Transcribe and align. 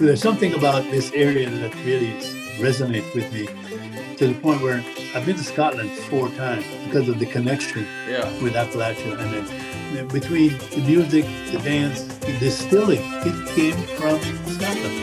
There's 0.00 0.22
something 0.22 0.54
about 0.54 0.84
this 0.90 1.12
area 1.12 1.48
that 1.50 1.74
really 1.84 2.12
resonates 2.58 3.14
with 3.14 3.30
me 3.32 3.46
to 4.16 4.28
the 4.28 4.34
point 4.40 4.62
where 4.62 4.82
I've 5.14 5.26
been 5.26 5.36
to 5.36 5.44
Scotland 5.44 5.90
four 5.92 6.30
times 6.30 6.64
because 6.86 7.08
of 7.08 7.18
the 7.18 7.26
connection 7.26 7.86
Yeah. 8.08 8.24
with 8.42 8.54
Appalachia. 8.54 9.18
And 9.20 9.46
then 9.96 10.08
between 10.08 10.56
the 10.70 10.78
music, 10.86 11.26
the 11.52 11.58
dance, 11.58 12.02
the 12.20 12.32
distilling, 12.38 13.02
it 13.26 13.48
came 13.54 13.76
from 13.98 14.18
Scotland. 14.46 14.96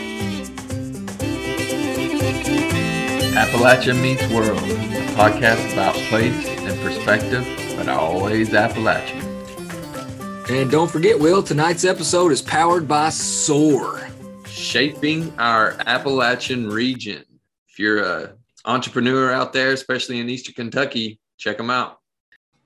Appalachia 3.36 3.94
Meets 4.02 4.26
World, 4.32 4.58
a 4.58 5.12
podcast 5.14 5.72
about 5.72 5.94
place 6.10 6.46
and 6.48 6.80
perspective, 6.80 7.46
but 7.76 7.88
always 7.88 8.48
Appalachia. 8.50 9.24
And 10.50 10.70
don't 10.70 10.90
forget, 10.90 11.18
Will, 11.20 11.42
tonight's 11.42 11.84
episode 11.84 12.32
is 12.32 12.42
powered 12.42 12.88
by 12.88 13.10
SOAR. 13.10 14.08
Shaping 14.58 15.32
our 15.38 15.76
Appalachian 15.86 16.68
region. 16.68 17.24
If 17.68 17.78
you're 17.78 18.02
a 18.02 18.34
entrepreneur 18.64 19.32
out 19.32 19.52
there, 19.52 19.70
especially 19.70 20.18
in 20.18 20.28
Eastern 20.28 20.54
Kentucky, 20.54 21.20
check 21.38 21.56
them 21.56 21.70
out. 21.70 22.00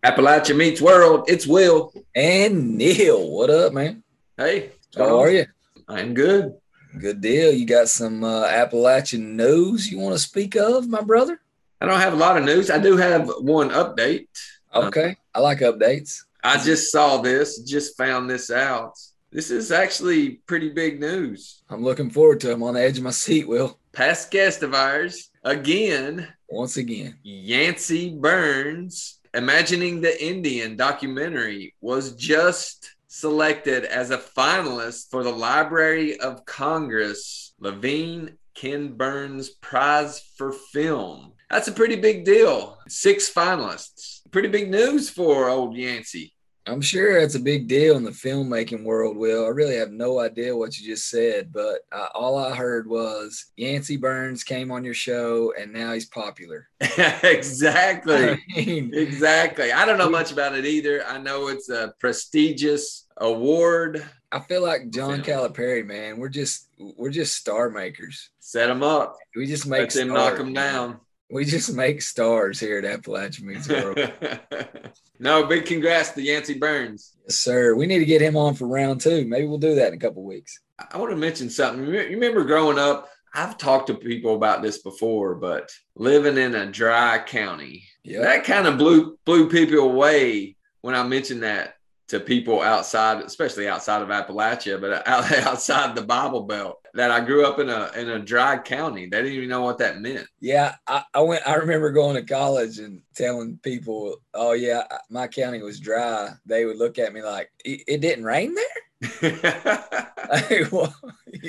Appalachia 0.02 0.56
Meets 0.56 0.80
World, 0.80 1.26
it's 1.28 1.46
Will. 1.46 1.92
And 2.16 2.78
Neil, 2.78 3.30
what 3.30 3.50
up, 3.50 3.74
man? 3.74 4.02
Hey, 4.38 4.70
How 4.96 5.20
are 5.20 5.30
you? 5.30 5.44
I'm 5.86 6.14
good. 6.14 6.54
Good 6.98 7.20
deal. 7.20 7.52
You 7.52 7.66
got 7.66 7.88
some 7.88 8.24
uh, 8.24 8.46
Appalachian 8.46 9.36
news 9.36 9.92
you 9.92 9.98
want 9.98 10.14
to 10.14 10.18
speak 10.18 10.56
of, 10.56 10.88
my 10.88 11.02
brother? 11.02 11.40
I 11.80 11.86
don't 11.86 12.00
have 12.00 12.14
a 12.14 12.16
lot 12.16 12.38
of 12.38 12.44
news. 12.44 12.70
I 12.70 12.78
do 12.78 12.96
have 12.96 13.30
one 13.40 13.68
update. 13.68 14.28
Okay. 14.74 15.14
I 15.34 15.40
like 15.40 15.58
updates. 15.58 16.22
I 16.42 16.56
just 16.56 16.90
saw 16.90 17.18
this, 17.18 17.60
just 17.60 17.98
found 17.98 18.30
this 18.30 18.50
out. 18.50 18.94
This 19.32 19.50
is 19.50 19.72
actually 19.72 20.42
pretty 20.46 20.68
big 20.68 21.00
news. 21.00 21.62
I'm 21.70 21.82
looking 21.82 22.10
forward 22.10 22.38
to 22.40 22.50
him 22.52 22.62
on 22.62 22.74
the 22.74 22.82
edge 22.82 22.98
of 22.98 23.04
my 23.04 23.10
seat, 23.12 23.48
Will. 23.48 23.78
Past 23.92 24.30
guest 24.30 24.62
of 24.62 24.74
ours, 24.74 25.30
again, 25.42 26.28
Once 26.50 26.76
again. 26.76 27.18
Yancey 27.22 28.14
Burns, 28.14 29.20
Imagining 29.32 30.02
the 30.02 30.22
Indian 30.22 30.76
documentary, 30.76 31.74
was 31.80 32.14
just 32.14 32.94
selected 33.08 33.86
as 33.86 34.10
a 34.10 34.18
finalist 34.18 35.10
for 35.10 35.24
the 35.24 35.32
Library 35.32 36.20
of 36.20 36.44
Congress 36.44 37.54
Lavine 37.58 38.36
Ken 38.54 38.92
Burns 38.92 39.48
Prize 39.48 40.22
for 40.36 40.52
Film. 40.52 41.32
That's 41.50 41.68
a 41.68 41.72
pretty 41.72 41.96
big 41.96 42.26
deal. 42.26 42.76
Six 42.88 43.32
finalists. 43.32 44.20
Pretty 44.30 44.48
big 44.48 44.70
news 44.70 45.08
for 45.08 45.48
old 45.48 45.74
Yancey. 45.74 46.31
I'm 46.66 46.80
sure 46.80 47.18
it's 47.18 47.34
a 47.34 47.40
big 47.40 47.66
deal 47.66 47.96
in 47.96 48.04
the 48.04 48.10
filmmaking 48.10 48.84
world, 48.84 49.16
Will. 49.16 49.44
I 49.44 49.48
really 49.48 49.76
have 49.76 49.90
no 49.90 50.20
idea 50.20 50.56
what 50.56 50.78
you 50.78 50.86
just 50.86 51.08
said, 51.10 51.52
but 51.52 51.80
uh, 51.90 52.06
all 52.14 52.38
I 52.38 52.54
heard 52.54 52.88
was 52.88 53.46
Yancey 53.56 53.96
Burns 53.96 54.44
came 54.44 54.70
on 54.70 54.84
your 54.84 54.94
show 54.94 55.52
and 55.58 55.72
now 55.72 55.92
he's 55.92 56.06
popular. 56.06 56.68
exactly. 56.80 58.30
I 58.30 58.38
mean, 58.56 58.94
Exactly. 58.94 59.72
I 59.72 59.84
don't 59.84 59.98
know 59.98 60.10
much 60.10 60.30
about 60.30 60.54
it 60.54 60.64
either. 60.64 61.04
I 61.06 61.18
know 61.18 61.48
it's 61.48 61.68
a 61.68 61.94
prestigious 61.98 63.06
award. 63.16 64.04
I 64.30 64.38
feel 64.40 64.62
like 64.62 64.90
John 64.90 65.22
Film. 65.22 65.52
Calipari, 65.52 65.84
man. 65.84 66.18
We're 66.18 66.28
just 66.28 66.68
we're 66.96 67.10
just 67.10 67.36
star 67.36 67.70
makers. 67.70 68.30
Set 68.40 68.68
them 68.68 68.82
up. 68.82 69.16
We 69.36 69.46
just 69.46 69.66
make 69.66 69.80
Let 69.80 69.90
them 69.90 70.08
stars, 70.10 70.30
knock 70.30 70.38
them 70.38 70.52
down. 70.54 71.00
We 71.32 71.46
just 71.46 71.72
make 71.74 72.02
stars 72.02 72.60
here 72.60 72.76
at 72.78 72.84
Appalachian 72.84 73.46
Meets 73.46 73.66
World. 73.68 73.98
no, 75.18 75.46
big 75.46 75.64
congrats 75.64 76.10
to 76.10 76.20
Yancey 76.22 76.58
Burns. 76.58 77.14
yes, 77.24 77.36
sir. 77.38 77.74
We 77.74 77.86
need 77.86 78.00
to 78.00 78.04
get 78.04 78.20
him 78.20 78.36
on 78.36 78.54
for 78.54 78.66
round 78.68 79.00
two. 79.00 79.24
Maybe 79.24 79.46
we'll 79.46 79.56
do 79.56 79.74
that 79.76 79.88
in 79.88 79.94
a 79.94 79.98
couple 79.98 80.24
weeks. 80.24 80.60
I 80.92 80.98
want 80.98 81.10
to 81.10 81.16
mention 81.16 81.48
something. 81.48 81.86
You 81.86 81.92
remember 82.00 82.44
growing 82.44 82.78
up? 82.78 83.08
I've 83.34 83.56
talked 83.56 83.86
to 83.86 83.94
people 83.94 84.34
about 84.34 84.60
this 84.60 84.82
before, 84.82 85.34
but 85.36 85.70
living 85.96 86.36
in 86.36 86.54
a 86.54 86.66
dry 86.70 87.18
county, 87.26 87.84
Yeah. 88.04 88.20
that 88.20 88.44
kind 88.44 88.66
of 88.66 88.76
blew 88.76 89.18
blew 89.24 89.48
people 89.48 89.78
away 89.78 90.56
when 90.82 90.94
I 90.94 91.02
mentioned 91.02 91.44
that 91.44 91.76
to 92.08 92.20
people 92.20 92.60
outside, 92.60 93.22
especially 93.22 93.68
outside 93.68 94.02
of 94.02 94.08
Appalachia, 94.08 94.80
but 94.80 95.06
out, 95.08 95.30
outside 95.32 95.94
the 95.94 96.02
Bible 96.02 96.42
Belt. 96.42 96.78
That 96.94 97.10
I 97.10 97.20
grew 97.20 97.46
up 97.46 97.58
in 97.58 97.70
a 97.70 97.90
in 97.96 98.10
a 98.10 98.18
dry 98.18 98.58
county. 98.58 99.06
They 99.06 99.22
didn't 99.22 99.32
even 99.32 99.48
know 99.48 99.62
what 99.62 99.78
that 99.78 100.02
meant. 100.02 100.26
Yeah, 100.40 100.74
I, 100.86 101.04
I 101.14 101.20
went. 101.20 101.46
I 101.48 101.54
remember 101.54 101.90
going 101.90 102.16
to 102.16 102.22
college 102.22 102.80
and 102.80 103.00
telling 103.14 103.58
people, 103.62 104.16
"Oh 104.34 104.52
yeah, 104.52 104.82
my 105.08 105.26
county 105.26 105.62
was 105.62 105.80
dry." 105.80 106.34
They 106.44 106.66
would 106.66 106.76
look 106.76 106.98
at 106.98 107.14
me 107.14 107.22
like, 107.22 107.50
"It, 107.64 107.82
it 107.88 108.00
didn't 108.02 108.24
rain 108.24 108.54
there." 108.54 110.12
Like, 110.32 110.72
what, 110.72 110.92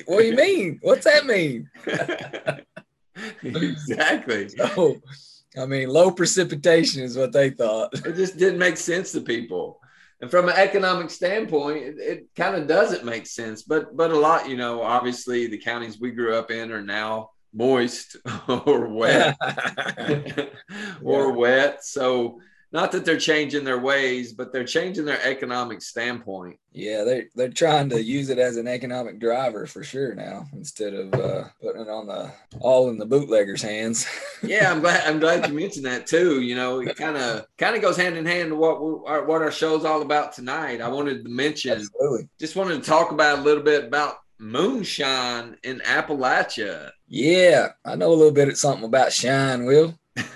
what 0.05 0.19
do 0.19 0.25
you 0.25 0.35
mean? 0.35 0.79
What's 0.81 1.05
that 1.05 1.25
mean? 1.25 1.69
exactly. 3.43 4.49
So, 4.57 4.97
I 5.55 5.67
mean, 5.67 5.89
low 5.89 6.09
precipitation 6.09 7.03
is 7.03 7.15
what 7.15 7.31
they 7.31 7.51
thought. 7.51 7.93
It 7.93 8.15
just 8.15 8.37
didn't 8.37 8.57
make 8.57 8.75
sense 8.75 9.11
to 9.11 9.21
people. 9.21 9.79
And 10.23 10.31
from 10.31 10.47
an 10.47 10.55
economic 10.55 11.09
standpoint, 11.09 11.83
it, 11.83 11.95
it 11.99 12.27
kind 12.33 12.55
of 12.55 12.65
doesn't 12.65 13.03
make 13.03 13.27
sense. 13.27 13.63
But 13.63 13.97
but 13.97 14.09
a 14.09 14.17
lot, 14.17 14.47
you 14.47 14.55
know, 14.55 14.81
obviously 14.81 15.47
the 15.47 15.57
counties 15.57 15.99
we 15.99 16.11
grew 16.11 16.33
up 16.33 16.49
in 16.49 16.71
are 16.71 16.81
now 16.81 17.31
moist 17.53 18.15
or 18.47 18.87
wet 18.87 19.35
or 21.03 21.33
wet. 21.33 21.83
So 21.83 22.39
not 22.73 22.91
that 22.91 23.05
they're 23.05 23.17
changing 23.19 23.63
their 23.63 23.79
ways, 23.79 24.33
but 24.33 24.51
they're 24.51 24.65
changing 24.65 25.05
their 25.05 25.21
economic 25.23 25.81
standpoint. 25.81 26.57
yeah, 26.71 27.03
they 27.03 27.25
they're 27.35 27.49
trying 27.49 27.87
to 27.89 28.03
use 28.03 28.29
it 28.29 28.39
as 28.39 28.57
an 28.57 28.67
economic 28.67 29.19
driver 29.19 29.67
for 29.67 29.83
sure 29.83 30.15
now, 30.15 30.47
instead 30.53 30.93
of 30.95 31.13
uh, 31.13 31.43
putting 31.61 31.83
it 31.83 31.89
on 31.89 32.07
the 32.07 32.31
all 32.59 32.89
in 32.89 32.97
the 32.97 33.05
bootleggers' 33.05 33.61
hands. 33.61 34.05
Yeah, 34.45 34.69
I'm 34.69 34.81
glad. 34.81 35.07
I'm 35.07 35.19
glad 35.21 35.47
you 35.47 35.53
mentioned 35.53 35.85
that 35.85 36.05
too. 36.05 36.41
You 36.41 36.55
know, 36.55 36.81
it 36.81 36.97
kind 36.97 37.15
of 37.15 37.45
kind 37.57 37.77
of 37.77 37.81
goes 37.81 37.95
hand 37.95 38.17
in 38.17 38.25
hand 38.25 38.49
to 38.49 38.55
what 38.57 39.09
our, 39.09 39.23
what 39.23 39.41
our 39.41 39.51
show's 39.53 39.85
all 39.85 40.01
about 40.01 40.33
tonight. 40.33 40.81
I 40.81 40.89
wanted 40.89 41.23
to 41.23 41.29
mention, 41.29 41.71
Absolutely. 41.71 42.27
just 42.41 42.57
wanted 42.57 42.83
to 42.83 42.89
talk 42.89 43.11
about 43.11 43.39
a 43.39 43.41
little 43.41 43.63
bit 43.63 43.85
about 43.85 44.17
moonshine 44.39 45.55
in 45.63 45.79
Appalachia. 45.79 46.91
Yeah, 47.07 47.69
I 47.85 47.95
know 47.95 48.09
a 48.09 48.15
little 48.15 48.33
bit 48.33 48.49
of 48.49 48.57
something 48.57 48.83
about 48.83 49.13
shine, 49.13 49.65
Will. 49.65 49.97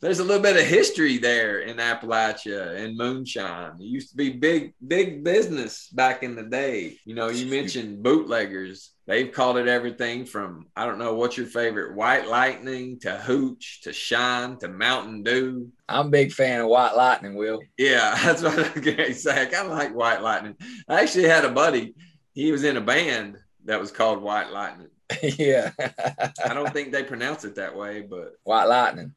There's 0.00 0.20
a 0.20 0.24
little 0.24 0.42
bit 0.42 0.56
of 0.56 0.62
history 0.62 1.18
there 1.18 1.60
in 1.60 1.76
Appalachia 1.76 2.82
and 2.82 2.96
moonshine. 2.96 3.72
It 3.78 3.84
used 3.84 4.10
to 4.10 4.16
be 4.16 4.30
big, 4.30 4.72
big 4.86 5.22
business 5.22 5.88
back 5.88 6.22
in 6.22 6.34
the 6.34 6.44
day. 6.44 6.96
You 7.04 7.14
know, 7.14 7.28
you 7.28 7.46
mentioned 7.46 8.02
bootleggers. 8.02 8.92
They've 9.06 9.30
called 9.30 9.58
it 9.58 9.68
everything 9.68 10.24
from 10.24 10.66
I 10.74 10.86
don't 10.86 10.98
know 10.98 11.14
what's 11.14 11.36
your 11.36 11.46
favorite, 11.46 11.94
white 11.94 12.26
lightning 12.26 12.98
to 13.00 13.16
hooch 13.18 13.82
to 13.82 13.92
shine 13.92 14.58
to 14.58 14.68
Mountain 14.68 15.24
Dew. 15.24 15.68
I'm 15.88 16.06
a 16.06 16.10
big 16.10 16.32
fan 16.32 16.60
of 16.60 16.68
White 16.68 16.96
Lightning, 16.96 17.34
Will. 17.34 17.60
Yeah, 17.76 18.18
that's 18.24 18.42
what 18.42 18.58
I'm 18.58 18.82
gonna 18.82 19.12
say. 19.12 19.42
I 19.42 19.46
kind 19.46 19.66
of 19.66 19.76
like 19.76 19.94
White 19.94 20.22
Lightning. 20.22 20.56
I 20.88 21.02
actually 21.02 21.28
had 21.28 21.44
a 21.44 21.50
buddy. 21.50 21.94
He 22.32 22.52
was 22.52 22.64
in 22.64 22.76
a 22.76 22.82
band 22.82 23.36
that 23.64 23.80
was 23.80 23.90
called 23.90 24.22
White 24.22 24.52
Lightning. 24.52 24.88
yeah, 25.22 25.70
I 26.44 26.54
don't 26.54 26.72
think 26.72 26.92
they 26.92 27.02
pronounce 27.02 27.44
it 27.44 27.54
that 27.56 27.76
way, 27.76 28.02
but 28.02 28.34
White 28.44 28.66
Lightning. 28.66 29.14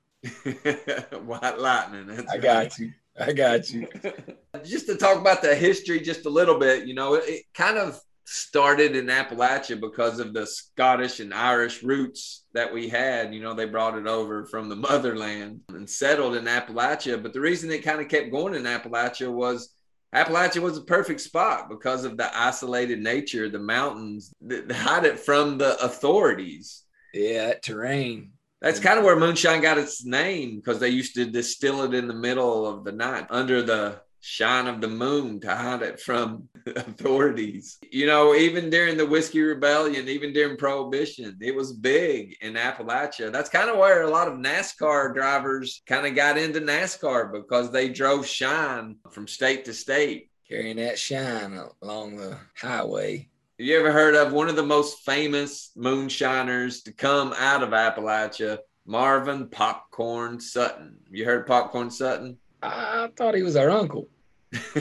White 1.25 1.59
Lightning. 1.59 2.09
I 2.11 2.23
right. 2.33 2.41
got 2.41 2.79
you. 2.79 2.91
I 3.19 3.33
got 3.33 3.69
you. 3.69 3.87
just 4.63 4.87
to 4.87 4.95
talk 4.95 5.17
about 5.17 5.41
the 5.41 5.53
history 5.53 5.99
just 5.99 6.25
a 6.25 6.29
little 6.29 6.57
bit, 6.57 6.87
you 6.87 6.93
know, 6.93 7.15
it, 7.15 7.23
it 7.27 7.43
kind 7.53 7.77
of 7.77 7.99
started 8.25 8.95
in 8.95 9.07
Appalachia 9.07 9.79
because 9.79 10.19
of 10.19 10.33
the 10.33 10.47
Scottish 10.47 11.19
and 11.19 11.33
Irish 11.33 11.83
roots 11.83 12.45
that 12.53 12.73
we 12.73 12.87
had. 12.87 13.33
You 13.33 13.41
know, 13.41 13.53
they 13.53 13.65
brought 13.65 13.97
it 13.97 14.07
over 14.07 14.45
from 14.45 14.69
the 14.69 14.75
motherland 14.75 15.61
and 15.69 15.89
settled 15.89 16.35
in 16.35 16.45
Appalachia. 16.45 17.21
But 17.21 17.33
the 17.33 17.41
reason 17.41 17.69
it 17.71 17.83
kind 17.83 17.99
of 17.99 18.07
kept 18.07 18.31
going 18.31 18.55
in 18.55 18.63
Appalachia 18.63 19.31
was 19.31 19.73
Appalachia 20.13 20.61
was 20.61 20.77
a 20.77 20.81
perfect 20.81 21.21
spot 21.21 21.69
because 21.69 22.03
of 22.03 22.17
the 22.17 22.37
isolated 22.37 22.99
nature, 22.99 23.45
of 23.45 23.53
the 23.53 23.59
mountains 23.59 24.33
that 24.41 24.69
hide 24.71 25.05
it 25.05 25.19
from 25.19 25.57
the 25.57 25.81
authorities. 25.81 26.83
Yeah, 27.13 27.47
that 27.47 27.63
terrain. 27.63 28.31
That's 28.61 28.79
kind 28.79 28.99
of 28.99 29.05
where 29.05 29.15
moonshine 29.15 29.61
got 29.61 29.77
its 29.77 30.05
name 30.05 30.57
because 30.57 30.79
they 30.79 30.89
used 30.89 31.15
to 31.15 31.25
distill 31.25 31.83
it 31.83 31.93
in 31.93 32.07
the 32.07 32.13
middle 32.13 32.67
of 32.67 32.83
the 32.83 32.91
night 32.91 33.25
under 33.29 33.61
the 33.61 34.01
shine 34.21 34.67
of 34.67 34.79
the 34.79 34.87
moon 34.87 35.39
to 35.41 35.53
hide 35.53 35.81
it 35.81 35.99
from 35.99 36.47
authorities. 36.65 37.77
You 37.91 38.05
know, 38.05 38.35
even 38.35 38.69
during 38.69 38.95
the 38.95 39.05
Whiskey 39.05 39.41
Rebellion, 39.41 40.07
even 40.07 40.31
during 40.31 40.57
Prohibition, 40.57 41.37
it 41.41 41.55
was 41.55 41.73
big 41.73 42.37
in 42.41 42.53
Appalachia. 42.53 43.31
That's 43.31 43.49
kind 43.49 43.69
of 43.69 43.77
where 43.77 44.03
a 44.03 44.09
lot 44.09 44.27
of 44.27 44.35
NASCAR 44.35 45.13
drivers 45.13 45.81
kind 45.87 46.05
of 46.05 46.15
got 46.15 46.37
into 46.37 46.61
NASCAR 46.61 47.31
because 47.31 47.71
they 47.71 47.89
drove 47.89 48.25
shine 48.25 48.95
from 49.11 49.27
state 49.27 49.65
to 49.65 49.73
state. 49.73 50.29
Carrying 50.47 50.77
that 50.77 50.99
shine 50.99 51.59
along 51.81 52.17
the 52.17 52.37
highway. 52.55 53.29
Have 53.57 53.67
you 53.67 53.79
ever 53.79 53.91
heard 53.91 54.15
of 54.15 54.33
one 54.33 54.49
of 54.49 54.55
the 54.55 54.63
most 54.63 54.99
famous 54.99 55.71
moonshiners 55.75 56.81
to 56.83 56.93
come 56.93 57.33
out 57.37 57.63
of 57.63 57.69
Appalachia? 57.69 58.59
Marvin 58.85 59.47
Popcorn 59.47 60.39
Sutton. 60.39 60.97
You 61.09 61.25
heard 61.25 61.47
Popcorn 61.47 61.91
Sutton? 61.91 62.37
I 62.61 63.09
thought 63.15 63.35
he 63.35 63.43
was 63.43 63.55
our 63.55 63.69
uncle. 63.69 64.07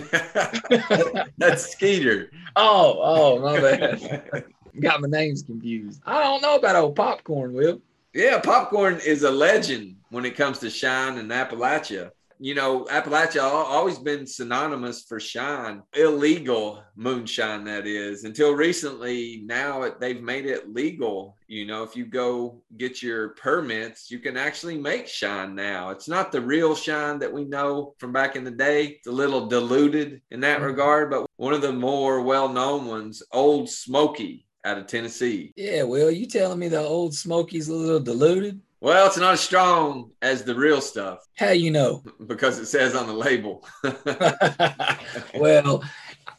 That's 1.38 1.70
Skeeter. 1.70 2.30
Oh, 2.56 2.98
oh, 3.00 3.38
my 3.38 3.60
bad. 3.60 4.44
Got 4.80 5.00
my 5.00 5.08
names 5.08 5.42
confused. 5.42 6.00
I 6.04 6.22
don't 6.22 6.42
know 6.42 6.56
about 6.56 6.76
old 6.76 6.96
popcorn, 6.96 7.52
Will. 7.52 7.80
Yeah, 8.12 8.40
popcorn 8.40 9.00
is 9.04 9.22
a 9.22 9.30
legend 9.30 9.96
when 10.10 10.24
it 10.24 10.36
comes 10.36 10.58
to 10.60 10.70
shine 10.70 11.18
in 11.18 11.28
Appalachia 11.28 12.10
you 12.40 12.54
know, 12.54 12.84
Appalachia 12.86 13.42
always 13.42 13.98
been 13.98 14.26
synonymous 14.26 15.02
for 15.02 15.20
shine, 15.20 15.82
illegal 15.94 16.82
moonshine, 16.96 17.64
that 17.64 17.86
is. 17.86 18.24
Until 18.24 18.54
recently, 18.54 19.42
now 19.44 19.92
they've 20.00 20.22
made 20.22 20.46
it 20.46 20.72
legal. 20.72 21.36
You 21.48 21.66
know, 21.66 21.82
if 21.82 21.94
you 21.94 22.06
go 22.06 22.62
get 22.78 23.02
your 23.02 23.30
permits, 23.30 24.10
you 24.10 24.20
can 24.20 24.38
actually 24.38 24.78
make 24.78 25.06
shine 25.06 25.54
now. 25.54 25.90
It's 25.90 26.08
not 26.08 26.32
the 26.32 26.40
real 26.40 26.74
shine 26.74 27.18
that 27.18 27.32
we 27.32 27.44
know 27.44 27.94
from 27.98 28.10
back 28.10 28.36
in 28.36 28.44
the 28.44 28.50
day, 28.50 28.86
it's 28.86 29.06
a 29.06 29.12
little 29.12 29.46
diluted 29.46 30.22
in 30.30 30.40
that 30.40 30.58
mm-hmm. 30.58 30.66
regard, 30.66 31.10
but 31.10 31.26
one 31.36 31.52
of 31.52 31.60
the 31.60 31.72
more 31.72 32.22
well 32.22 32.48
known 32.48 32.86
ones, 32.86 33.22
Old 33.32 33.68
Smoky 33.68 34.46
out 34.64 34.78
of 34.78 34.86
Tennessee. 34.86 35.52
Yeah, 35.56 35.82
well, 35.82 36.10
you 36.10 36.26
telling 36.26 36.58
me 36.58 36.68
the 36.68 36.80
Old 36.80 37.14
Smoky's 37.14 37.68
a 37.68 37.74
little 37.74 38.00
diluted? 38.00 38.60
Well, 38.82 39.06
it's 39.06 39.18
not 39.18 39.34
as 39.34 39.40
strong 39.40 40.12
as 40.22 40.42
the 40.42 40.54
real 40.54 40.80
stuff. 40.80 41.26
How 41.36 41.50
you 41.50 41.70
know? 41.70 42.02
Because 42.26 42.58
it 42.58 42.66
says 42.66 42.94
on 42.94 43.06
the 43.06 43.12
label. 43.12 43.66
well, 45.34 45.84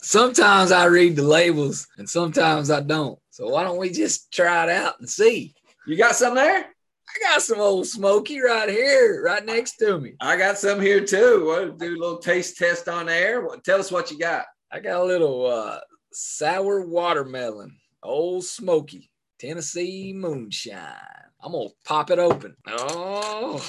sometimes 0.01 0.71
I 0.71 0.85
read 0.85 1.15
the 1.15 1.23
labels 1.23 1.88
and 1.97 2.09
sometimes 2.09 2.71
I 2.71 2.81
don't. 2.81 3.19
So 3.29 3.47
why 3.47 3.63
don't 3.63 3.77
we 3.77 3.91
just 3.91 4.31
try 4.33 4.63
it 4.63 4.69
out 4.69 4.99
and 4.99 5.07
see? 5.07 5.53
You 5.85 5.95
got 5.97 6.15
some 6.15 6.33
there? 6.33 6.65
I 6.65 7.19
got 7.29 7.41
some 7.43 7.59
old 7.59 7.85
smoky 7.85 8.39
right 8.39 8.69
here, 8.69 9.21
right 9.23 9.45
next 9.45 9.77
to 9.77 9.99
me. 9.99 10.13
I 10.19 10.35
got 10.35 10.57
some 10.57 10.79
here 10.79 11.05
too. 11.05 11.45
What 11.45 11.77
do 11.77 11.95
a 11.95 11.99
little 11.99 12.17
taste 12.17 12.57
test 12.57 12.88
on 12.88 13.07
air? 13.07 13.45
Tell 13.63 13.79
us 13.79 13.91
what 13.91 14.09
you 14.09 14.17
got. 14.17 14.45
I 14.71 14.79
got 14.79 15.01
a 15.01 15.03
little 15.03 15.45
uh, 15.45 15.79
sour 16.11 16.88
watermelon, 16.88 17.77
old 18.01 18.45
smoky, 18.45 19.11
Tennessee 19.39 20.13
moonshine. 20.15 21.20
I'm 21.43 21.51
gonna 21.51 21.69
pop 21.85 22.11
it 22.11 22.19
open. 22.19 22.55
Oh 22.67 23.63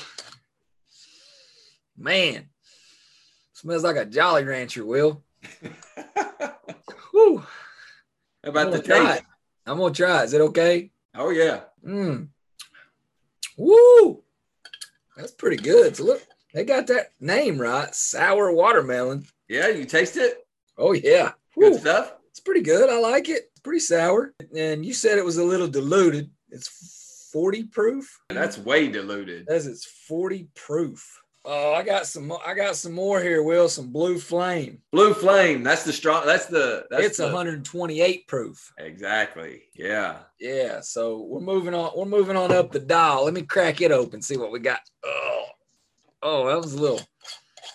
man, 1.96 2.48
smells 3.52 3.84
like 3.84 3.96
a 3.96 4.04
Jolly 4.04 4.44
Rancher. 4.44 4.84
Will. 4.84 5.22
Whew. 7.12 7.42
How 8.44 8.50
about 8.50 8.72
the 8.72 8.82
taste? 8.82 9.22
I'm 9.66 9.78
gonna 9.78 9.94
try. 9.94 10.24
Is 10.24 10.34
it 10.34 10.40
okay? 10.40 10.90
Oh 11.14 11.30
yeah. 11.30 11.60
Mm. 11.86 12.28
Woo! 13.56 14.22
That's 15.16 15.32
pretty 15.32 15.56
good. 15.56 15.96
So 15.96 16.04
look, 16.04 16.22
they 16.52 16.64
got 16.64 16.86
that 16.88 17.12
name 17.20 17.58
right. 17.58 17.94
Sour 17.94 18.52
watermelon. 18.52 19.24
Yeah, 19.48 19.69
you 19.69 19.84
taste 19.84 20.16
it? 20.16 20.46
Oh 20.76 20.92
yeah. 20.92 21.32
Good 21.58 21.72
Woo. 21.72 21.78
stuff. 21.78 22.14
It's 22.30 22.40
pretty 22.40 22.62
good. 22.62 22.90
I 22.90 22.98
like 22.98 23.28
it. 23.28 23.50
It's 23.52 23.60
pretty 23.60 23.80
sour. 23.80 24.34
And 24.56 24.84
you 24.84 24.94
said 24.94 25.19
it 25.19 25.24
was 25.24 25.36
a 25.36 25.44
little 25.44 25.69
diluted. 25.69 26.30
It's 26.50 26.69
40 27.32 27.64
proof. 27.64 28.20
That's 28.29 28.58
way 28.58 28.88
diluted. 28.88 29.46
That's 29.49 29.67
it's 29.67 29.84
40 29.84 30.49
proof. 30.55 31.23
Oh, 31.44 31.75
I 31.75 31.82
got 31.82 32.06
some. 32.06 32.32
I 32.46 32.55
got 32.55 32.76
some 32.76 32.93
more 32.93 33.20
here. 33.20 33.43
Will 33.43 33.69
some 33.69 33.90
blue 33.90 34.19
flame. 34.19 34.81
Blue 34.93 35.12
flame. 35.12 35.64
That's 35.64 35.82
the 35.82 35.93
strong. 35.93 36.25
That's 36.25 36.46
the. 36.46 36.87
That's 36.88 37.05
it's 37.05 37.17
the, 37.17 37.25
128 37.25 38.29
proof. 38.29 38.73
Exactly. 38.79 39.62
Yeah. 39.75 40.19
Yeah. 40.38 40.81
So 40.81 41.23
we're 41.23 41.40
moving 41.40 41.75
on. 41.75 41.90
We're 41.96 42.05
moving 42.05 42.37
on 42.37 42.52
up 42.52 42.70
the 42.70 42.79
dial. 42.79 43.25
Let 43.25 43.34
me 43.34 43.43
crack 43.43 43.81
it 43.81 43.90
open. 43.90 44.23
See 44.23 44.37
what 44.37 44.52
we 44.52 44.61
got. 44.61 44.81
Oh, 45.05 45.44
oh, 46.23 46.46
that 46.46 46.62
was 46.62 46.75
a 46.75 46.81
little. 46.81 47.00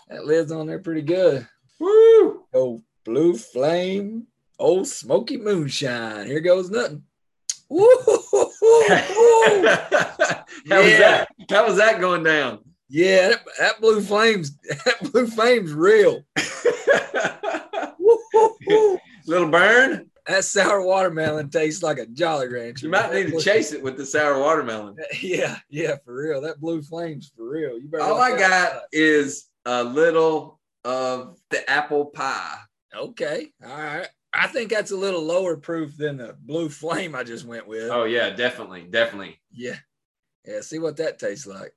That 0.08 0.26
lid's 0.26 0.54
on 0.54 0.68
there 0.68 0.80
pretty 0.80 1.02
good. 1.02 1.46
Woo! 1.80 2.46
Oh, 2.54 2.82
blue 3.04 3.36
flame. 3.36 4.28
Old 4.58 4.88
smoky 4.88 5.36
moonshine. 5.36 6.26
Here 6.26 6.40
goes 6.40 6.70
nothing. 6.70 7.04
Woo! 7.68 7.88
How 10.70 10.82
was 10.82 10.98
that? 10.98 11.28
How 11.50 11.66
was 11.68 11.78
that 11.78 12.00
going 12.00 12.24
down? 12.24 12.60
Yeah, 12.90 13.30
that, 13.30 13.46
that 13.60 13.82
blue 13.82 14.02
flames, 14.02 14.58
that 14.86 15.12
blue 15.12 15.28
flame's 15.28 15.74
real. 15.74 16.24
Little 19.28 19.50
burn. 19.50 20.10
That 20.26 20.44
sour 20.44 20.82
watermelon 20.82 21.50
tastes 21.50 21.84
like 21.84 22.00
a 22.00 22.06
Jolly 22.06 22.48
Rancher. 22.48 22.86
You 22.86 22.92
might 22.92 23.14
need 23.14 23.32
to 23.32 23.40
chase 23.40 23.72
it 23.72 23.82
with 23.84 23.98
the 23.98 24.06
sour 24.06 24.40
watermelon. 24.40 24.98
Yeah, 25.22 25.58
yeah, 25.70 25.96
for 26.04 26.16
real. 26.16 26.42
That 26.42 26.60
blue 26.60 26.82
flame's 26.82 27.32
for 27.36 27.50
real. 27.50 27.78
You 27.80 27.88
better. 27.88 28.04
All 28.04 28.22
I 28.22 28.38
got 28.38 28.84
is 28.92 29.48
a 29.66 29.84
little 29.84 30.60
of 30.84 31.38
the 31.50 31.70
apple 31.70 32.06
pie. 32.06 32.58
Okay, 32.96 33.52
all 33.66 33.78
right. 33.78 34.08
I 34.38 34.48
think 34.48 34.70
that's 34.70 34.92
a 34.92 34.98
little 34.98 35.24
lower 35.24 35.58
proof 35.58 35.98
than 35.98 36.18
the 36.18 36.36
blue 36.40 36.70
flame 36.70 37.16
I 37.16 37.24
just 37.24 37.46
went 37.46 37.68
with. 37.68 37.90
Oh 37.90 38.04
yeah, 38.06 38.30
definitely, 38.30 38.84
definitely. 38.84 39.40
Yeah, 39.52 39.78
yeah. 40.46 40.62
See 40.62 40.80
what 40.80 40.98
that 40.98 41.20
tastes 41.20 41.48
like. 41.48 41.74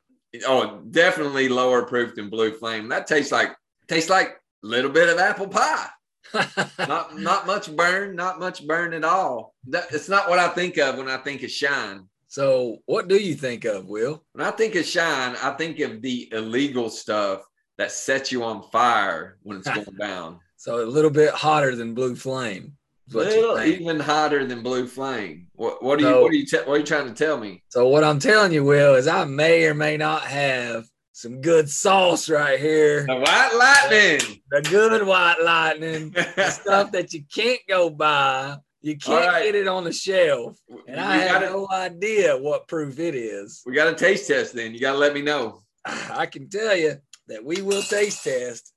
Oh, 0.46 0.82
definitely 0.90 1.48
lower 1.48 1.84
proof 1.84 2.14
than 2.14 2.30
blue 2.30 2.52
flame. 2.52 2.88
That 2.88 3.06
tastes 3.06 3.32
like 3.32 3.56
tastes 3.88 4.10
like 4.10 4.28
a 4.28 4.66
little 4.66 4.90
bit 4.90 5.08
of 5.08 5.18
apple 5.18 5.48
pie. 5.48 5.88
not 6.78 7.18
not 7.18 7.46
much 7.46 7.74
burn, 7.74 8.14
not 8.14 8.38
much 8.38 8.66
burn 8.66 8.92
at 8.92 9.04
all. 9.04 9.54
That, 9.68 9.86
it's 9.92 10.08
not 10.08 10.28
what 10.28 10.38
I 10.38 10.48
think 10.48 10.78
of 10.78 10.98
when 10.98 11.08
I 11.08 11.16
think 11.16 11.42
of 11.42 11.50
shine. 11.50 12.08
So, 12.28 12.78
what 12.86 13.08
do 13.08 13.16
you 13.16 13.34
think 13.34 13.64
of, 13.64 13.86
Will? 13.86 14.22
When 14.32 14.46
I 14.46 14.52
think 14.52 14.76
of 14.76 14.84
shine, 14.84 15.34
I 15.42 15.50
think 15.52 15.80
of 15.80 16.00
the 16.00 16.28
illegal 16.30 16.88
stuff 16.88 17.42
that 17.76 17.90
sets 17.90 18.30
you 18.30 18.44
on 18.44 18.62
fire 18.70 19.38
when 19.42 19.56
it's 19.58 19.68
going 19.74 19.96
down. 19.98 20.38
So 20.60 20.84
a 20.84 20.84
little 20.84 21.10
bit 21.10 21.32
hotter 21.32 21.74
than 21.74 21.94
blue 21.94 22.14
flame. 22.14 22.76
Little, 23.10 23.62
even 23.62 23.98
hotter 23.98 24.44
than 24.44 24.62
blue 24.62 24.86
flame. 24.86 25.46
What, 25.54 25.82
what 25.82 25.98
are 26.00 26.02
so, 26.02 26.16
you 26.18 26.22
what 26.22 26.32
are 26.32 26.34
you 26.34 26.44
te- 26.44 26.58
what 26.58 26.74
are 26.74 26.76
you 26.76 26.84
trying 26.84 27.06
to 27.06 27.14
tell 27.14 27.38
me? 27.38 27.62
So 27.70 27.88
what 27.88 28.04
I'm 28.04 28.18
telling 28.18 28.52
you, 28.52 28.62
Will, 28.62 28.94
is 28.94 29.08
I 29.08 29.24
may 29.24 29.64
or 29.64 29.72
may 29.72 29.96
not 29.96 30.20
have 30.24 30.84
some 31.12 31.40
good 31.40 31.70
sauce 31.70 32.28
right 32.28 32.60
here. 32.60 33.06
The 33.06 33.16
white 33.16 33.54
lightning. 33.56 34.42
The 34.50 34.60
good 34.68 35.06
white 35.06 35.38
lightning. 35.42 36.10
the 36.36 36.50
stuff 36.50 36.92
that 36.92 37.14
you 37.14 37.24
can't 37.34 37.60
go 37.66 37.88
buy. 37.88 38.58
You 38.82 38.98
can't 38.98 39.32
right. 39.32 39.44
get 39.44 39.54
it 39.54 39.66
on 39.66 39.84
the 39.84 39.94
shelf. 39.94 40.58
And 40.68 40.96
we 40.96 41.02
I 41.02 41.16
have 41.16 41.40
no 41.40 41.68
idea 41.72 42.36
what 42.36 42.68
proof 42.68 42.98
it 42.98 43.14
is. 43.14 43.62
We 43.64 43.72
got 43.72 43.88
a 43.88 43.94
taste 43.94 44.28
test 44.28 44.52
then. 44.52 44.74
You 44.74 44.80
got 44.80 44.92
to 44.92 44.98
let 44.98 45.14
me 45.14 45.22
know. 45.22 45.62
I 45.86 46.26
can 46.26 46.50
tell 46.50 46.76
you 46.76 46.98
that 47.28 47.42
we 47.42 47.62
will 47.62 47.82
taste 47.82 48.24
test 48.24 48.74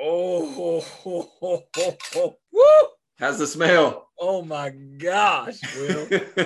Oh, 0.00 0.48
ho, 0.48 0.80
ho, 0.80 1.62
ho, 2.14 2.36
woo! 2.52 2.62
How's 3.18 3.38
the 3.38 3.46
smell? 3.48 4.10
Oh 4.20 4.42
my 4.42 4.70
gosh, 4.70 5.60
Will. 5.76 6.08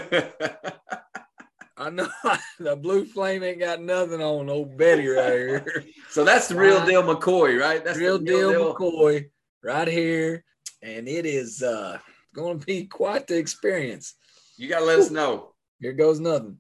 I 1.77 1.91
know 1.91 2.09
the 2.59 2.77
blue 2.77 3.05
flame 3.05 3.43
ain't 3.43 3.59
got 3.59 3.83
nothing 3.83 4.23
on 4.23 4.49
old 4.49 4.79
Betty 4.79 5.07
right 5.07 5.33
here. 5.33 5.85
So 6.09 6.25
that's 6.25 6.49
the 6.49 6.55
real 6.55 6.85
deal 6.87 7.03
McCoy, 7.03 7.61
right? 7.61 7.85
That's 7.85 7.99
real, 7.99 8.19
real 8.19 8.25
deal, 8.25 8.51
deal 8.53 8.75
McCoy 8.75 9.29
right 9.63 9.89
here. 9.89 10.45
And 10.81 11.07
it 11.07 11.27
is 11.27 11.63
uh 11.63 11.99
going 12.35 12.59
to 12.59 12.67
be 12.67 12.85
quite 12.85 13.27
the 13.27 13.37
experience. 13.37 14.15
You 14.57 14.69
got 14.69 14.81
to 14.81 14.85
let 14.87 14.99
Ooh. 14.99 15.03
us 15.03 15.11
know. 15.11 15.55
Here 15.81 15.93
goes 15.93 16.21
nothing. 16.21 16.59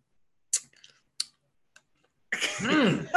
mm. 2.35 3.09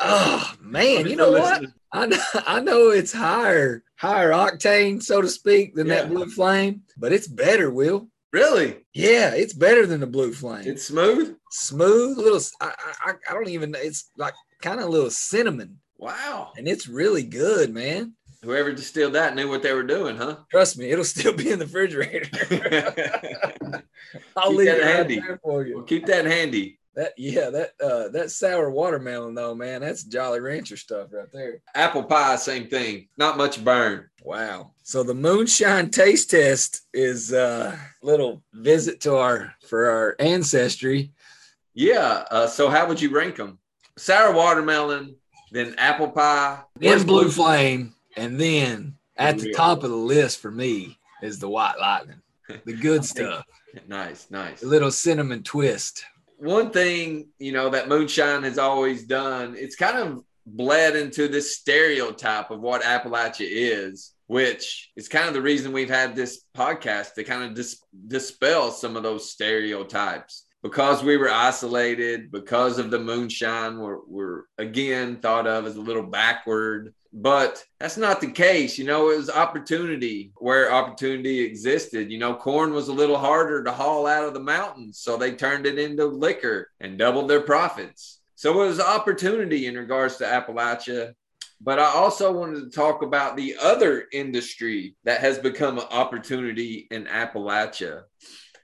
Oh 0.00 0.54
man, 0.60 1.06
you 1.06 1.16
know 1.16 1.32
what? 1.32 1.64
I 1.92 2.06
know, 2.06 2.18
I 2.46 2.60
know 2.60 2.88
it's 2.90 3.12
higher, 3.12 3.82
higher 3.96 4.30
octane, 4.30 5.02
so 5.02 5.20
to 5.22 5.28
speak, 5.28 5.74
than 5.74 5.86
yeah. 5.86 6.02
that 6.02 6.10
blue 6.10 6.26
flame, 6.26 6.82
but 6.96 7.12
it's 7.12 7.26
better, 7.26 7.70
Will. 7.70 8.08
Really? 8.32 8.84
Yeah, 8.92 9.30
it's 9.34 9.54
better 9.54 9.86
than 9.86 10.00
the 10.00 10.06
blue 10.06 10.32
flame. 10.32 10.64
It's 10.66 10.84
smooth. 10.84 11.36
Smooth, 11.50 12.18
little. 12.18 12.40
I, 12.60 12.74
I, 13.04 13.12
I 13.30 13.32
don't 13.32 13.48
even. 13.48 13.74
It's 13.76 14.10
like 14.16 14.34
kind 14.60 14.80
of 14.80 14.86
a 14.86 14.90
little 14.90 15.10
cinnamon. 15.10 15.78
Wow. 15.96 16.52
And 16.56 16.68
it's 16.68 16.88
really 16.88 17.22
good, 17.22 17.72
man. 17.72 18.14
Whoever 18.42 18.72
distilled 18.72 19.14
that 19.14 19.34
knew 19.34 19.48
what 19.48 19.62
they 19.62 19.72
were 19.72 19.82
doing, 19.82 20.16
huh? 20.16 20.36
Trust 20.50 20.78
me, 20.78 20.90
it'll 20.90 21.04
still 21.04 21.32
be 21.32 21.50
in 21.50 21.58
the 21.58 21.64
refrigerator. 21.64 22.28
I'll 24.36 24.50
Keep 24.50 24.58
leave 24.58 24.66
that 24.68 24.78
it 24.78 24.82
right 24.82 24.94
handy. 24.96 25.20
there 25.20 25.40
for 25.42 25.66
you. 25.66 25.76
Well, 25.76 25.84
keep 25.84 26.06
that 26.06 26.24
handy. 26.24 26.77
That 26.98 27.12
yeah, 27.16 27.48
that 27.50 27.74
uh 27.80 28.08
that 28.08 28.32
sour 28.32 28.70
watermelon 28.70 29.32
though, 29.32 29.54
man, 29.54 29.82
that's 29.82 30.02
Jolly 30.02 30.40
Rancher 30.40 30.76
stuff 30.76 31.12
right 31.12 31.30
there. 31.32 31.60
Apple 31.76 32.02
pie, 32.02 32.34
same 32.34 32.66
thing. 32.66 33.06
Not 33.16 33.36
much 33.36 33.62
burn. 33.62 34.10
Wow. 34.24 34.72
So 34.82 35.04
the 35.04 35.14
moonshine 35.14 35.90
taste 35.90 36.32
test 36.32 36.88
is 36.92 37.32
a 37.32 37.78
little 38.02 38.42
visit 38.52 39.00
to 39.02 39.14
our 39.14 39.54
for 39.68 39.88
our 39.88 40.16
ancestry. 40.18 41.12
Yeah. 41.72 42.24
Uh, 42.32 42.48
so 42.48 42.68
how 42.68 42.88
would 42.88 43.00
you 43.00 43.14
rank 43.14 43.36
them? 43.36 43.60
Sour 43.96 44.32
watermelon, 44.32 45.14
then 45.52 45.76
apple 45.78 46.10
pie, 46.10 46.58
Then 46.74 46.90
Where's 46.90 47.04
blue 47.04 47.30
flame, 47.30 47.94
and 48.16 48.40
then 48.40 48.96
at 49.16 49.38
the 49.38 49.52
top 49.52 49.84
of 49.84 49.90
the 49.90 49.96
list 49.96 50.40
for 50.40 50.50
me 50.50 50.98
is 51.22 51.38
the 51.38 51.48
white 51.48 51.78
lightning. 51.78 52.22
The 52.64 52.72
good 52.72 53.04
stuff. 53.04 53.46
Nice, 53.86 54.26
nice. 54.30 54.62
The 54.62 54.66
little 54.66 54.90
cinnamon 54.90 55.44
twist. 55.44 56.04
One 56.38 56.70
thing 56.70 57.28
you 57.38 57.52
know 57.52 57.68
that 57.68 57.88
moonshine 57.88 58.42
has 58.42 58.58
always 58.58 59.04
done 59.06 59.54
it's 59.56 59.76
kind 59.76 59.98
of 59.98 60.22
bled 60.46 60.96
into 60.96 61.28
this 61.28 61.56
stereotype 61.56 62.50
of 62.50 62.60
what 62.60 62.82
appalachia 62.82 63.46
is 63.48 64.14
which 64.28 64.90
is 64.94 65.08
kind 65.08 65.26
of 65.26 65.34
the 65.34 65.42
reason 65.42 65.72
we've 65.72 65.88
had 65.88 66.14
this 66.14 66.44
podcast 66.56 67.14
to 67.14 67.24
kind 67.24 67.42
of 67.42 67.54
dis- 67.54 67.82
dispel 68.06 68.70
some 68.70 68.94
of 68.96 69.02
those 69.02 69.30
stereotypes. 69.30 70.44
Because 70.62 71.02
we 71.02 71.16
were 71.16 71.30
isolated 71.30 72.30
because 72.30 72.78
of 72.78 72.90
the 72.90 72.98
moonshine 72.98 73.78
we're, 73.78 74.00
we're 74.06 74.42
again 74.58 75.16
thought 75.16 75.46
of 75.46 75.66
as 75.66 75.76
a 75.76 75.80
little 75.80 76.02
backward 76.02 76.94
but 77.12 77.64
that's 77.80 77.96
not 77.96 78.20
the 78.20 78.30
case 78.30 78.76
you 78.78 78.84
know 78.84 79.10
it 79.10 79.16
was 79.16 79.30
opportunity 79.30 80.32
where 80.36 80.72
opportunity 80.72 81.40
existed. 81.40 82.10
You 82.10 82.18
know 82.18 82.34
corn 82.34 82.72
was 82.72 82.88
a 82.88 82.92
little 82.92 83.18
harder 83.18 83.64
to 83.64 83.72
haul 83.72 84.06
out 84.06 84.24
of 84.24 84.34
the 84.34 84.40
mountains 84.40 85.00
so 85.00 85.16
they 85.16 85.32
turned 85.32 85.66
it 85.66 85.78
into 85.78 86.06
liquor 86.06 86.70
and 86.80 86.98
doubled 86.98 87.28
their 87.28 87.40
profits. 87.40 88.20
So 88.34 88.62
it 88.62 88.66
was 88.68 88.80
opportunity 88.80 89.66
in 89.66 89.76
regards 89.76 90.16
to 90.18 90.24
appalachia. 90.24 91.14
But 91.60 91.80
I 91.80 91.86
also 91.86 92.32
wanted 92.32 92.60
to 92.60 92.70
talk 92.70 93.02
about 93.02 93.36
the 93.36 93.56
other 93.60 94.06
industry 94.12 94.94
that 95.04 95.20
has 95.20 95.38
become 95.38 95.78
an 95.78 95.86
opportunity 95.90 96.86
in 96.90 97.06
Appalachia, 97.06 98.02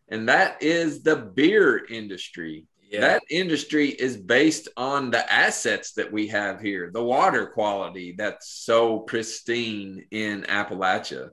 and 0.08 0.28
that 0.28 0.62
is 0.62 1.02
the 1.02 1.16
beer 1.16 1.84
industry. 1.84 2.66
Yeah. 2.94 3.00
That 3.00 3.22
industry 3.28 3.88
is 3.88 4.16
based 4.16 4.68
on 4.76 5.10
the 5.10 5.32
assets 5.32 5.92
that 5.94 6.12
we 6.12 6.28
have 6.28 6.60
here, 6.60 6.90
the 6.92 7.02
water 7.02 7.46
quality 7.46 8.14
that's 8.16 8.48
so 8.48 9.00
pristine 9.00 10.04
in 10.12 10.42
Appalachia. 10.42 11.30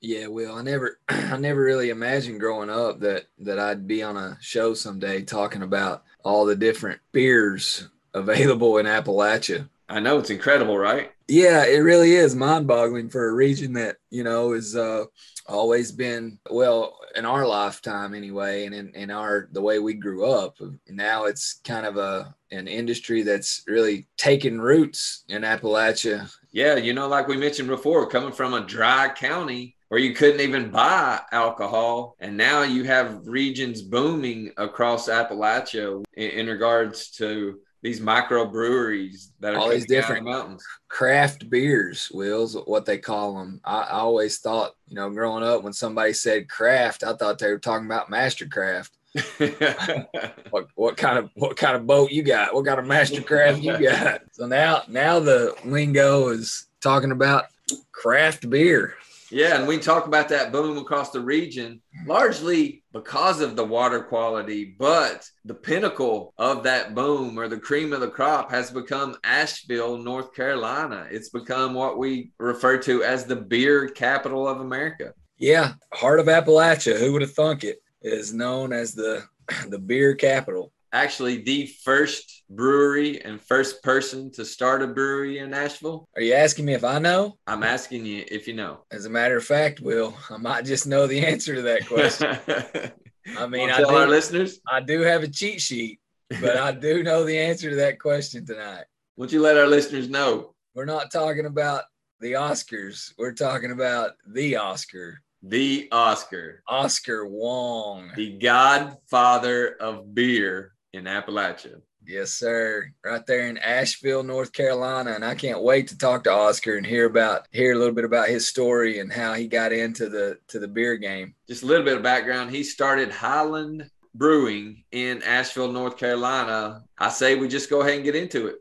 Yeah, 0.00 0.28
well, 0.28 0.56
I 0.56 0.62
never 0.62 1.00
I 1.08 1.36
never 1.36 1.60
really 1.60 1.90
imagined 1.90 2.38
growing 2.38 2.70
up 2.70 3.00
that 3.00 3.24
that 3.38 3.58
I'd 3.58 3.88
be 3.88 4.04
on 4.04 4.16
a 4.16 4.38
show 4.40 4.74
someday 4.74 5.22
talking 5.22 5.62
about 5.62 6.04
all 6.24 6.44
the 6.44 6.54
different 6.54 7.00
beers 7.10 7.88
available 8.12 8.78
in 8.78 8.86
Appalachia. 8.86 9.68
I 9.88 10.00
know 10.00 10.18
it's 10.18 10.30
incredible, 10.30 10.78
right? 10.78 11.10
Yeah, 11.28 11.64
it 11.64 11.78
really 11.78 12.12
is 12.12 12.34
mind-boggling 12.34 13.08
for 13.10 13.28
a 13.28 13.32
region 13.32 13.74
that, 13.74 13.96
you 14.10 14.24
know, 14.24 14.52
is 14.52 14.76
uh 14.76 15.04
always 15.46 15.92
been 15.92 16.38
well 16.50 16.98
in 17.16 17.26
our 17.26 17.46
lifetime 17.46 18.14
anyway 18.14 18.64
and 18.64 18.74
in, 18.74 18.94
in 18.94 19.10
our 19.10 19.46
the 19.52 19.60
way 19.60 19.78
we 19.78 19.92
grew 19.92 20.24
up 20.24 20.56
now 20.88 21.24
it's 21.24 21.60
kind 21.64 21.84
of 21.84 21.98
a 21.98 22.34
an 22.50 22.66
industry 22.66 23.20
that's 23.22 23.62
really 23.66 24.06
taken 24.16 24.58
roots 24.58 25.22
in 25.28 25.42
appalachia 25.42 26.30
Yeah, 26.54 26.76
you 26.76 26.92
know, 26.94 27.08
like 27.08 27.26
we 27.26 27.36
mentioned 27.36 27.68
before, 27.68 28.06
coming 28.06 28.32
from 28.32 28.54
a 28.54 28.60
dry 28.60 29.08
county 29.08 29.74
where 29.88 30.00
you 30.00 30.14
couldn't 30.14 30.40
even 30.40 30.70
buy 30.70 31.20
alcohol, 31.32 32.14
and 32.20 32.36
now 32.36 32.62
you 32.62 32.84
have 32.84 33.26
regions 33.26 33.82
booming 33.82 34.52
across 34.56 35.08
Appalachia 35.08 36.04
in, 36.14 36.30
in 36.30 36.46
regards 36.46 37.10
to 37.12 37.58
these 37.84 38.00
microbreweries 38.00 39.28
that 39.40 39.54
are 39.54 39.58
All 39.58 39.68
these 39.68 39.84
coming 39.84 39.98
out 39.98 40.00
of 40.00 40.06
different- 40.08 40.24
mountains. 40.26 40.64
craft 40.88 41.50
beers 41.50 42.10
wills 42.14 42.56
what 42.66 42.86
they 42.86 42.96
call 42.98 43.36
them 43.38 43.60
I, 43.64 43.82
I 43.82 43.98
always 44.00 44.38
thought 44.38 44.72
you 44.88 44.94
know 44.96 45.10
growing 45.10 45.44
up 45.44 45.62
when 45.62 45.72
somebody 45.74 46.12
said 46.14 46.48
craft 46.48 47.04
i 47.04 47.12
thought 47.14 47.38
they 47.38 47.50
were 47.50 47.58
talking 47.58 47.86
about 47.86 48.10
mastercraft. 48.10 48.90
What 50.50 50.68
what 50.76 50.96
kind 50.96 51.18
of 51.18 51.30
what 51.34 51.56
kind 51.56 51.76
of 51.76 51.86
boat 51.86 52.10
you 52.12 52.22
got? 52.22 52.54
What 52.54 52.64
kind 52.66 52.78
of 52.80 52.86
mastercraft 52.86 53.62
you 53.62 53.76
got? 53.90 54.22
So 54.32 54.46
now 54.46 54.82
now 54.88 55.18
the 55.20 55.54
lingo 55.64 56.28
is 56.28 56.66
talking 56.80 57.10
about 57.12 57.46
craft 57.92 58.48
beer. 58.48 58.94
Yeah, 59.30 59.56
and 59.58 59.66
we 59.66 59.78
talk 59.78 60.06
about 60.06 60.28
that 60.28 60.52
boom 60.52 60.78
across 60.78 61.10
the 61.10 61.20
region 61.20 61.80
largely 62.06 62.83
because 62.94 63.40
of 63.40 63.56
the 63.56 63.64
water 63.64 64.00
quality, 64.00 64.76
but 64.78 65.28
the 65.44 65.52
pinnacle 65.52 66.32
of 66.38 66.62
that 66.62 66.94
boom 66.94 67.36
or 67.38 67.48
the 67.48 67.58
cream 67.58 67.92
of 67.92 68.00
the 68.00 68.08
crop 68.08 68.50
has 68.52 68.70
become 68.70 69.16
Asheville, 69.24 69.98
North 69.98 70.32
Carolina. 70.32 71.06
It's 71.10 71.28
become 71.28 71.74
what 71.74 71.98
we 71.98 72.30
refer 72.38 72.78
to 72.78 73.02
as 73.02 73.26
the 73.26 73.36
beer 73.36 73.88
capital 73.88 74.48
of 74.48 74.60
America. 74.60 75.12
yeah 75.38 75.72
heart 75.92 76.20
of 76.20 76.26
appalachia 76.26 76.96
who 76.98 77.12
would 77.12 77.22
have 77.22 77.32
thunk 77.32 77.64
it 77.64 77.78
is 78.02 78.32
known 78.32 78.72
as 78.72 78.94
the 78.94 79.24
the 79.68 79.78
beer 79.78 80.14
capital 80.14 80.72
Actually, 80.94 81.42
the 81.42 81.66
first 81.82 82.44
brewery 82.48 83.20
and 83.24 83.42
first 83.42 83.82
person 83.82 84.30
to 84.30 84.44
start 84.44 84.80
a 84.80 84.86
brewery 84.86 85.38
in 85.38 85.52
Asheville. 85.52 86.08
are 86.14 86.22
you 86.22 86.34
asking 86.34 86.66
me 86.66 86.72
if 86.72 86.84
i 86.84 87.00
know? 87.00 87.36
I'm 87.48 87.64
asking 87.64 88.06
you 88.06 88.24
if 88.28 88.46
you 88.46 88.54
know. 88.54 88.84
as 88.92 89.04
a 89.04 89.10
matter 89.10 89.36
of 89.36 89.44
fact 89.44 89.80
will 89.80 90.14
i 90.30 90.36
might 90.36 90.64
just 90.64 90.86
know 90.86 91.08
the 91.08 91.26
answer 91.26 91.56
to 91.56 91.62
that 91.62 91.88
question. 91.88 92.38
I 93.36 93.46
mean 93.48 93.70
I 93.70 93.78
tell 93.78 93.96
our 93.96 94.04
do, 94.06 94.12
listeners. 94.12 94.60
I 94.68 94.80
do 94.80 95.00
have 95.00 95.24
a 95.24 95.28
cheat 95.28 95.60
sheet 95.60 95.98
but 96.40 96.56
i 96.56 96.70
do 96.70 97.02
know 97.02 97.24
the 97.24 97.38
answer 97.38 97.70
to 97.70 97.76
that 97.76 97.98
question 97.98 98.46
tonight. 98.46 98.84
Won't 99.16 99.32
you 99.32 99.42
let 99.42 99.56
our 99.56 99.66
listeners 99.66 100.08
know? 100.08 100.54
We're 100.76 100.84
not 100.84 101.10
talking 101.10 101.46
about 101.46 101.82
the 102.20 102.34
oscars. 102.34 103.12
We're 103.18 103.32
talking 103.32 103.72
about 103.72 104.12
the 104.28 104.56
oscar. 104.56 105.20
The 105.46 105.88
Oscar, 105.92 106.62
oscar 106.66 107.26
wong. 107.26 108.12
The 108.16 108.38
godfather 108.38 109.76
of 109.78 110.14
beer 110.14 110.73
in 110.94 111.04
Appalachia? 111.04 111.80
Yes, 112.06 112.32
sir. 112.32 112.92
Right 113.04 113.24
there 113.26 113.48
in 113.48 113.58
Asheville, 113.58 114.22
North 114.22 114.52
Carolina. 114.52 115.12
And 115.12 115.24
I 115.24 115.34
can't 115.34 115.62
wait 115.62 115.88
to 115.88 115.98
talk 115.98 116.24
to 116.24 116.32
Oscar 116.32 116.76
and 116.76 116.86
hear 116.86 117.06
about 117.06 117.46
hear 117.50 117.72
a 117.72 117.78
little 117.78 117.94
bit 117.94 118.04
about 118.04 118.28
his 118.28 118.48
story 118.48 119.00
and 119.00 119.12
how 119.12 119.34
he 119.34 119.48
got 119.48 119.72
into 119.72 120.08
the 120.08 120.38
to 120.48 120.58
the 120.58 120.68
beer 120.68 120.96
game. 120.96 121.34
Just 121.48 121.62
a 121.62 121.66
little 121.66 121.84
bit 121.84 121.96
of 121.96 122.02
background. 122.02 122.50
He 122.50 122.62
started 122.62 123.10
Highland 123.10 123.90
Brewing 124.14 124.84
in 124.92 125.22
Asheville, 125.22 125.72
North 125.72 125.96
Carolina. 125.96 126.84
I 126.98 127.08
say 127.08 127.34
we 127.34 127.48
just 127.48 127.70
go 127.70 127.80
ahead 127.80 127.94
and 127.94 128.04
get 128.04 128.14
into 128.14 128.46
it. 128.46 128.56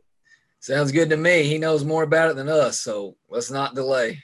Sounds 0.59 0.93
good 0.93 1.09
to 1.09 1.17
me. 1.17 1.43
He 1.43 1.57
knows 1.57 1.83
more 1.83 2.03
about 2.03 2.31
it 2.31 2.37
than 2.37 2.47
us, 2.47 2.79
so 2.79 3.17
let's 3.29 3.51
not 3.51 3.75
delay. 3.75 4.23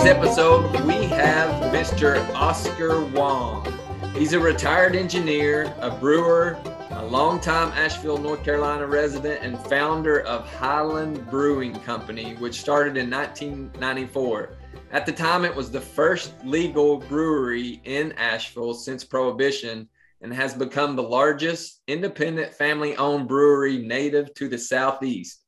Today's 0.00 0.16
episode, 0.16 0.80
we 0.86 1.04
have 1.04 1.50
Mr. 1.74 2.26
Oscar 2.34 3.04
Wong. 3.06 3.70
He's 4.14 4.32
a 4.32 4.40
retired 4.40 4.96
engineer, 4.96 5.74
a 5.80 5.90
brewer, 5.90 6.58
a 6.90 7.04
longtime 7.04 7.70
Asheville, 7.72 8.16
North 8.16 8.42
Carolina 8.42 8.86
resident, 8.86 9.42
and 9.42 9.58
founder 9.66 10.20
of 10.20 10.48
Highland 10.54 11.28
Brewing 11.28 11.74
Company, 11.80 12.34
which 12.36 12.60
started 12.60 12.96
in 12.96 13.10
1994. 13.10 14.56
At 14.90 15.04
the 15.04 15.12
time, 15.12 15.44
it 15.44 15.54
was 15.54 15.70
the 15.70 15.80
first 15.82 16.32
legal 16.44 16.96
brewery 16.96 17.82
in 17.84 18.12
Asheville 18.12 18.74
since 18.74 19.04
Prohibition 19.04 19.86
and 20.22 20.32
has 20.32 20.54
become 20.54 20.96
the 20.96 21.02
largest 21.02 21.82
independent 21.88 22.54
family 22.54 22.96
owned 22.96 23.28
brewery 23.28 23.78
native 23.78 24.32
to 24.34 24.48
the 24.48 24.58
Southeast. 24.58 25.39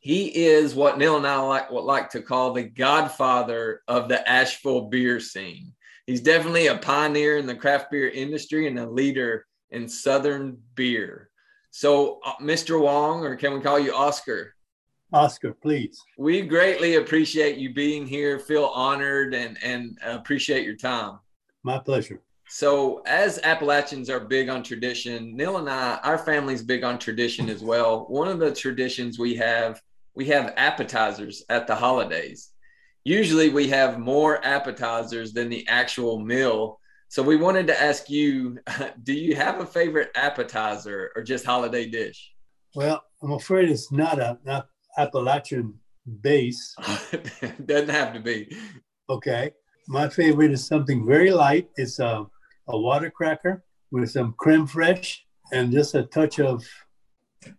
He 0.00 0.28
is 0.46 0.74
what 0.74 0.96
Neil 0.96 1.18
and 1.18 1.26
I 1.26 1.38
like 1.40 1.70
would 1.70 1.84
like 1.84 2.08
to 2.10 2.22
call 2.22 2.52
the 2.52 2.64
godfather 2.64 3.82
of 3.86 4.08
the 4.08 4.26
Asheville 4.28 4.88
beer 4.88 5.20
scene. 5.20 5.74
He's 6.06 6.22
definitely 6.22 6.68
a 6.68 6.78
pioneer 6.78 7.36
in 7.36 7.46
the 7.46 7.54
craft 7.54 7.90
beer 7.90 8.08
industry 8.08 8.66
and 8.66 8.78
a 8.78 8.88
leader 8.88 9.46
in 9.70 9.88
Southern 9.88 10.58
beer. 10.74 11.28
So, 11.70 12.18
uh, 12.24 12.34
Mr. 12.40 12.80
Wong, 12.80 13.24
or 13.24 13.36
can 13.36 13.52
we 13.52 13.60
call 13.60 13.78
you 13.78 13.94
Oscar? 13.94 14.54
Oscar, 15.12 15.52
please. 15.52 16.00
We 16.18 16.42
greatly 16.42 16.96
appreciate 16.96 17.58
you 17.58 17.74
being 17.74 18.06
here. 18.06 18.38
Feel 18.38 18.66
honored 18.74 19.34
and 19.34 19.58
and 19.62 19.98
appreciate 20.02 20.64
your 20.64 20.76
time. 20.76 21.18
My 21.62 21.78
pleasure. 21.78 22.22
So, 22.48 23.02
as 23.06 23.38
Appalachians 23.44 24.10
are 24.10 24.18
big 24.18 24.48
on 24.48 24.62
tradition, 24.62 25.36
Neil 25.36 25.58
and 25.58 25.68
I, 25.68 26.00
our 26.02 26.18
family's 26.18 26.62
big 26.62 26.82
on 26.82 26.98
tradition 26.98 27.48
as 27.48 27.62
well. 27.62 28.06
One 28.08 28.26
of 28.26 28.40
the 28.40 28.52
traditions 28.52 29.18
we 29.18 29.36
have, 29.36 29.80
we 30.14 30.26
have 30.26 30.54
appetizers 30.56 31.44
at 31.48 31.66
the 31.66 31.74
holidays. 31.74 32.50
Usually, 33.04 33.48
we 33.48 33.68
have 33.68 33.98
more 33.98 34.44
appetizers 34.44 35.32
than 35.32 35.48
the 35.48 35.66
actual 35.68 36.20
meal, 36.20 36.78
So 37.08 37.22
we 37.24 37.36
wanted 37.36 37.66
to 37.68 37.82
ask 37.82 38.08
you, 38.08 38.58
do 39.02 39.12
you 39.12 39.34
have 39.34 39.60
a 39.60 39.66
favorite 39.66 40.10
appetizer 40.14 41.10
or 41.16 41.22
just 41.22 41.44
holiday 41.44 41.88
dish? 41.88 42.32
Well, 42.74 43.02
I'm 43.22 43.32
afraid 43.32 43.68
it's 43.68 43.90
not 43.90 44.18
a 44.18 44.38
not 44.44 44.68
Appalachian 44.96 45.74
base. 46.20 46.74
Doesn't 47.66 47.88
have 47.88 48.12
to 48.14 48.20
be. 48.20 48.56
Okay. 49.08 49.52
My 49.88 50.08
favorite 50.08 50.52
is 50.52 50.66
something 50.66 51.04
very 51.04 51.30
light. 51.30 51.68
It's 51.76 51.98
a, 51.98 52.26
a 52.68 52.78
water 52.78 53.10
cracker 53.10 53.64
with 53.90 54.10
some 54.10 54.34
creme 54.38 54.66
fraiche 54.66 55.18
and 55.52 55.72
just 55.72 55.94
a 55.94 56.04
touch 56.04 56.38
of 56.38 56.64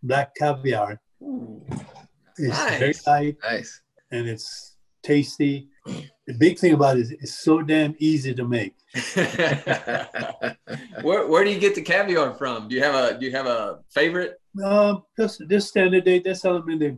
black 0.03 0.33
caviar. 0.35 1.01
Ooh, 1.21 1.61
It's 2.41 2.57
Nice. 2.57 2.79
very 2.79 2.95
light 3.07 3.37
Nice. 3.43 3.81
and 4.11 4.27
it's 4.27 4.77
tasty. 5.03 5.69
The 5.85 6.33
big 6.37 6.59
thing 6.59 6.73
about 6.73 6.97
it 6.97 7.01
is 7.01 7.11
it's 7.11 7.39
so 7.43 7.61
damn 7.61 7.95
easy 7.99 8.33
to 8.35 8.43
make. 8.47 8.73
where, 11.01 11.27
where 11.27 11.43
do 11.43 11.49
you 11.51 11.59
get 11.59 11.75
the 11.75 11.81
caviar 11.81 12.33
from? 12.33 12.67
Do 12.67 12.75
you 12.75 12.83
have 12.83 12.95
a 12.95 13.19
do 13.19 13.25
you 13.25 13.31
have 13.31 13.47
a 13.47 13.79
favorite? 13.93 14.39
Um, 14.63 15.03
just 15.17 15.41
this 15.47 15.67
standard 15.69 16.03
date, 16.05 16.27
sell 16.37 16.59
them 16.59 16.69
in 16.69 16.79
the 16.79 16.97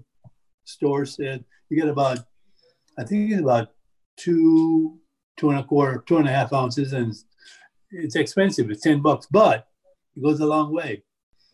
stores. 0.65 1.17
And 1.19 1.43
you 1.69 1.79
get 1.79 1.89
about, 1.89 2.19
I 2.97 3.03
think 3.03 3.31
it's 3.31 3.41
about 3.41 3.69
two, 4.17 4.99
two 5.37 5.49
and 5.49 5.59
a 5.59 5.63
quarter, 5.63 6.03
two 6.07 6.17
and 6.17 6.27
a 6.27 6.31
half 6.31 6.51
ounces, 6.53 6.93
and 6.93 7.09
it's, 7.11 7.25
it's 7.91 8.15
expensive. 8.15 8.69
It's 8.69 8.81
ten 8.81 9.01
bucks, 9.01 9.27
but 9.29 9.67
it 10.15 10.23
goes 10.23 10.39
a 10.39 10.45
long 10.45 10.73
way. 10.73 11.03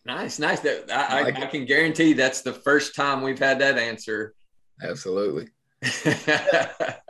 Nice, 0.04 0.38
nice. 0.38 0.60
That 0.60 0.90
I, 0.90 1.18
I, 1.18 1.22
like 1.22 1.36
I 1.36 1.46
can 1.46 1.64
guarantee 1.66 2.14
that's 2.14 2.42
the 2.42 2.52
first 2.52 2.94
time 2.94 3.22
we've 3.22 3.38
had 3.38 3.58
that 3.60 3.78
answer. 3.78 4.34
Absolutely. 4.82 5.48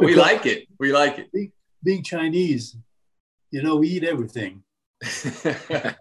We 0.00 0.14
like 0.14 0.46
it. 0.46 0.68
We 0.78 0.92
like 0.92 1.18
it. 1.18 1.52
being 1.84 2.02
Chinese. 2.02 2.76
You 3.50 3.62
know, 3.62 3.76
we 3.76 3.88
eat 3.88 4.04
everything. 4.04 4.62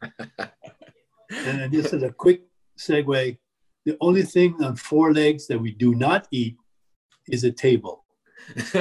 And 1.29 1.59
then 1.59 1.71
just 1.71 1.93
as 1.93 2.03
a 2.03 2.11
quick 2.11 2.43
segue, 2.77 3.37
the 3.85 3.97
only 4.01 4.23
thing 4.23 4.55
on 4.63 4.75
four 4.75 5.13
legs 5.13 5.47
that 5.47 5.59
we 5.59 5.71
do 5.71 5.95
not 5.95 6.27
eat 6.31 6.57
is 7.27 7.43
a 7.43 7.51
table. 7.51 8.05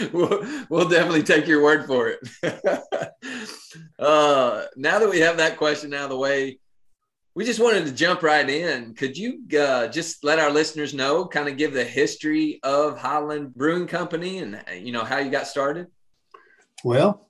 we'll, 0.12 0.44
we'll 0.68 0.88
definitely 0.88 1.22
take 1.22 1.46
your 1.46 1.62
word 1.62 1.86
for 1.86 2.08
it. 2.08 2.20
uh, 3.98 4.64
now 4.76 4.98
that 4.98 5.10
we 5.10 5.20
have 5.20 5.36
that 5.36 5.56
question 5.56 5.92
out 5.94 6.04
of 6.04 6.10
the 6.10 6.18
way, 6.18 6.58
we 7.34 7.44
just 7.44 7.60
wanted 7.60 7.86
to 7.86 7.92
jump 7.92 8.22
right 8.22 8.48
in. 8.48 8.94
Could 8.94 9.16
you 9.16 9.42
uh, 9.58 9.88
just 9.88 10.22
let 10.22 10.38
our 10.38 10.50
listeners 10.50 10.92
know, 10.92 11.26
kind 11.26 11.48
of 11.48 11.56
give 11.56 11.72
the 11.72 11.84
history 11.84 12.60
of 12.62 12.98
Highland 12.98 13.54
Brewing 13.54 13.86
Company 13.86 14.38
and 14.38 14.62
you 14.74 14.92
know 14.92 15.04
how 15.04 15.18
you 15.18 15.30
got 15.30 15.46
started? 15.46 15.86
Well, 16.84 17.28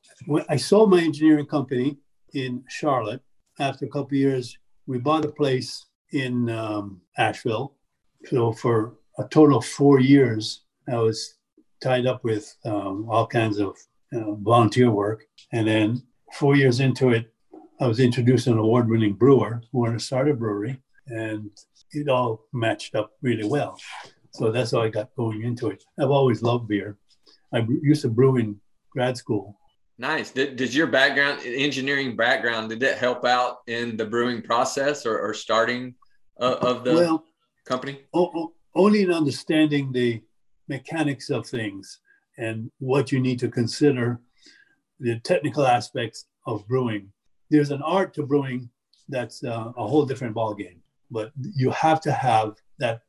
I 0.49 0.57
sold 0.57 0.91
my 0.91 1.01
engineering 1.01 1.47
company 1.47 1.99
in 2.35 2.65
Charlotte. 2.69 3.23
After 3.59 3.85
a 3.85 3.89
couple 3.89 4.17
years, 4.17 4.59
we 4.87 4.99
bought 4.99 5.25
a 5.25 5.29
place 5.29 5.87
in 6.13 6.49
um, 6.51 7.01
Asheville. 7.17 7.75
So 8.27 8.53
for 8.53 8.95
a 9.19 9.25
total 9.25 9.59
of 9.59 9.67
four 9.67 10.01
years, 10.01 10.63
I 10.89 10.97
was 10.97 11.35
tied 11.83 12.07
up 12.07 12.25
with 12.25 12.55
um, 12.65 13.07
all 13.11 13.27
kinds 13.27 13.59
of 13.59 13.77
uh, 14.15 14.33
volunteer 14.35 14.91
work. 14.91 15.25
And 15.53 15.67
then 15.67 16.03
four 16.35 16.57
years 16.57 16.81
into 16.81 17.11
it, 17.11 17.33
I 17.81 17.87
was 17.87 18.01
introduced 18.01 18.45
to 18.45 18.53
an 18.53 18.59
award-winning 18.59 19.15
brewer 19.15 19.63
who 19.71 19.81
wanted 19.81 19.99
to 19.99 20.05
start 20.05 20.31
a 20.31 20.35
brewery, 20.35 20.81
and 21.09 21.51
it 21.91 22.09
all 22.09 22.45
matched 22.53 22.95
up 22.95 23.11
really 23.23 23.45
well. 23.45 23.79
So 24.33 24.53
that's 24.53 24.71
how 24.71 24.83
I 24.83 24.89
got 24.89 25.15
going 25.17 25.43
into 25.43 25.69
it. 25.69 25.83
I've 25.99 26.11
always 26.11 26.43
loved 26.43 26.69
beer. 26.69 26.97
I 27.53 27.67
used 27.83 28.03
to 28.03 28.09
brew 28.09 28.37
in 28.37 28.61
grad 28.95 29.17
school 29.17 29.59
Nice. 29.99 30.33
Did, 30.33 30.57
did 30.57 30.75
your 30.75 30.89
background, 30.89 31.43
engineering 31.45 32.17
background, 32.17 32.71
did 32.71 32.83
it 32.83 32.99
help 32.99 33.25
out 33.25 33.59
in 33.67 33.97
the 33.97 34.05
brewing 34.05 34.43
process 34.43 35.07
or, 35.07 35.17
or 35.19 35.33
starting 35.33 35.95
uh, 36.41 36.57
of 36.61 36.83
the 36.83 36.95
well, 36.95 37.25
company? 37.67 38.01
o- 38.13 38.53
only 38.75 39.03
in 39.03 39.13
understanding 39.13 39.93
the 39.93 40.21
mechanics 40.77 41.27
of 41.37 41.43
things 41.47 41.85
and 42.39 42.57
what 42.79 43.13
you 43.13 43.21
need 43.27 43.39
to 43.41 43.49
consider 43.61 44.07
the 45.07 45.15
technical 45.31 45.65
aspects 45.79 46.19
of 46.47 46.67
brewing. 46.67 47.05
There's 47.51 47.73
an 47.77 47.83
art 47.83 48.11
to 48.15 48.23
brewing 48.31 48.71
that's 49.09 49.39
uh, 49.45 49.73
a 49.83 49.87
whole 49.91 50.07
different 50.11 50.35
ballgame, 50.35 50.81
but 51.11 51.33
you 51.63 51.69
have 51.71 52.01
to 52.07 52.13
have 52.13 52.49
that 52.79 53.03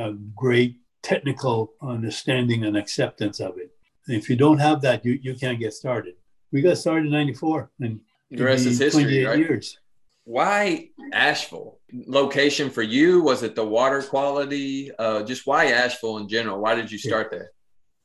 uh, 0.00 0.12
great 0.34 0.72
technical 1.02 1.58
understanding 1.80 2.64
and 2.66 2.76
acceptance 2.76 3.38
of 3.40 3.52
it. 3.58 3.70
And 4.06 4.16
if 4.20 4.28
you 4.30 4.36
don't 4.44 4.58
have 4.68 4.78
that, 4.86 5.04
you, 5.06 5.12
you 5.26 5.34
can't 5.34 5.58
get 5.58 5.72
started. 5.72 6.14
We 6.52 6.60
got 6.62 6.78
started 6.78 7.06
in 7.06 7.12
94 7.12 7.70
and 7.80 8.00
The 8.30 8.44
rest 8.44 8.66
is 8.66 8.78
history, 8.78 9.04
28 9.04 9.26
right? 9.26 9.38
years. 9.38 9.78
Why 10.26 10.90
Asheville? 11.12 11.78
Location 11.92 12.68
for 12.68 12.82
you? 12.82 13.22
Was 13.22 13.44
it 13.44 13.54
the 13.54 13.64
water 13.64 14.02
quality? 14.02 14.90
Uh, 14.98 15.22
just 15.22 15.46
why 15.46 15.66
Asheville 15.66 16.18
in 16.18 16.28
general? 16.28 16.60
Why 16.60 16.74
did 16.74 16.90
you 16.90 16.98
start 16.98 17.30
there? 17.30 17.52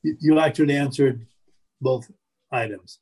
you 0.03 0.15
you 0.19 0.39
actually 0.39 0.75
answered 0.75 1.25
both 1.81 2.09
items. 2.51 2.99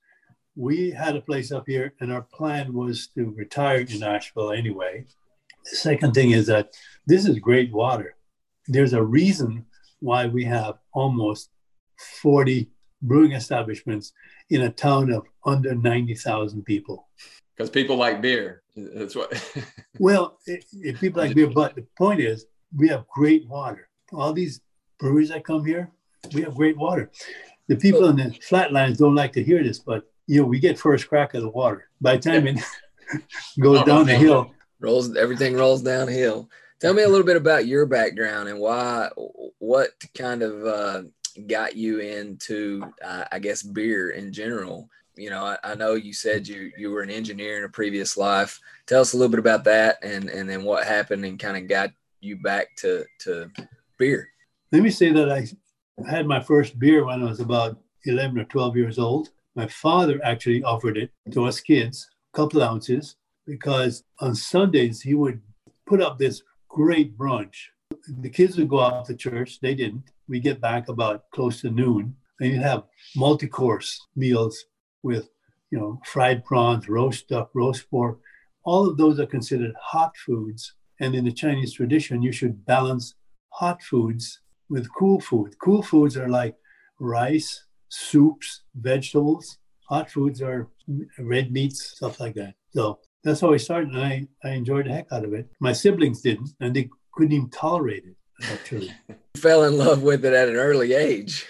We 0.55 0.91
had 0.91 1.17
a 1.17 1.21
place 1.21 1.51
up 1.51 1.65
here, 1.67 1.93
and 1.99 2.13
our 2.13 2.21
plan 2.21 2.73
was 2.73 3.07
to 3.15 3.31
retire 3.31 3.79
in 3.79 4.03
Asheville 4.03 4.53
anyway. 4.53 5.05
The 5.69 5.75
second 5.75 6.13
thing 6.13 6.31
is 6.31 6.47
that 6.47 6.69
this 7.05 7.25
is 7.27 7.39
great 7.39 7.73
water. 7.73 8.15
There's 8.67 8.93
a 8.93 9.03
reason 9.03 9.65
why 9.99 10.27
we 10.27 10.45
have 10.45 10.75
almost 10.93 11.49
40 12.21 12.69
brewing 13.01 13.33
establishments 13.33 14.13
in 14.49 14.61
a 14.61 14.71
town 14.71 15.11
of 15.11 15.23
under 15.45 15.75
90,000 15.75 16.63
people. 16.63 17.07
Because 17.55 17.69
people 17.69 17.97
like 17.97 18.21
beer. 18.21 18.63
That's 18.93 19.15
what. 19.15 19.33
Well, 20.01 20.39
if, 20.45 21.01
people 21.01 21.21
like 21.21 21.35
beer, 21.35 21.47
but 21.47 21.75
the 21.75 21.85
point 21.97 22.21
is, 22.21 22.45
we 22.73 22.87
have 22.87 23.05
great 23.09 23.45
water. 23.49 23.89
All 24.13 24.31
these 24.31 24.61
breweries 24.97 25.27
that 25.27 25.43
come 25.43 25.65
here, 25.65 25.91
we 26.33 26.41
have 26.43 26.55
great 26.55 26.77
water. 26.77 27.11
The 27.67 27.75
people 27.75 28.07
in 28.07 28.15
the 28.15 28.31
flatlands 28.41 28.97
don't 28.97 29.15
like 29.15 29.33
to 29.33 29.43
hear 29.43 29.61
this, 29.61 29.79
but 29.79 30.09
you 30.25 30.39
know, 30.39 30.47
we 30.47 30.59
get 30.59 30.79
first 30.79 31.09
crack 31.09 31.33
of 31.33 31.41
the 31.41 31.49
water. 31.49 31.89
By 31.99 32.15
the 32.15 32.21
time 32.21 32.47
it 32.47 32.59
goes 33.59 33.79
Oh, 33.79 33.85
down 33.85 34.05
the 34.05 34.15
hill, 34.15 34.53
rolls 34.79 35.15
everything 35.17 35.55
rolls 35.55 35.81
downhill. 35.81 36.49
Tell 36.79 36.93
me 36.93 37.03
a 37.03 37.09
little 37.09 37.25
bit 37.25 37.35
about 37.35 37.67
your 37.67 37.85
background 37.85 38.47
and 38.47 38.59
why, 38.59 39.09
what 39.57 39.89
kind 40.17 40.41
of 40.41 40.65
uh, 40.65 41.01
got 41.47 41.75
you 41.75 41.99
into, 41.99 42.85
uh, 43.03 43.25
I 43.31 43.39
guess, 43.39 43.61
beer 43.61 44.11
in 44.11 44.31
general. 44.31 44.89
You 45.19 45.29
know, 45.29 45.43
I, 45.43 45.57
I 45.63 45.75
know 45.75 45.95
you 45.95 46.13
said 46.13 46.47
you 46.47 46.71
you 46.77 46.91
were 46.91 47.01
an 47.01 47.09
engineer 47.09 47.57
in 47.57 47.65
a 47.65 47.69
previous 47.69 48.17
life. 48.17 48.59
Tell 48.85 49.01
us 49.01 49.13
a 49.13 49.17
little 49.17 49.31
bit 49.31 49.39
about 49.39 49.65
that, 49.65 49.97
and 50.01 50.29
and 50.29 50.49
then 50.49 50.63
what 50.63 50.87
happened 50.87 51.25
and 51.25 51.37
kind 51.37 51.57
of 51.57 51.67
got 51.67 51.91
you 52.21 52.37
back 52.37 52.75
to 52.77 53.05
to 53.19 53.51
beer. 53.97 54.29
let 54.71 54.81
me 54.81 54.89
say 54.89 55.11
that 55.11 55.29
I 55.29 55.47
had 56.09 56.25
my 56.25 56.39
first 56.39 56.79
beer 56.79 57.05
when 57.05 57.21
I 57.21 57.29
was 57.29 57.41
about 57.41 57.77
11 58.05 58.39
or 58.39 58.45
12 58.45 58.77
years 58.77 58.97
old. 58.97 59.29
My 59.55 59.67
father 59.67 60.21
actually 60.23 60.63
offered 60.63 60.97
it 60.97 61.11
to 61.31 61.45
us 61.45 61.59
kids, 61.59 62.09
a 62.33 62.37
couple 62.37 62.63
ounces, 62.63 63.17
because 63.45 64.03
on 64.19 64.35
Sundays 64.35 65.01
he 65.01 65.15
would 65.15 65.41
put 65.85 66.01
up 66.01 66.17
this 66.17 66.43
great 66.69 67.17
brunch. 67.17 67.55
The 68.07 68.29
kids 68.29 68.57
would 68.57 68.69
go 68.69 68.79
out 68.79 69.05
to 69.05 69.15
church. 69.15 69.59
They 69.59 69.75
didn't. 69.75 70.03
We 70.27 70.39
get 70.39 70.61
back 70.61 70.87
about 70.87 71.29
close 71.31 71.61
to 71.61 71.69
noon, 71.69 72.15
and 72.39 72.51
you'd 72.51 72.61
have 72.61 72.83
multi-course 73.15 74.07
meals 74.15 74.65
with, 75.03 75.29
you 75.71 75.79
know, 75.79 75.99
fried 76.05 76.43
prawns, 76.45 76.89
roast 76.89 77.27
duck, 77.29 77.49
roast 77.53 77.89
pork. 77.89 78.19
All 78.63 78.87
of 78.87 78.97
those 78.97 79.19
are 79.19 79.25
considered 79.25 79.73
hot 79.81 80.15
foods. 80.17 80.73
And 80.99 81.15
in 81.15 81.25
the 81.25 81.31
Chinese 81.31 81.73
tradition, 81.73 82.21
you 82.21 82.31
should 82.31 82.65
balance 82.65 83.15
hot 83.49 83.81
foods 83.81 84.41
with 84.69 84.93
cool 84.93 85.19
food. 85.19 85.55
Cool 85.59 85.81
foods 85.81 86.17
are 86.17 86.29
like 86.29 86.55
rice, 86.99 87.63
soups, 87.89 88.61
vegetables. 88.75 89.57
Hot 89.89 90.09
foods 90.09 90.41
are 90.41 90.69
red 91.17 91.51
meats, 91.51 91.95
stuff 91.95 92.19
like 92.19 92.35
that. 92.35 92.53
So 92.71 92.99
that's 93.23 93.41
how 93.41 93.53
I 93.53 93.57
started, 93.57 93.89
and 93.89 94.01
I, 94.01 94.27
I 94.43 94.51
enjoyed 94.51 94.85
the 94.85 94.91
heck 94.91 95.11
out 95.11 95.25
of 95.25 95.33
it. 95.33 95.49
My 95.59 95.73
siblings 95.73 96.21
didn't, 96.21 96.51
and 96.59 96.75
they 96.75 96.89
couldn't 97.13 97.33
even 97.33 97.49
tolerate 97.49 98.03
it, 98.05 98.15
actually. 98.51 98.91
You 99.35 99.41
fell 99.41 99.63
in 99.63 99.77
love 99.77 100.03
with 100.03 100.25
it 100.25 100.33
at 100.33 100.49
an 100.49 100.55
early 100.55 100.93
age. 100.93 101.45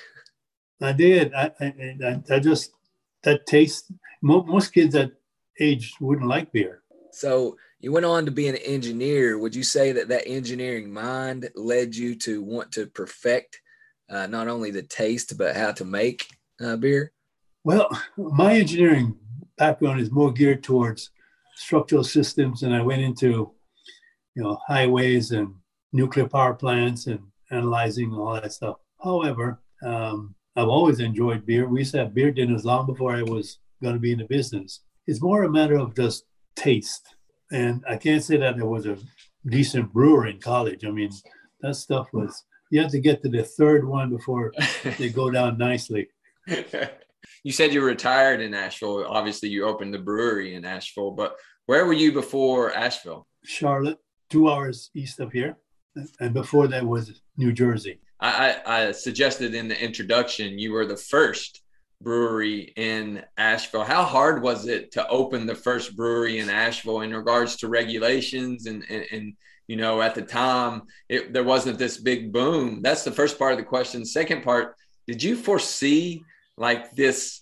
I 0.82 0.92
did. 0.92 1.34
I, 1.34 1.52
I, 1.60 1.66
I, 2.06 2.22
I 2.36 2.40
just, 2.40 2.72
that 3.24 3.46
taste, 3.46 3.92
mo- 4.22 4.44
most 4.44 4.74
kids 4.74 4.94
that 4.94 5.12
age 5.60 5.94
wouldn't 6.00 6.28
like 6.28 6.52
beer. 6.52 6.84
So 7.12 7.58
you 7.80 7.92
went 7.92 8.06
on 8.06 8.26
to 8.26 8.32
be 8.32 8.48
an 8.48 8.56
engineer. 8.58 9.38
Would 9.38 9.56
you 9.56 9.64
say 9.64 9.92
that 9.94 10.10
that 10.10 10.28
engineering 10.28 10.92
mind 10.92 11.50
led 11.56 11.96
you 11.96 12.16
to 12.16 12.42
want 12.42 12.72
to 12.74 12.88
perfect 12.88 13.60
uh, 14.10 14.28
not 14.28 14.48
only 14.48 14.72
the 14.72 14.84
taste 14.84 15.38
but 15.38 15.56
how 15.56 15.72
to 15.74 15.86
make 15.86 16.28
uh, 16.62 16.76
beer? 16.76 17.12
Well, 17.64 17.90
my 18.18 18.54
engineering 18.54 19.18
background 19.58 20.00
is 20.00 20.12
more 20.12 20.32
geared 20.32 20.64
towards 20.64 21.12
structural 21.56 22.04
systems, 22.04 22.64
and 22.64 22.74
I 22.74 22.82
went 22.82 23.02
into, 23.02 23.52
you 24.36 24.44
know, 24.44 24.58
highways 24.66 25.32
and 25.32 25.54
nuclear 25.92 26.28
power 26.28 26.54
plants 26.54 27.08
and 27.08 27.20
analyzing 27.52 28.14
all 28.14 28.34
that 28.36 28.54
stuff. 28.54 28.78
However, 29.04 29.62
um, 29.84 30.36
I've 30.56 30.68
always 30.68 31.00
enjoyed 31.00 31.46
beer. 31.46 31.68
We 31.68 31.80
used 31.80 31.94
to 31.94 32.00
have 32.00 32.14
beer 32.14 32.32
dinners 32.32 32.66
long 32.66 32.86
before 32.86 33.16
I 33.16 33.22
was 33.22 33.60
going 33.82 33.94
to 33.94 34.00
be 34.00 34.12
in 34.12 34.20
the 34.20 34.26
business. 34.26 34.82
It's 35.08 35.22
more 35.22 35.44
a 35.44 35.50
matter 35.50 35.76
of 35.78 35.96
just 35.96 36.26
taste. 36.56 37.16
And 37.52 37.84
I 37.90 37.98
can't 37.98 38.24
say 38.24 38.38
that 38.38 38.58
there 38.58 38.66
was 38.66 38.86
a 38.86 38.98
decent 39.46 39.92
brewer 39.92 40.28
in 40.28 40.40
college. 40.40 40.86
I 40.86 40.92
mean, 40.92 41.12
that 41.62 41.76
stuff 41.76 42.08
was, 42.14 42.44
you 42.72 42.82
have 42.82 42.92
to 42.92 43.00
get 43.00 43.24
to 43.24 43.30
the 43.30 43.44
third 43.44 43.88
one 43.88 44.10
before 44.10 44.52
they 44.98 45.10
go 45.10 45.32
down 45.32 45.58
nicely. 45.58 46.10
you 46.48 47.52
said 47.52 47.74
you 47.74 47.82
retired 47.82 48.42
in 48.42 48.54
Asheville. 48.54 49.06
Obviously, 49.08 49.50
you 49.50 49.66
opened 49.66 49.94
the 49.94 50.00
brewery 50.00 50.56
in 50.56 50.66
Asheville, 50.66 51.12
but 51.12 51.36
where 51.66 51.86
were 51.86 51.94
you 51.94 52.12
before 52.12 52.74
Asheville? 52.74 53.28
Charlotte, 53.46 54.00
two 54.30 54.50
hours 54.50 54.90
east 54.96 55.20
of 55.20 55.32
here. 55.32 55.58
And 56.20 56.34
before 56.34 56.68
that 56.68 56.86
was 56.86 57.22
New 57.38 57.52
Jersey. 57.52 58.00
I, 58.20 58.58
I 58.66 58.92
suggested 58.92 59.56
in 59.56 59.68
the 59.68 59.82
introduction 59.82 60.60
you 60.60 60.74
were 60.74 60.86
the 60.86 60.98
first 60.98 61.62
brewery 62.02 62.74
in 62.76 63.24
Asheville. 63.38 63.84
How 63.84 64.04
hard 64.04 64.42
was 64.42 64.68
it 64.68 64.92
to 64.94 65.08
open 65.08 65.46
the 65.46 65.56
first 65.56 65.96
brewery 65.96 66.40
in 66.40 66.50
Asheville 66.50 67.02
in 67.02 67.14
regards 67.14 67.58
to 67.58 67.68
regulations 67.68 68.66
and 68.66 68.84
and, 68.90 69.06
and 69.12 69.34
you 69.68 69.76
know 69.76 70.02
at 70.02 70.16
the 70.16 70.22
time 70.22 70.84
it, 71.08 71.34
there 71.34 71.44
wasn't 71.44 71.78
this 71.78 71.98
big 71.98 72.32
boom. 72.32 72.82
That's 72.82 73.04
the 73.04 73.12
first 73.12 73.38
part 73.38 73.54
of 73.54 73.58
the 73.58 73.66
question. 73.66 74.06
Second 74.06 74.44
part, 74.44 74.76
did 75.08 75.24
you 75.24 75.36
foresee 75.36 76.24
like 76.58 76.92
this 76.92 77.42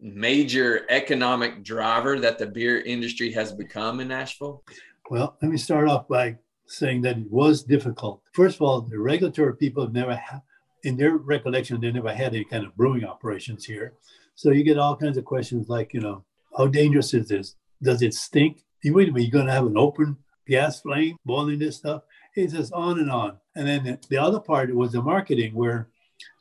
major 0.00 0.84
economic 0.88 1.62
driver 1.62 2.18
that 2.20 2.38
the 2.38 2.46
beer 2.46 2.80
industry 2.80 3.32
has 3.32 3.52
become 3.52 4.00
in 4.00 4.10
Asheville? 4.10 4.62
Well, 5.10 5.36
let 5.40 5.50
me 5.50 5.58
start 5.58 5.88
off 5.88 6.08
by 6.08 6.38
saying 6.76 7.02
that 7.02 7.18
it 7.18 7.30
was 7.30 7.62
difficult. 7.62 8.22
First 8.32 8.56
of 8.56 8.62
all, 8.62 8.80
the 8.80 8.98
regulatory 8.98 9.56
people 9.56 9.84
have 9.84 9.92
never, 9.92 10.16
ha- 10.16 10.42
in 10.82 10.96
their 10.96 11.16
recollection, 11.16 11.80
they 11.80 11.92
never 11.92 12.12
had 12.12 12.34
any 12.34 12.44
kind 12.44 12.64
of 12.66 12.76
brewing 12.76 13.04
operations 13.04 13.64
here. 13.64 13.94
So 14.34 14.50
you 14.50 14.64
get 14.64 14.78
all 14.78 14.96
kinds 14.96 15.16
of 15.16 15.24
questions 15.24 15.68
like, 15.68 15.94
you 15.94 16.00
know, 16.00 16.24
how 16.56 16.66
dangerous 16.66 17.14
is 17.14 17.28
this? 17.28 17.56
Does 17.82 18.02
it 18.02 18.14
stink? 18.14 18.64
You 18.82 18.94
wait 18.94 19.08
a 19.08 19.12
minute, 19.12 19.28
you're 19.28 19.32
going 19.32 19.46
to 19.46 19.52
have 19.52 19.66
an 19.66 19.78
open 19.78 20.16
gas 20.46 20.80
flame 20.80 21.16
boiling 21.24 21.58
this 21.58 21.76
stuff? 21.76 22.02
It's 22.34 22.52
just 22.52 22.72
on 22.72 22.98
and 22.98 23.10
on. 23.10 23.38
And 23.56 23.66
then 23.66 23.84
the, 23.84 23.98
the 24.10 24.18
other 24.18 24.40
part 24.40 24.74
was 24.74 24.92
the 24.92 25.02
marketing, 25.02 25.54
where 25.54 25.88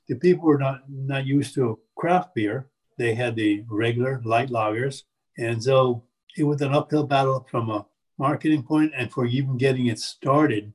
the 0.07 0.15
people 0.15 0.45
were 0.45 0.57
not 0.57 0.81
not 0.89 1.25
used 1.25 1.53
to 1.55 1.79
craft 1.95 2.35
beer. 2.35 2.67
They 2.97 3.15
had 3.15 3.35
the 3.35 3.63
regular 3.69 4.21
light 4.25 4.49
lagers, 4.49 5.03
and 5.37 5.63
so 5.63 6.03
it 6.37 6.43
was 6.43 6.61
an 6.61 6.73
uphill 6.73 7.05
battle 7.05 7.47
from 7.49 7.69
a 7.69 7.85
marketing 8.17 8.63
point 8.63 8.91
and 8.95 9.11
for 9.11 9.25
even 9.25 9.57
getting 9.57 9.87
it 9.87 9.99
started 9.99 10.73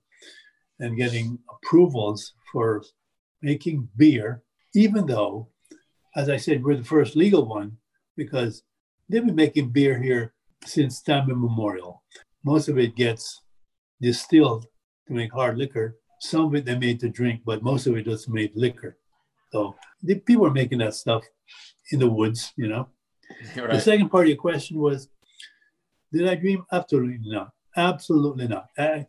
and 0.80 0.96
getting 0.96 1.38
approvals 1.50 2.34
for 2.52 2.82
making 3.42 3.88
beer, 3.96 4.42
even 4.74 5.06
though, 5.06 5.48
as 6.16 6.28
I 6.28 6.36
said, 6.36 6.62
we're 6.62 6.76
the 6.76 6.84
first 6.84 7.16
legal 7.16 7.46
one 7.46 7.76
because 8.16 8.62
they've 9.08 9.24
been 9.24 9.34
making 9.34 9.70
beer 9.70 10.00
here 10.00 10.34
since 10.64 11.02
time 11.02 11.30
immemorial. 11.30 12.02
Most 12.44 12.68
of 12.68 12.78
it 12.78 12.96
gets 12.96 13.42
distilled 14.00 14.66
to 15.06 15.12
make 15.14 15.32
hard 15.32 15.58
liquor. 15.58 15.96
Some 16.20 16.46
of 16.46 16.54
it 16.54 16.64
they 16.64 16.78
made 16.78 17.00
to 17.00 17.08
drink, 17.08 17.42
but 17.44 17.62
most 17.62 17.86
of 17.86 17.96
it 17.96 18.06
was 18.06 18.28
made 18.28 18.52
liquor. 18.54 18.98
So 19.52 19.76
the 20.02 20.16
people 20.16 20.46
are 20.46 20.52
making 20.52 20.78
that 20.78 20.94
stuff 20.94 21.24
in 21.90 21.98
the 21.98 22.10
woods, 22.10 22.52
you 22.56 22.68
know. 22.68 22.88
Right. 23.56 23.72
The 23.72 23.80
second 23.80 24.08
part 24.08 24.24
of 24.24 24.28
your 24.28 24.38
question 24.38 24.78
was 24.78 25.10
did 26.12 26.28
I 26.28 26.34
dream? 26.34 26.64
Absolutely 26.72 27.30
not. 27.30 27.52
Absolutely 27.76 28.48
not. 28.48 28.68
I, 28.76 29.06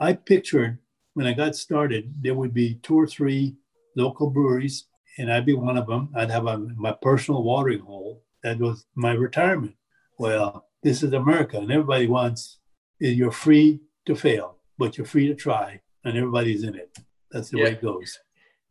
I 0.00 0.14
pictured 0.14 0.78
when 1.14 1.26
I 1.26 1.32
got 1.32 1.56
started, 1.56 2.12
there 2.22 2.34
would 2.34 2.54
be 2.54 2.74
two 2.82 2.98
or 2.98 3.06
three 3.06 3.56
local 3.96 4.30
breweries, 4.30 4.86
and 5.18 5.32
I'd 5.32 5.46
be 5.46 5.54
one 5.54 5.76
of 5.76 5.86
them. 5.86 6.08
I'd 6.16 6.30
have 6.30 6.46
a, 6.46 6.58
my 6.58 6.92
personal 6.92 7.42
watering 7.42 7.80
hole. 7.80 8.22
That 8.42 8.58
was 8.58 8.86
my 8.94 9.12
retirement. 9.12 9.74
Well, 10.18 10.66
this 10.82 11.02
is 11.02 11.12
America, 11.12 11.58
and 11.58 11.70
everybody 11.70 12.06
wants, 12.06 12.58
eh, 13.02 13.08
you're 13.08 13.30
free 13.30 13.80
to 14.06 14.16
fail, 14.16 14.56
but 14.78 14.96
you're 14.96 15.06
free 15.06 15.28
to 15.28 15.34
try, 15.34 15.80
and 16.04 16.16
everybody's 16.16 16.64
in 16.64 16.74
it. 16.74 16.96
That's 17.30 17.50
the 17.50 17.58
yeah. 17.58 17.64
way 17.64 17.70
it 17.72 17.82
goes. 17.82 18.18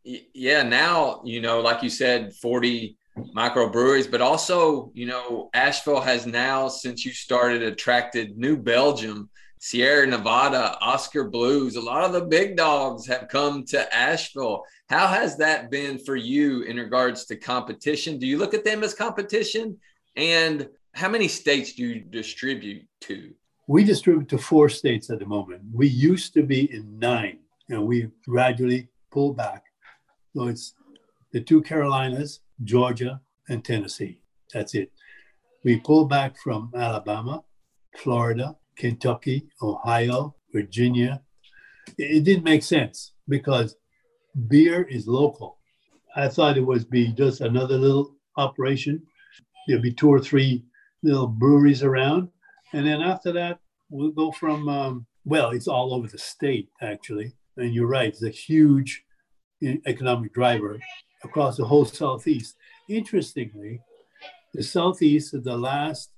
Yeah, 0.04 0.64
now, 0.64 1.22
you 1.24 1.40
know, 1.40 1.60
like 1.60 1.82
you 1.82 1.90
said, 1.90 2.34
40 2.34 2.98
microbreweries, 3.18 4.10
but 4.10 4.20
also, 4.20 4.90
you 4.94 5.06
know, 5.06 5.50
Asheville 5.54 6.00
has 6.00 6.26
now, 6.26 6.68
since 6.68 7.04
you 7.04 7.12
started, 7.12 7.62
attracted 7.62 8.38
New 8.38 8.56
Belgium, 8.56 9.28
Sierra 9.58 10.06
Nevada, 10.06 10.76
Oskar 10.80 11.28
Blues. 11.28 11.76
A 11.76 11.80
lot 11.80 12.04
of 12.04 12.12
the 12.12 12.22
big 12.22 12.56
dogs 12.56 13.06
have 13.06 13.28
come 13.28 13.64
to 13.66 13.94
Asheville. 13.94 14.64
How 14.88 15.06
has 15.06 15.36
that 15.36 15.70
been 15.70 15.98
for 15.98 16.16
you 16.16 16.62
in 16.62 16.76
regards 16.76 17.26
to 17.26 17.36
competition? 17.36 18.18
Do 18.18 18.26
you 18.26 18.38
look 18.38 18.54
at 18.54 18.64
them 18.64 18.82
as 18.82 18.94
competition? 18.94 19.78
And 20.16 20.68
how 20.94 21.08
many 21.08 21.28
states 21.28 21.74
do 21.74 21.84
you 21.84 22.00
distribute 22.00 22.86
to? 23.02 23.32
We 23.68 23.84
distribute 23.84 24.28
to 24.30 24.38
four 24.38 24.68
states 24.68 25.10
at 25.10 25.20
the 25.20 25.26
moment. 25.26 25.62
We 25.72 25.86
used 25.86 26.34
to 26.34 26.42
be 26.42 26.72
in 26.72 26.98
nine, 26.98 27.38
and 27.68 27.86
we 27.86 28.08
gradually 28.26 28.88
pulled 29.10 29.36
back. 29.36 29.64
So 30.34 30.48
it's 30.48 30.74
the 31.32 31.40
two 31.40 31.62
Carolinas, 31.62 32.40
Georgia, 32.64 33.20
and 33.48 33.64
Tennessee. 33.64 34.20
That's 34.52 34.74
it. 34.74 34.92
We 35.64 35.78
pulled 35.78 36.08
back 36.08 36.36
from 36.38 36.70
Alabama, 36.74 37.44
Florida, 37.96 38.56
Kentucky, 38.76 39.48
Ohio, 39.62 40.34
Virginia. 40.52 41.22
It 41.98 42.24
didn't 42.24 42.44
make 42.44 42.62
sense 42.62 43.12
because 43.28 43.76
beer 44.48 44.82
is 44.82 45.06
local. 45.06 45.58
I 46.16 46.28
thought 46.28 46.56
it 46.56 46.66
would 46.66 46.88
be 46.90 47.12
just 47.12 47.40
another 47.40 47.78
little 47.78 48.16
operation. 48.36 49.02
There'd 49.66 49.82
be 49.82 49.92
two 49.92 50.08
or 50.08 50.20
three 50.20 50.64
little 51.02 51.28
breweries 51.28 51.82
around. 51.82 52.28
And 52.72 52.86
then 52.86 53.00
after 53.00 53.32
that, 53.32 53.60
we'll 53.90 54.10
go 54.10 54.32
from, 54.32 54.68
um, 54.68 55.06
well, 55.24 55.50
it's 55.50 55.68
all 55.68 55.94
over 55.94 56.08
the 56.08 56.18
state, 56.18 56.68
actually. 56.80 57.32
And 57.56 57.74
you're 57.74 57.86
right, 57.86 58.08
it's 58.08 58.22
a 58.22 58.30
huge 58.30 59.04
economic 59.86 60.32
driver 60.34 60.78
across 61.24 61.56
the 61.56 61.64
whole 61.64 61.84
Southeast. 61.84 62.56
Interestingly, 62.88 63.80
the 64.54 64.62
Southeast 64.62 65.34
is 65.34 65.42
the 65.42 65.56
last 65.56 66.10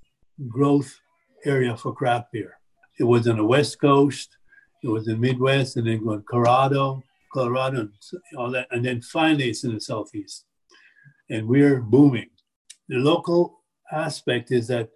growth 0.49 0.99
area 1.45 1.77
for 1.77 1.95
craft 1.95 2.33
beer. 2.33 2.59
It 2.99 3.05
was 3.05 3.29
on 3.29 3.37
the 3.37 3.45
West 3.45 3.81
Coast, 3.81 4.37
it 4.83 4.89
was 4.89 5.09
in 5.09 5.15
the 5.15 5.29
Midwest, 5.29 5.77
and 5.77 5.87
then 5.87 6.05
going 6.05 6.23
Colorado, 6.29 7.03
Colorado, 7.33 7.81
and 7.81 7.93
all 8.37 8.51
that. 8.51 8.69
And 8.71 8.85
then 8.85 9.01
finally, 9.01 9.51
it's 9.51 9.65
in 9.65 9.75
the 9.75 9.81
Southeast. 9.81 10.45
And 11.31 11.49
we're 11.49 11.81
booming. 11.81 12.31
The 12.89 12.97
local 12.97 13.63
aspect 13.91 14.53
is 14.53 14.69
that 14.69 14.91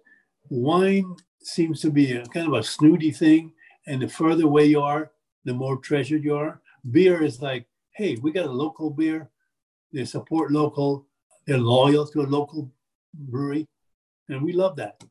wine 0.49 1.15
seems 1.41 1.81
to 1.81 1.91
be 1.91 2.13
a 2.13 2.25
kind 2.25 2.47
of 2.47 2.53
a 2.53 2.63
snooty 2.63 3.11
thing. 3.11 3.53
And 3.87 4.01
the 4.01 4.07
further 4.07 4.43
away 4.43 4.65
you 4.65 4.81
are, 4.81 5.11
the 5.45 5.53
more 5.53 5.77
treasured 5.77 6.23
you 6.23 6.35
are. 6.35 6.61
Beer 6.91 7.23
is 7.23 7.41
like, 7.41 7.65
hey, 7.95 8.15
we 8.21 8.31
got 8.31 8.45
a 8.45 8.51
local 8.51 8.91
beer 8.91 9.29
they 9.93 10.05
support 10.05 10.51
local, 10.51 11.07
they're 11.45 11.57
loyal 11.57 12.05
to 12.07 12.21
a 12.21 12.23
local 12.23 12.71
brewery. 13.13 13.67
And 14.27 14.41
we 14.41 14.53
love 14.53 14.75
that. 14.77 15.03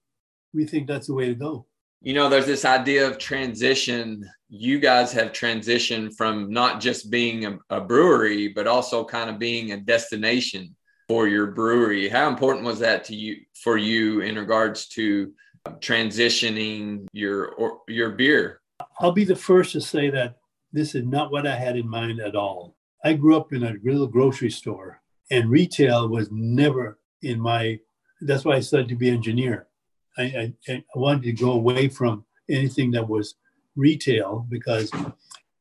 We 0.54 0.66
think 0.66 0.86
that's 0.86 1.08
the 1.08 1.14
way 1.14 1.26
to 1.26 1.34
go. 1.34 1.66
You 2.00 2.14
know, 2.14 2.28
there's 2.28 2.46
this 2.46 2.64
idea 2.64 3.08
of 3.08 3.18
transition. 3.18 4.24
You 4.48 4.78
guys 4.78 5.12
have 5.12 5.32
transitioned 5.32 6.16
from 6.16 6.52
not 6.52 6.80
just 6.80 7.10
being 7.10 7.44
a, 7.44 7.58
a 7.70 7.80
brewery, 7.80 8.48
but 8.48 8.68
also 8.68 9.04
kind 9.04 9.28
of 9.28 9.38
being 9.38 9.72
a 9.72 9.78
destination 9.78 10.76
for 11.08 11.26
your 11.26 11.48
brewery. 11.48 12.08
How 12.08 12.28
important 12.28 12.64
was 12.64 12.78
that 12.78 13.02
to 13.04 13.16
you 13.16 13.38
for 13.54 13.76
you 13.76 14.20
in 14.20 14.36
regards 14.36 14.86
to 14.88 15.32
transitioning 15.80 17.06
your 17.12 17.48
or, 17.54 17.80
your 17.88 18.10
beer? 18.10 18.60
I'll 19.00 19.12
be 19.12 19.24
the 19.24 19.34
first 19.34 19.72
to 19.72 19.80
say 19.80 20.10
that 20.10 20.36
this 20.72 20.94
is 20.94 21.04
not 21.04 21.32
what 21.32 21.46
I 21.46 21.56
had 21.56 21.76
in 21.76 21.88
mind 21.88 22.20
at 22.20 22.36
all. 22.36 22.76
I 23.04 23.12
grew 23.14 23.36
up 23.36 23.52
in 23.52 23.62
a 23.64 23.74
little 23.84 24.06
grocery 24.06 24.50
store, 24.50 25.00
and 25.30 25.50
retail 25.50 26.08
was 26.08 26.28
never 26.30 26.98
in 27.22 27.40
my. 27.40 27.78
That's 28.20 28.44
why 28.44 28.56
I 28.56 28.60
studied 28.60 28.88
to 28.88 28.96
be 28.96 29.10
engineer. 29.10 29.68
I, 30.16 30.52
I, 30.68 30.72
I 30.72 30.98
wanted 30.98 31.22
to 31.24 31.32
go 31.32 31.52
away 31.52 31.88
from 31.88 32.24
anything 32.50 32.90
that 32.92 33.08
was 33.08 33.36
retail 33.76 34.46
because, 34.48 34.90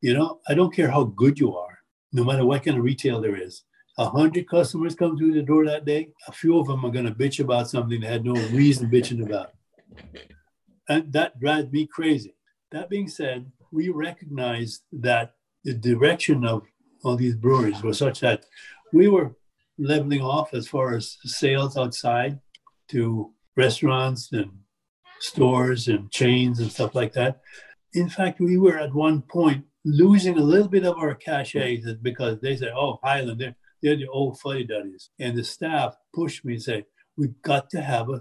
you 0.00 0.14
know, 0.14 0.40
I 0.48 0.54
don't 0.54 0.74
care 0.74 0.90
how 0.90 1.04
good 1.04 1.38
you 1.38 1.56
are, 1.56 1.78
no 2.12 2.24
matter 2.24 2.44
what 2.44 2.64
kind 2.64 2.76
of 2.76 2.82
retail 2.82 3.20
there 3.20 3.40
is. 3.40 3.62
A 3.98 4.08
hundred 4.08 4.48
customers 4.48 4.96
come 4.96 5.16
through 5.16 5.34
the 5.34 5.42
door 5.42 5.64
that 5.66 5.84
day. 5.84 6.08
A 6.26 6.32
few 6.32 6.58
of 6.58 6.66
them 6.66 6.84
are 6.84 6.90
going 6.90 7.06
to 7.06 7.12
bitch 7.14 7.38
about 7.38 7.70
something 7.70 8.00
they 8.00 8.06
had 8.06 8.24
no 8.24 8.34
reason 8.50 8.90
bitching 8.90 9.24
about, 9.24 9.52
and 10.88 11.12
that 11.12 11.38
drives 11.38 11.70
me 11.70 11.86
crazy. 11.86 12.34
That 12.72 12.90
being 12.90 13.08
said, 13.08 13.50
we 13.70 13.90
recognize 13.90 14.80
that 14.92 15.34
the 15.64 15.74
direction 15.74 16.44
of 16.44 16.62
all 17.04 17.16
these 17.16 17.36
breweries 17.36 17.82
were 17.82 17.94
such 17.94 18.20
that 18.20 18.44
we 18.92 19.08
were 19.08 19.34
leveling 19.78 20.20
off 20.20 20.54
as 20.54 20.68
far 20.68 20.96
as 20.96 21.18
sales 21.24 21.76
outside 21.76 22.40
to 22.88 23.32
restaurants 23.56 24.32
and 24.32 24.50
stores 25.20 25.88
and 25.88 26.10
chains 26.10 26.60
and 26.60 26.70
stuff 26.70 26.94
like 26.94 27.12
that. 27.12 27.40
In 27.94 28.08
fact, 28.08 28.40
we 28.40 28.58
were 28.58 28.78
at 28.78 28.94
one 28.94 29.22
point 29.22 29.64
losing 29.84 30.38
a 30.38 30.42
little 30.42 30.68
bit 30.68 30.84
of 30.84 30.96
our 30.98 31.14
cachet 31.14 31.82
because 32.02 32.40
they 32.40 32.56
said, 32.56 32.72
oh, 32.74 32.98
Highland, 33.02 33.40
they're, 33.40 33.56
they're 33.82 33.96
the 33.96 34.08
old 34.08 34.38
fuddy 34.40 34.64
duddies. 34.64 35.10
And 35.18 35.36
the 35.36 35.44
staff 35.44 35.96
pushed 36.14 36.44
me 36.44 36.54
and 36.54 36.62
said, 36.62 36.84
We've 37.16 37.42
got 37.42 37.68
to 37.70 37.80
have 37.80 38.10
a 38.10 38.20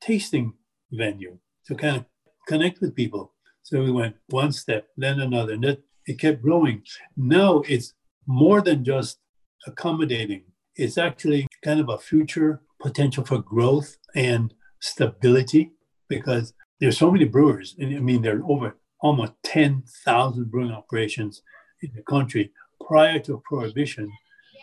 tasting 0.00 0.54
venue 0.92 1.38
to 1.66 1.74
kind 1.74 1.96
of 1.96 2.04
connect 2.46 2.80
with 2.80 2.94
people. 2.94 3.32
So 3.64 3.82
we 3.82 3.90
went 3.90 4.14
one 4.28 4.52
step, 4.52 4.86
then 4.96 5.18
another, 5.18 5.54
and 5.54 5.64
that, 5.64 5.82
it 6.06 6.20
kept 6.20 6.42
growing. 6.42 6.82
Now 7.16 7.62
it's 7.68 7.94
more 8.26 8.60
than 8.60 8.84
just 8.84 9.18
accommodating, 9.66 10.44
it's 10.76 10.98
actually 10.98 11.46
kind 11.62 11.80
of 11.80 11.88
a 11.88 11.98
future 11.98 12.60
potential 12.80 13.24
for 13.24 13.38
growth 13.38 13.96
and 14.14 14.52
stability 14.80 15.72
because 16.08 16.52
there's 16.80 16.98
so 16.98 17.10
many 17.10 17.24
brewers. 17.24 17.74
And 17.78 17.96
I 17.96 18.00
mean, 18.00 18.22
there 18.22 18.38
are 18.38 18.50
over 18.50 18.76
almost 19.00 19.32
10,000 19.44 20.50
brewing 20.50 20.72
operations 20.72 21.42
in 21.82 21.90
the 21.94 22.02
country. 22.02 22.52
Prior 22.86 23.18
to 23.20 23.42
prohibition, 23.48 24.10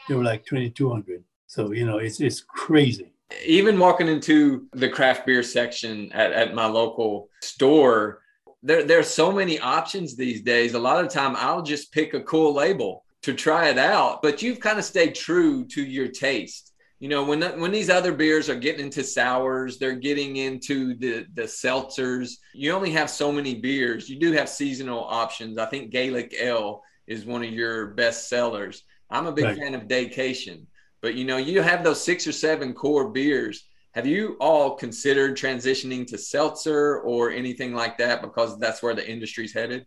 there 0.07 0.17
were 0.17 0.23
like 0.23 0.45
2,200. 0.45 1.23
So, 1.47 1.71
you 1.71 1.85
know, 1.85 1.97
it's, 1.97 2.19
it's 2.19 2.41
crazy. 2.41 3.13
Even 3.45 3.79
walking 3.79 4.07
into 4.07 4.67
the 4.73 4.89
craft 4.89 5.25
beer 5.25 5.43
section 5.43 6.11
at, 6.11 6.31
at 6.31 6.53
my 6.53 6.65
local 6.65 7.29
store, 7.41 8.21
there, 8.61 8.83
there's 8.83 9.09
so 9.09 9.31
many 9.31 9.59
options 9.59 10.15
these 10.15 10.41
days. 10.41 10.73
A 10.73 10.79
lot 10.79 11.03
of 11.03 11.11
time 11.11 11.35
I'll 11.35 11.63
just 11.63 11.91
pick 11.91 12.13
a 12.13 12.21
cool 12.21 12.53
label 12.53 13.02
to 13.23 13.33
try 13.33 13.69
it 13.69 13.77
out, 13.77 14.21
but 14.21 14.41
you've 14.41 14.59
kind 14.59 14.77
of 14.77 14.85
stayed 14.85 15.15
true 15.15 15.65
to 15.65 15.83
your 15.83 16.07
taste. 16.07 16.71
You 16.99 17.09
know 17.09 17.23
when 17.25 17.41
when 17.59 17.71
these 17.71 17.89
other 17.89 18.13
beers 18.13 18.49
are 18.49 18.55
getting 18.55 18.85
into 18.85 19.03
sours 19.03 19.77
they're 19.77 19.91
getting 19.95 20.37
into 20.37 20.95
the 20.95 21.25
the 21.33 21.41
seltzers 21.41 22.35
you 22.53 22.71
only 22.71 22.91
have 22.91 23.09
so 23.09 23.29
many 23.29 23.55
beers. 23.55 24.09
You 24.09 24.17
do 24.19 24.31
have 24.31 24.47
seasonal 24.47 25.03
options. 25.03 25.57
I 25.57 25.65
think 25.65 25.91
gaelic 25.91 26.33
ale 26.39 26.81
is 27.05 27.25
one 27.25 27.43
of 27.43 27.51
your 27.51 27.87
best 27.87 28.29
sellers. 28.29 28.83
I'm 29.09 29.27
a 29.27 29.33
big 29.33 29.45
right. 29.45 29.57
fan 29.57 29.75
of 29.75 29.81
daycation 29.81 30.65
but 31.03 31.15
you 31.15 31.25
know 31.25 31.37
you 31.37 31.61
have 31.61 31.83
those 31.83 32.01
six 32.01 32.25
or 32.25 32.31
seven 32.31 32.73
core 32.73 33.09
beers. 33.09 33.65
Have 33.91 34.07
you 34.07 34.37
all 34.39 34.71
considered 34.71 35.37
transitioning 35.37 36.07
to 36.07 36.17
seltzer 36.17 37.01
or 37.01 37.29
anything 37.29 37.75
like 37.75 37.99
that 37.99 38.23
because 38.23 38.57
that's 38.57 38.81
where 38.81 38.95
the 38.95 39.07
industry's 39.07 39.53
headed? 39.53 39.85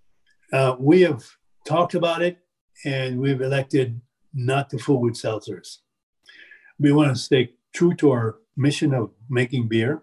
Uh, 0.53 0.77
we 0.79 1.01
have 1.01 1.25
talked 1.67 1.95
about 1.95 2.23
it 2.23 2.39
and 2.85 3.19
we've 3.19 3.41
elected 3.41 4.01
not 4.35 4.69
to 4.71 4.79
fool 4.79 5.01
with 5.01 5.15
seltzers 5.15 5.79
we 6.79 6.93
want 6.93 7.15
to 7.15 7.23
stay 7.23 7.53
true 7.75 7.95
to 7.95 8.11
our 8.11 8.37
mission 8.57 8.95
of 8.95 9.11
making 9.29 9.69
beer. 9.69 10.03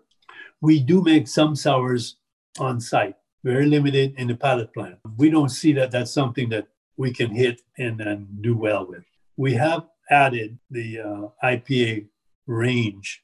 We 0.61 0.79
do 0.79 1.01
make 1.01 1.27
some 1.27 1.55
sours 1.55 2.17
on 2.59 2.79
site, 2.79 3.15
very 3.43 3.65
limited 3.65 4.13
in 4.17 4.27
the 4.27 4.35
pilot 4.35 4.73
plant. 4.73 4.97
We 5.17 5.29
don't 5.29 5.49
see 5.49 5.73
that 5.73 5.91
that's 5.91 6.11
something 6.11 6.49
that 6.49 6.67
we 6.97 7.11
can 7.13 7.31
hit 7.31 7.61
and, 7.77 7.99
and 8.01 8.41
do 8.41 8.55
well 8.55 8.87
with. 8.87 9.03
We 9.37 9.53
have 9.55 9.87
added 10.09 10.59
the 10.69 10.99
uh, 10.99 11.47
IPA 11.47 12.07
range. 12.47 13.23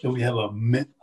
So 0.00 0.10
we 0.10 0.20
have 0.22 0.36
a, 0.36 0.50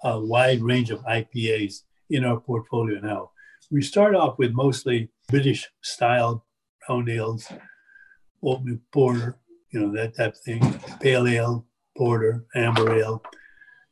a 0.03 0.19
wide 0.19 0.62
range 0.62 0.91
of 0.91 1.03
IPAs 1.06 1.82
in 2.10 2.23
our 2.23 2.39
portfolio 2.39 2.99
now. 2.99 3.32
We 3.71 3.82
start 3.82 4.13
off 4.13 4.38
with 4.38 4.51
mostly 4.51 5.10
British 5.29 5.67
style 5.82 6.45
brown 6.86 7.10
ales, 7.10 7.47
oatmeal 8.43 8.79
porter, 8.91 9.38
you 9.71 9.79
know, 9.79 9.91
that 9.93 10.15
type 10.15 10.34
of 10.34 10.39
thing, 10.39 10.62
pale 11.01 11.27
ale, 11.27 11.65
porter, 11.97 12.45
amber 12.56 12.95
ale. 12.95 13.23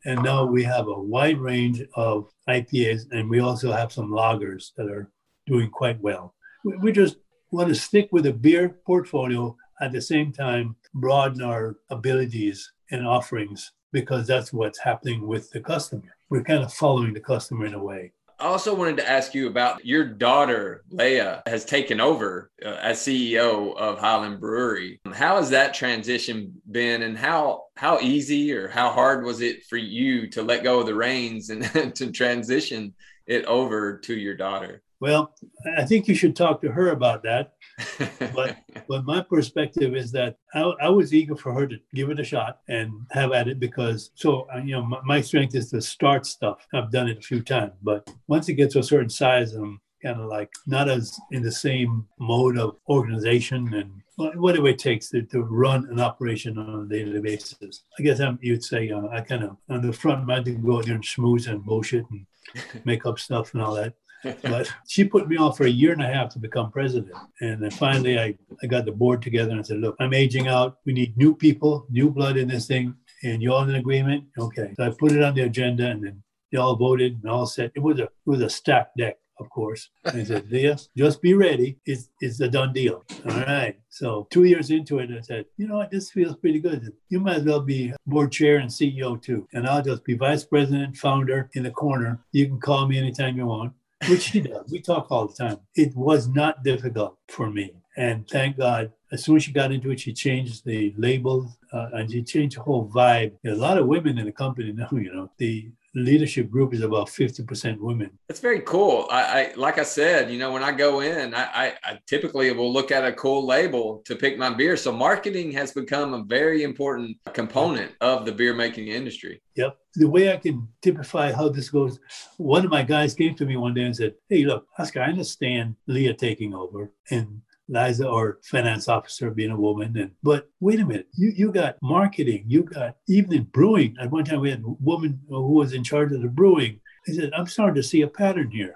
And 0.06 0.24
now 0.24 0.46
we 0.46 0.64
have 0.64 0.88
a 0.88 1.00
wide 1.00 1.38
range 1.38 1.84
of 1.96 2.30
IPAs, 2.50 3.12
and 3.12 3.30
we 3.30 3.40
also 3.40 3.72
have 3.72 3.92
some 3.92 4.10
lagers 4.10 4.72
that 4.76 4.88
are 4.88 5.12
doing 5.46 5.70
quite 5.70 6.00
well. 6.02 6.34
We 6.64 6.92
just 6.92 7.18
want 7.52 7.70
to 7.70 7.76
stick 7.76 8.10
with 8.12 8.26
a 8.26 8.34
beer 8.34 8.70
portfolio 8.86 9.56
at 9.80 9.92
the 9.92 10.02
same 10.02 10.32
time, 10.32 10.76
broaden 10.94 11.42
our 11.42 11.78
abilities 11.90 12.72
and 12.92 13.06
offerings 13.06 13.72
because 13.92 14.26
that's 14.28 14.54
what's 14.54 14.80
happening 14.80 15.28
with 15.28 15.50
the 15.52 15.60
customer. 15.60 16.16
We're 16.30 16.44
kind 16.44 16.64
of 16.64 16.74
following 16.74 17.14
the 17.14 17.20
customer 17.20 17.66
in 17.66 17.74
a 17.74 17.84
way. 17.84 18.14
I 18.42 18.46
also 18.46 18.74
wanted 18.74 18.98
to 18.98 19.08
ask 19.08 19.36
you 19.36 19.48
about 19.48 19.86
your 19.86 20.04
daughter, 20.04 20.84
Leah, 20.90 21.44
has 21.46 21.64
taken 21.64 22.02
over 22.02 22.50
uh, 22.66 22.70
as 22.70 22.98
CEO 22.98 23.76
of 23.76 24.00
Highland 24.00 24.40
Brewery. 24.40 25.00
How 25.14 25.36
has 25.36 25.52
that 25.52 25.76
transition 25.76 26.60
been, 26.70 27.04
and 27.04 27.16
how 27.16 27.66
how 27.76 28.00
easy 28.00 28.52
or 28.52 28.68
how 28.68 28.90
hard 28.90 29.24
was 29.24 29.42
it 29.42 29.64
for 29.66 29.78
you 29.78 30.28
to 30.32 30.42
let 30.42 30.64
go 30.64 30.80
of 30.80 30.88
the 30.88 30.96
reins 30.96 31.52
and 31.52 31.64
to 31.96 32.12
transition 32.12 32.96
it 33.28 33.46
over 33.46 34.00
to 34.00 34.16
your 34.16 34.36
daughter? 34.36 34.82
Well, 35.02 35.34
I 35.78 35.84
think 35.84 36.08
you 36.08 36.14
should 36.14 36.36
talk 36.36 36.62
to 36.62 36.72
her 36.72 36.92
about 36.92 37.24
that. 37.24 37.54
but 38.36 38.58
but 38.88 39.04
my 39.04 39.22
perspective 39.22 39.96
is 39.96 40.12
that 40.12 40.38
I, 40.54 40.62
I, 40.84 40.90
was 40.90 41.14
eager 41.14 41.36
for 41.36 41.52
her 41.54 41.66
to 41.66 41.78
give 41.96 42.12
it 42.12 42.20
a 42.20 42.24
shot 42.24 42.60
and 42.70 42.92
have 43.10 43.32
at 43.32 43.48
it 43.48 43.60
because 43.60 44.12
so 44.14 44.48
uh, 44.54 44.60
you 44.60 44.74
know 44.74 44.84
my, 44.84 45.00
my, 45.04 45.22
strength 45.22 45.56
is 45.56 45.72
to 45.72 45.82
start 45.82 46.28
stuff. 46.28 46.68
I've 46.72 46.92
done 46.92 47.08
it 47.08 47.18
a 47.18 47.22
few 47.22 47.42
times, 47.42 47.74
but 47.82 48.08
once 48.28 48.48
it 48.48 48.54
gets 48.54 48.74
to 48.74 48.80
a 48.80 48.84
certain 48.84 49.10
size, 49.10 49.54
I'm 49.54 49.82
kind 50.04 50.22
of 50.22 50.30
like 50.30 50.52
not 50.68 50.88
as 50.88 51.20
in 51.32 51.42
the 51.42 51.52
same 51.52 52.06
mode 52.20 52.60
of 52.60 52.76
organization 52.88 53.74
and 53.74 54.40
whatever 54.40 54.68
it 54.68 54.78
takes 54.78 55.10
to, 55.10 55.24
to 55.24 55.42
run 55.42 55.88
an 55.90 56.00
operation 56.00 56.60
on 56.60 56.86
a 56.86 56.88
daily 56.88 57.20
basis. 57.20 57.84
I 57.98 58.04
guess 58.04 58.20
I'm, 58.20 58.38
you'd 58.42 58.64
say 58.64 58.92
uh, 58.92 59.08
I 59.08 59.22
kind 59.22 59.44
of 59.44 59.58
on 59.68 59.82
the 59.82 59.94
front 59.94 60.28
mind 60.28 60.46
to 60.46 60.52
go 60.52 60.78
out 60.78 60.86
there 60.86 60.94
and 60.94 61.04
schmooze 61.04 61.48
and 61.48 61.66
bullshit 61.66 62.06
and 62.12 62.28
make 62.86 63.08
up 63.08 63.18
stuff 63.18 63.56
and 63.56 63.64
all 63.64 63.74
that 63.76 63.96
but 64.24 64.72
she 64.88 65.04
put 65.04 65.28
me 65.28 65.38
off 65.38 65.58
for 65.58 65.66
a 65.66 65.70
year 65.70 65.94
and 65.94 66.02
a 66.02 66.08
half 66.08 66.30
to 66.34 66.40
become 66.40 66.72
president. 66.72 67.14
And 67.42 67.62
then 67.62 67.72
finally, 67.72 68.20
I, 68.20 68.38
I 68.62 68.68
got 68.68 68.86
the 68.86 68.92
board 68.92 69.22
together 69.22 69.52
and 69.52 69.60
I 69.60 69.64
said, 69.64 69.80
look, 69.80 69.96
I'm 70.00 70.14
aging 70.14 70.48
out. 70.48 70.78
We 70.86 70.94
need 70.94 71.18
new 71.18 71.36
people, 71.36 71.86
new 71.90 72.10
blood 72.10 72.38
in 72.38 72.48
this 72.48 72.68
thing. 72.68 72.96
And 73.24 73.42
you 73.42 73.54
all 73.54 73.68
in 73.68 73.76
agreement? 73.76 74.26
Okay. 74.38 74.74
So 74.76 74.84
I 74.84 74.90
put 74.90 75.12
it 75.12 75.22
on 75.22 75.36
the 75.36 75.42
agenda 75.42 75.88
and 75.88 76.04
then 76.04 76.24
they 76.52 76.58
all 76.58 76.76
voted 76.76 77.20
and 77.22 77.32
all 77.32 77.46
said 77.46 77.72
it 77.76 77.80
was 77.80 78.00
a 78.00 78.04
it 78.04 78.12
was 78.26 78.42
a 78.42 78.50
stacked 78.50 78.98
deck, 78.98 79.18
of 79.40 79.50
course. 79.50 79.90
And 80.06 80.22
I 80.22 80.24
said, 80.24 80.52
Leah, 80.52 80.78
just 80.98 81.22
be 81.22 81.34
ready. 81.34 81.78
It's 81.86 82.10
it's 82.20 82.40
a 82.40 82.50
done 82.50 82.74
deal. 82.74 83.04
All 83.30 83.38
right. 83.42 83.78
So 83.90 84.28
two 84.32 84.46
years 84.46 84.72
into 84.72 85.00
it, 85.00 85.10
I 85.12 85.22
said, 85.22 85.46
you 85.58 85.68
know 85.68 85.78
what, 85.78 85.92
this 85.92 86.12
feels 86.12 86.36
pretty 86.36 86.60
good. 86.60 86.92
You 87.10 87.20
might 87.20 87.38
as 87.38 87.44
well 87.44 87.62
be 87.62 87.94
board 88.08 88.32
chair 88.32 88.58
and 88.58 88.70
CEO 88.70 89.22
too. 89.22 89.48
And 89.54 89.68
I'll 89.68 89.84
just 89.84 90.04
be 90.04 90.16
vice 90.16 90.44
president, 90.44 90.98
founder 90.98 91.50
in 91.54 91.64
the 91.64 91.72
corner. 91.72 92.20
You 92.32 92.48
can 92.48 92.60
call 92.60 92.88
me 92.88 92.98
anytime 92.98 93.38
you 93.38 93.46
want 93.46 93.74
which 94.10 94.22
she 94.22 94.42
does. 94.42 94.70
We 94.72 94.82
talk 94.82 95.08
all 95.12 95.28
the 95.28 95.34
time. 95.34 95.60
It 95.76 95.96
was 95.96 96.28
not 96.28 96.64
difficult 96.64 97.18
for 97.28 97.50
me. 97.50 97.74
And 97.98 98.28
thank 98.28 98.58
God, 98.58 98.92
as 99.12 99.24
soon 99.24 99.36
as 99.36 99.44
she 99.44 99.52
got 99.52 99.72
into 99.72 99.92
it, 99.92 100.00
she 100.00 100.14
changed 100.14 100.66
the 100.66 100.94
label 100.98 101.52
uh, 101.74 101.90
and 101.94 102.10
she 102.10 102.24
changed 102.24 102.58
the 102.58 102.62
whole 102.62 102.90
vibe. 102.90 103.34
a 103.46 103.52
lot 103.52 103.78
of 103.78 103.88
women 103.88 104.18
in 104.18 104.26
the 104.26 104.32
company 104.32 104.72
now, 104.72 104.88
you 104.92 105.14
know, 105.14 105.30
the 105.38 105.70
leadership 105.94 106.50
group 106.50 106.74
is 106.74 106.82
about 106.82 107.08
50% 107.08 107.80
women. 107.80 108.12
That's 108.28 108.40
very 108.40 108.62
cool. 108.62 109.08
I, 109.12 109.22
I, 109.22 109.54
like 109.56 109.78
I 109.78 109.84
said, 109.84 110.32
you 110.32 110.40
know, 110.40 110.52
when 110.52 110.64
I 110.64 110.72
go 110.72 111.02
in, 111.02 111.34
I, 111.34 111.44
I, 111.44 111.74
I, 111.84 112.00
typically 112.08 112.52
will 112.52 112.72
look 112.72 112.92
at 112.92 113.06
a 113.06 113.12
cool 113.14 113.46
label 113.46 114.02
to 114.06 114.16
pick 114.16 114.38
my 114.38 114.50
beer. 114.50 114.78
So 114.78 114.92
marketing 114.92 115.52
has 115.52 115.74
become 115.74 116.14
a 116.14 116.24
very 116.24 116.64
important 116.64 117.18
component 117.34 117.92
of 118.00 118.26
the 118.26 118.32
beer 118.32 118.54
making 118.54 118.88
industry. 118.88 119.42
Yep. 119.56 119.78
The 119.96 120.08
way 120.08 120.32
I 120.32 120.38
can 120.38 120.68
typify 120.82 121.34
how 121.34 121.50
this 121.50 121.70
goes, 121.70 122.00
one 122.38 122.64
of 122.64 122.72
my 122.72 122.84
guys 122.84 123.14
came 123.14 123.36
to 123.36 123.46
me 123.46 123.58
one 123.58 123.74
day 123.74 123.84
and 123.84 123.96
said, 123.96 124.14
Hey, 124.30 124.46
look, 124.46 124.68
Oscar, 124.80 125.02
I 125.02 125.08
understand 125.08 125.76
Leah 125.88 126.14
taking 126.14 126.54
over 126.54 126.94
and 127.10 127.42
Liza 127.72 128.08
or 128.08 128.40
finance 128.44 128.88
officer 128.88 129.32
being 129.32 129.52
a 129.52 129.60
woman. 129.60 129.98
And 129.98 130.12
but 130.22 130.50
wait 130.60 130.80
a 130.80 130.86
minute, 130.86 131.08
you, 131.16 131.32
you 131.36 131.52
got 131.52 131.78
marketing, 131.82 132.44
you 132.48 132.64
got 132.64 132.98
even 133.08 133.34
in 133.34 133.44
brewing. 133.44 133.96
At 134.00 134.12
one 134.12 134.26
time 134.26 134.42
we 134.42 134.52
had 134.52 134.64
a 134.64 134.76
woman 134.80 135.20
who 135.30 135.54
was 135.54 135.74
in 135.74 135.84
charge 135.84 136.12
of 136.12 136.22
the 136.22 136.28
brewing. 136.28 136.80
I 137.08 137.14
said, 137.14 137.32
I'm 137.36 137.48
starting 137.48 137.76
to 137.76 137.84
see 137.84 138.02
a 138.02 138.08
pattern 138.08 138.52
here. 138.52 138.76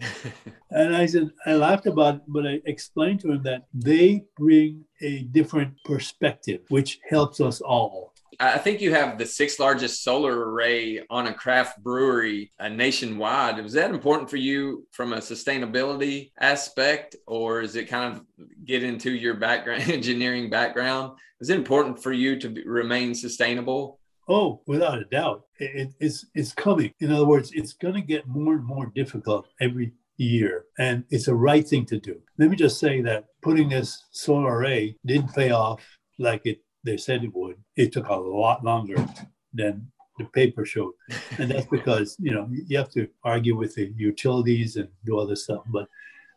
and 0.70 0.94
I 0.94 1.06
said, 1.06 1.30
I 1.44 1.54
laughed 1.54 1.86
about 1.86 2.16
it, 2.16 2.20
but 2.28 2.46
I 2.46 2.60
explained 2.64 3.20
to 3.20 3.32
him 3.32 3.42
that 3.42 3.66
they 3.74 4.24
bring 4.36 4.84
a 5.02 5.22
different 5.22 5.74
perspective, 5.84 6.60
which 6.68 7.00
helps 7.08 7.40
us 7.40 7.60
all. 7.60 8.14
I 8.40 8.58
think 8.58 8.80
you 8.80 8.94
have 8.94 9.18
the 9.18 9.26
sixth 9.26 9.58
largest 9.58 10.04
solar 10.04 10.50
array 10.50 11.02
on 11.10 11.26
a 11.26 11.34
craft 11.34 11.82
brewery 11.82 12.52
uh, 12.60 12.68
nationwide. 12.68 13.60
Was 13.60 13.72
that 13.72 13.90
important 13.90 14.30
for 14.30 14.36
you 14.36 14.86
from 14.92 15.12
a 15.12 15.18
sustainability 15.18 16.30
aspect, 16.38 17.16
or 17.26 17.60
is 17.62 17.74
it 17.74 17.88
kind 17.88 18.14
of 18.14 18.24
get 18.64 18.84
into 18.84 19.10
your 19.10 19.34
background, 19.34 19.82
engineering 19.90 20.50
background? 20.50 21.18
Is 21.40 21.50
it 21.50 21.56
important 21.56 22.00
for 22.00 22.12
you 22.12 22.38
to 22.38 22.48
be, 22.48 22.64
remain 22.64 23.12
sustainable? 23.12 23.98
Oh, 24.28 24.60
without 24.66 24.98
a 24.98 25.04
doubt, 25.06 25.42
it, 25.58 25.94
it's 25.98 26.24
it's 26.34 26.52
coming. 26.52 26.92
In 27.00 27.10
other 27.10 27.26
words, 27.26 27.50
it's 27.54 27.72
going 27.72 27.94
to 27.94 28.02
get 28.02 28.28
more 28.28 28.54
and 28.54 28.64
more 28.64 28.86
difficult 28.94 29.48
every 29.60 29.94
year, 30.16 30.66
and 30.78 31.02
it's 31.10 31.26
a 31.26 31.34
right 31.34 31.66
thing 31.66 31.86
to 31.86 31.98
do. 31.98 32.20
Let 32.38 32.50
me 32.50 32.56
just 32.56 32.78
say 32.78 33.00
that 33.02 33.24
putting 33.42 33.70
this 33.70 34.04
solar 34.12 34.58
array 34.58 34.96
didn't 35.04 35.34
pay 35.34 35.50
off 35.50 35.82
like 36.20 36.42
it 36.44 36.60
they 36.84 36.96
said 36.96 37.24
it 37.24 37.34
would. 37.34 37.56
It 37.76 37.92
took 37.92 38.08
a 38.08 38.14
lot 38.14 38.64
longer 38.64 39.06
than 39.52 39.90
the 40.18 40.24
paper 40.26 40.64
showed. 40.64 40.92
And 41.38 41.50
that's 41.50 41.66
because, 41.70 42.16
you 42.18 42.32
know, 42.32 42.48
you 42.50 42.76
have 42.76 42.90
to 42.90 43.08
argue 43.24 43.56
with 43.56 43.74
the 43.74 43.92
utilities 43.96 44.76
and 44.76 44.88
do 45.04 45.18
other 45.18 45.36
stuff. 45.36 45.62
But 45.66 45.88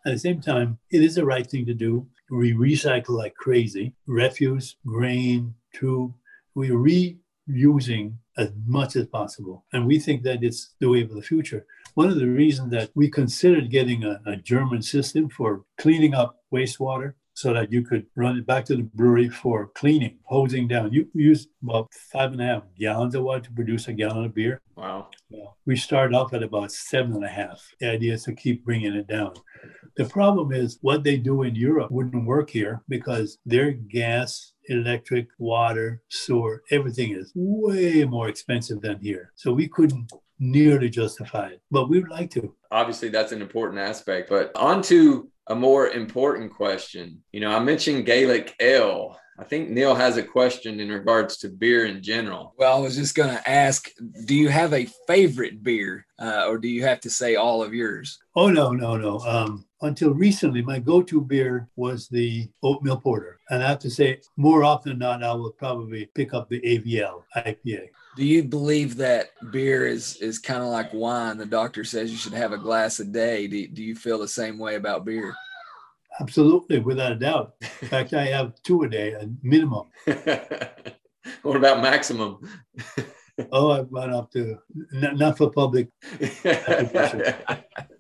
at 0.06 0.14
the 0.14 0.20
same 0.20 0.42
time, 0.42 0.80
it 0.92 1.04
is 1.04 1.16
the 1.16 1.26
right 1.26 1.46
thing 1.46 1.66
to 1.66 1.74
do. 1.74 2.08
We 2.30 2.54
recycle 2.54 3.18
like 3.18 3.36
crazy 3.36 3.94
refuse, 4.08 4.78
grain, 4.86 5.54
to 5.76 6.14
we 6.56 6.72
are 6.72 7.18
reusing 7.50 8.14
as 8.38 8.52
much 8.66 8.96
as 8.96 9.08
possible. 9.08 9.66
And 9.74 9.86
we 9.86 10.00
think 10.00 10.24
that 10.24 10.44
it's 10.44 10.74
the 10.80 10.90
way 10.90 11.02
of 11.02 11.14
the 11.14 11.22
future. 11.22 11.66
One 11.94 12.10
of 12.10 12.16
the 12.16 12.28
reasons 12.28 12.72
that 12.72 12.90
we 12.96 13.10
considered 13.10 13.70
getting 13.70 14.04
a, 14.04 14.22
a 14.26 14.38
German 14.38 14.82
system 14.82 15.30
for 15.30 15.64
cleaning 15.78 16.14
up 16.14 16.38
wastewater 16.54 17.14
so 17.42 17.54
that 17.54 17.72
you 17.72 17.82
could 17.82 18.06
run 18.16 18.38
it 18.38 18.46
back 18.46 18.66
to 18.66 18.76
the 18.76 18.84
brewery 18.84 19.28
for 19.28 19.68
cleaning, 19.74 20.20
hosing 20.26 20.68
down. 20.68 20.94
You 20.94 21.08
use 21.14 21.48
about 21.64 21.92
five 22.12 22.32
and 22.32 22.42
a 22.42 22.46
half 22.46 22.64
gallons 22.78 23.16
of 23.16 23.24
water 23.24 23.42
to 23.42 23.52
produce 23.52 23.88
a 23.88 23.94
gallon 23.94 24.26
of 24.26 24.36
beer. 24.36 24.62
Wow. 24.76 25.10
Well, 25.30 25.58
we 25.66 25.76
started 25.76 26.16
off 26.16 26.34
at 26.34 26.44
about 26.44 26.72
seven 26.72 27.14
and 27.14 27.26
a 27.26 27.30
half. 27.30 27.68
The 27.80 27.90
idea 27.90 28.14
is 28.14 28.24
to 28.26 28.34
keep 28.34 28.64
bringing 28.64 28.94
it 28.94 29.08
down. 29.08 29.34
The 29.98 30.06
problem 30.06 30.54
is 30.54 30.78
what 30.82 31.04
they 31.04 31.18
do 31.18 31.42
in 31.44 31.56
Europe 31.56 31.92
wouldn't 31.92 32.26
work 32.26 32.50
here 32.50 32.84
because 32.88 33.40
their 33.46 33.72
gas, 33.72 34.54
electric, 34.66 35.28
water, 35.40 36.02
sewer, 36.10 36.64
everything 36.70 37.12
is 37.12 37.32
way 37.36 38.06
more 38.06 38.30
expensive 38.30 38.82
than 38.82 39.00
here. 39.00 39.32
So 39.36 39.52
we 39.52 39.68
couldn't 39.68 40.12
nearly 40.40 40.90
justify 40.90 41.48
it, 41.48 41.62
but 41.72 41.90
we 41.90 42.00
would 42.00 42.10
like 42.10 42.30
to. 42.32 42.56
Obviously, 42.72 43.10
that's 43.10 43.32
an 43.32 43.42
important 43.42 43.80
aspect. 43.80 44.30
But 44.30 44.52
on 44.56 44.82
to 44.84 45.30
a 45.52 45.56
more 45.56 45.90
important 45.90 46.54
question. 46.54 47.22
You 47.34 47.42
know, 47.42 47.52
I 47.52 47.60
mentioned 47.60 48.06
Gaelic 48.06 48.56
ale. 48.62 49.18
I 49.38 49.44
think 49.44 49.70
Neil 49.70 49.96
has 49.96 50.18
a 50.18 50.24
question 50.24 50.80
in 50.80 50.90
regards 50.90 51.38
to 51.38 51.50
beer 51.50 51.86
in 51.86 52.02
general. 52.02 52.54
Well, 52.58 52.78
I 52.78 52.80
was 52.80 52.96
just 52.96 53.16
going 53.16 53.36
to 53.36 53.50
ask 53.50 53.90
do 54.26 54.36
you 54.36 54.50
have 54.50 54.74
a 54.74 54.88
favorite 55.08 55.64
beer 55.64 56.06
uh, 56.20 56.46
or 56.48 56.58
do 56.58 56.68
you 56.68 56.84
have 56.84 57.02
to 57.02 57.10
say 57.10 57.36
all 57.36 57.64
of 57.64 57.74
yours? 57.74 58.20
Oh, 58.36 58.50
no, 58.50 58.72
no, 58.72 58.96
no. 58.96 59.20
Um, 59.20 59.66
until 59.82 60.14
recently, 60.14 60.62
my 60.62 60.80
go 60.80 61.02
to 61.02 61.20
beer 61.20 61.68
was 61.76 62.08
the 62.08 62.48
oatmeal 62.64 62.98
porter. 62.98 63.40
And 63.50 63.64
I 63.64 63.68
have 63.68 63.80
to 63.80 63.90
say, 63.90 64.22
more 64.38 64.64
often 64.64 64.92
than 64.92 65.00
not, 65.00 65.24
I 65.24 65.34
will 65.34 65.52
probably 65.52 66.06
pick 66.14 66.34
up 66.34 66.48
the 66.48 66.62
AVL 66.62 67.24
IPA. 67.36 67.90
Do 68.18 68.26
you 68.26 68.44
believe 68.44 68.98
that 68.98 69.30
beer 69.52 69.88
is 69.88 70.18
is 70.18 70.38
kind 70.38 70.62
of 70.62 70.70
like 70.70 70.94
wine? 70.94 71.38
The 71.38 71.46
doctor 71.46 71.84
says 71.84 72.12
you 72.12 72.18
should 72.18 72.34
have 72.34 72.52
a 72.52 72.58
glass 72.58 73.00
a 73.00 73.06
day. 73.06 73.48
Do, 73.48 73.68
do 73.68 73.84
you 73.84 73.96
feel 73.96 74.20
the 74.20 74.28
same 74.28 74.60
way 74.60 74.76
about 74.76 75.06
beer? 75.06 75.34
Absolutely, 76.20 76.80
without 76.80 77.14
a 77.14 77.16
doubt. 77.16 77.56
In 77.82 77.88
fact, 77.88 78.14
I 78.14 78.26
have 78.26 78.62
two 78.64 78.84
a 78.84 78.90
day, 78.90 79.14
a 79.14 79.30
minimum. 79.42 79.88
what 80.06 81.56
about 81.56 81.82
maximum? 81.82 82.40
oh, 83.52 83.72
I've 83.72 83.92
gone 83.92 84.14
up 84.14 84.32
to 84.32 84.58
not, 84.92 85.18
not 85.18 85.38
for 85.38 85.52
public. 85.52 85.90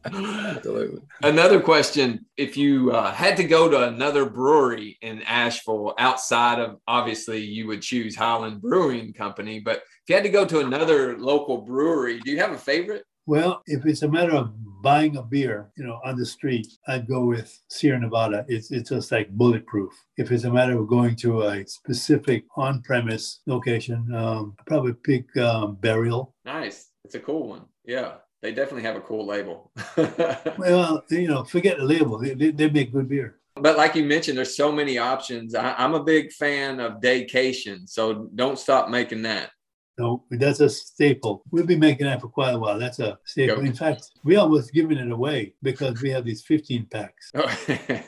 Absolutely. 0.06 1.02
Another 1.24 1.60
question: 1.60 2.26
If 2.38 2.58
you 2.58 2.91
uh, 2.91 3.12
had 3.12 3.38
to 3.38 3.44
go 3.44 3.70
to 3.70 3.88
another 3.88 4.30
brewery 4.30 4.98
in 5.02 5.22
Asheville, 5.24 5.94
outside 5.98 6.60
of 6.60 6.78
obviously 6.88 7.39
you 7.39 7.67
would 7.67 7.82
choose 7.82 8.15
Highland 8.15 8.62
Brewing 8.62 9.13
Company, 9.13 9.60
but 9.60 9.78
if 9.78 10.10
you 10.10 10.15
had 10.15 10.24
to 10.24 10.30
go 10.30 10.46
to 10.46 10.60
another 10.60 11.17
local 11.17 11.62
brewery, 11.62 12.20
do 12.20 12.32
you 12.32 12.39
have 12.39 12.52
a 12.52 12.58
favorite? 12.58 13.06
Well, 13.25 13.62
if 13.67 13.86
it's 13.86 14.01
a 14.01 14.07
matter 14.07 14.36
of 14.36 14.51
buying 14.81 15.17
a 15.17 15.21
beer, 15.21 15.71
you 15.77 15.86
know, 15.86 15.99
on 16.03 16.17
the 16.17 16.25
street, 16.25 16.67
I'd 16.88 17.07
go 17.07 17.25
with 17.25 17.57
Sierra 17.69 17.99
Nevada. 17.99 18.45
It's 18.47 18.71
it's 18.71 18.89
just 18.89 19.12
like 19.12 19.29
bulletproof. 19.29 19.93
If 20.17 20.31
it's 20.31 20.43
a 20.43 20.51
matter 20.51 20.77
of 20.77 20.88
going 20.88 21.15
to 21.17 21.43
a 21.43 21.65
specific 21.67 22.45
on-premise 22.57 23.41
location, 23.45 24.13
um, 24.15 24.55
I'd 24.60 24.65
probably 24.65 24.93
pick 24.93 25.36
um, 25.38 25.75
Burial. 25.75 26.34
Nice. 26.45 26.89
It's 27.05 27.15
a 27.15 27.19
cool 27.19 27.47
one. 27.47 27.65
Yeah. 27.86 28.13
They 28.41 28.51
definitely 28.51 28.84
have 28.84 28.95
a 28.95 29.01
cool 29.01 29.27
label. 29.27 29.71
well, 30.57 31.03
you 31.12 31.27
know, 31.27 31.43
forget 31.43 31.77
the 31.77 31.84
label. 31.84 32.17
They, 32.17 32.34
they, 32.34 32.51
they, 32.51 32.69
make 32.69 32.91
good 32.91 33.07
beer. 33.07 33.38
But 33.55 33.77
like 33.77 33.95
you 33.95 34.03
mentioned, 34.03 34.38
there's 34.38 34.57
so 34.57 34.71
many 34.71 34.97
options. 34.97 35.53
I, 35.53 35.73
I'm 35.73 35.93
a 35.93 36.03
big 36.03 36.31
fan 36.31 36.79
of 36.79 37.01
Daycation, 37.01 37.88
so 37.88 38.29
don't 38.34 38.57
stop 38.57 38.89
making 38.89 39.21
that. 39.23 39.51
No, 39.97 40.23
that's 40.32 40.62
a 40.62 40.69
staple. 40.69 41.43
We'll 41.51 41.65
be 41.65 41.75
making 41.75 42.08
that 42.08 42.21
for 42.21 42.27
quite 42.27 42.54
a 42.54 42.60
while. 42.60 42.80
That's 42.80 42.99
a 42.99 43.19
staple. 43.25 43.63
In 43.63 43.73
fact, 43.73 44.12
we 44.23 44.36
almost 44.36 44.73
giving 44.73 44.97
it 44.97 45.12
away 45.12 45.54
because 45.62 46.01
we 46.01 46.10
have 46.12 46.25
these 46.25 46.43
15 46.43 46.86
packs. 46.86 47.32
Oh. 47.36 47.58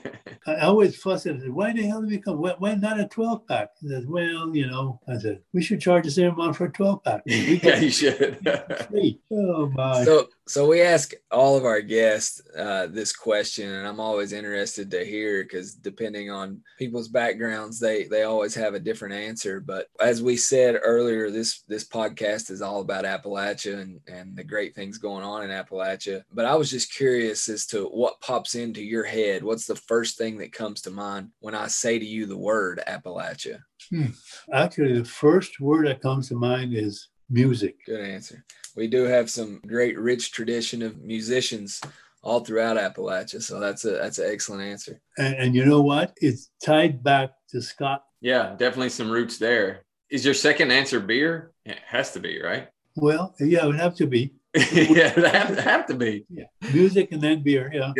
I 0.47 0.59
always 0.61 0.97
fuss 0.97 1.25
at 1.25 1.35
it. 1.37 1.53
Why 1.53 1.71
the 1.71 1.83
hell 1.83 2.01
did 2.01 2.09
we 2.09 2.17
come? 2.17 2.37
Why, 2.37 2.55
why 2.57 2.75
not 2.75 2.99
a 2.99 3.07
12 3.07 3.47
pack? 3.47 3.69
He 3.79 3.87
says, 3.87 4.05
well, 4.05 4.55
you 4.55 4.67
know, 4.67 4.99
I 5.07 5.17
said, 5.17 5.41
we 5.53 5.61
should 5.61 5.79
charge 5.79 6.05
the 6.05 6.11
same 6.11 6.31
amount 6.31 6.55
for 6.57 6.65
a 6.65 6.71
12 6.71 7.03
pack. 7.03 7.21
yeah, 7.25 7.79
you 7.79 7.89
should. 7.89 8.39
oh, 9.31 9.69
my. 9.69 10.03
So, 10.03 10.27
so 10.45 10.67
we 10.67 10.81
ask 10.81 11.13
all 11.31 11.55
of 11.55 11.63
our 11.63 11.79
guests 11.79 12.41
uh, 12.57 12.87
this 12.87 13.15
question, 13.15 13.71
and 13.71 13.87
I'm 13.87 14.01
always 14.01 14.33
interested 14.33 14.91
to 14.91 15.05
hear 15.05 15.43
because 15.43 15.73
depending 15.73 16.31
on 16.31 16.61
people's 16.77 17.07
backgrounds, 17.07 17.79
they 17.79 18.05
they 18.05 18.23
always 18.23 18.53
have 18.55 18.73
a 18.73 18.79
different 18.79 19.15
answer. 19.15 19.61
But 19.61 19.87
as 20.01 20.21
we 20.21 20.35
said 20.35 20.79
earlier, 20.83 21.31
this 21.31 21.61
this 21.69 21.87
podcast 21.87 22.51
is 22.51 22.61
all 22.61 22.81
about 22.81 23.05
Appalachia 23.05 23.79
and 23.79 24.01
and 24.07 24.35
the 24.35 24.43
great 24.43 24.75
things 24.75 24.97
going 24.97 25.23
on 25.23 25.43
in 25.43 25.49
Appalachia. 25.49 26.23
But 26.33 26.45
I 26.45 26.55
was 26.55 26.69
just 26.69 26.93
curious 26.93 27.47
as 27.47 27.65
to 27.67 27.85
what 27.85 28.19
pops 28.19 28.55
into 28.55 28.83
your 28.83 29.05
head. 29.05 29.43
What's 29.43 29.65
the 29.65 29.77
first 29.77 30.17
thing 30.17 30.37
that 30.39 30.51
comes 30.51 30.81
to 30.81 30.91
mind 30.91 31.29
when 31.39 31.55
I 31.55 31.67
say 31.67 31.99
to 31.99 32.05
you 32.05 32.25
the 32.25 32.37
word 32.37 32.81
Appalachia? 32.85 33.59
Hmm. 33.89 34.07
Actually, 34.51 34.99
the 34.99 35.05
first 35.05 35.61
word 35.61 35.87
that 35.87 36.01
comes 36.01 36.27
to 36.29 36.35
mind 36.35 36.73
is 36.73 37.07
music. 37.29 37.77
Good 37.85 38.01
answer. 38.01 38.43
We 38.75 38.87
do 38.87 39.03
have 39.03 39.29
some 39.29 39.61
great, 39.67 39.97
rich 39.97 40.31
tradition 40.31 40.81
of 40.81 41.01
musicians 41.01 41.81
all 42.23 42.39
throughout 42.39 42.77
Appalachia. 42.77 43.41
So 43.41 43.59
that's 43.59 43.85
a 43.85 43.91
that's 43.91 44.17
an 44.17 44.31
excellent 44.31 44.63
answer. 44.63 44.99
And, 45.17 45.35
and 45.35 45.55
you 45.55 45.65
know 45.65 45.81
what? 45.81 46.17
It's 46.21 46.49
tied 46.63 47.03
back 47.03 47.31
to 47.49 47.61
Scott. 47.61 48.03
Yeah, 48.21 48.55
definitely 48.57 48.89
some 48.89 49.11
roots 49.11 49.37
there. 49.37 49.83
Is 50.09 50.25
your 50.25 50.33
second 50.33 50.71
answer 50.71 50.99
beer? 50.99 51.51
It 51.65 51.77
has 51.85 52.11
to 52.13 52.19
be, 52.19 52.41
right? 52.41 52.69
Well, 52.95 53.35
yeah, 53.39 53.63
it 53.63 53.67
would 53.67 53.79
have 53.79 53.95
to 53.95 54.07
be. 54.07 54.33
yeah, 54.55 55.11
it 55.15 55.33
have, 55.33 55.57
have 55.57 55.87
to 55.87 55.95
be. 55.95 56.25
Yeah, 56.29 56.45
music 56.71 57.11
and 57.11 57.21
then 57.21 57.43
beer. 57.43 57.71
Yeah. 57.73 57.93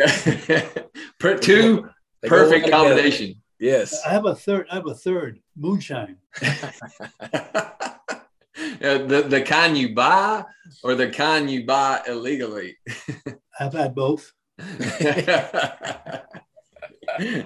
yeah. 0.48 0.68
Two 1.42 1.90
perfect 2.24 2.70
combination. 2.70 3.36
Yes. 3.60 4.02
I 4.06 4.10
have 4.10 4.26
a 4.26 4.36
third. 4.36 4.68
I 4.70 4.76
have 4.76 4.88
a 4.88 4.94
third 4.94 5.40
moonshine. 5.56 6.18
Uh, 8.84 8.98
the, 8.98 9.22
the 9.22 9.42
kind 9.42 9.78
you 9.78 9.96
buy 9.96 10.44
or 10.84 10.96
the 10.96 11.10
kind 11.10 11.50
you 11.50 11.66
buy 11.66 12.02
illegally? 12.08 12.76
I've 13.60 13.74
had 13.74 13.96
both. 13.96 14.32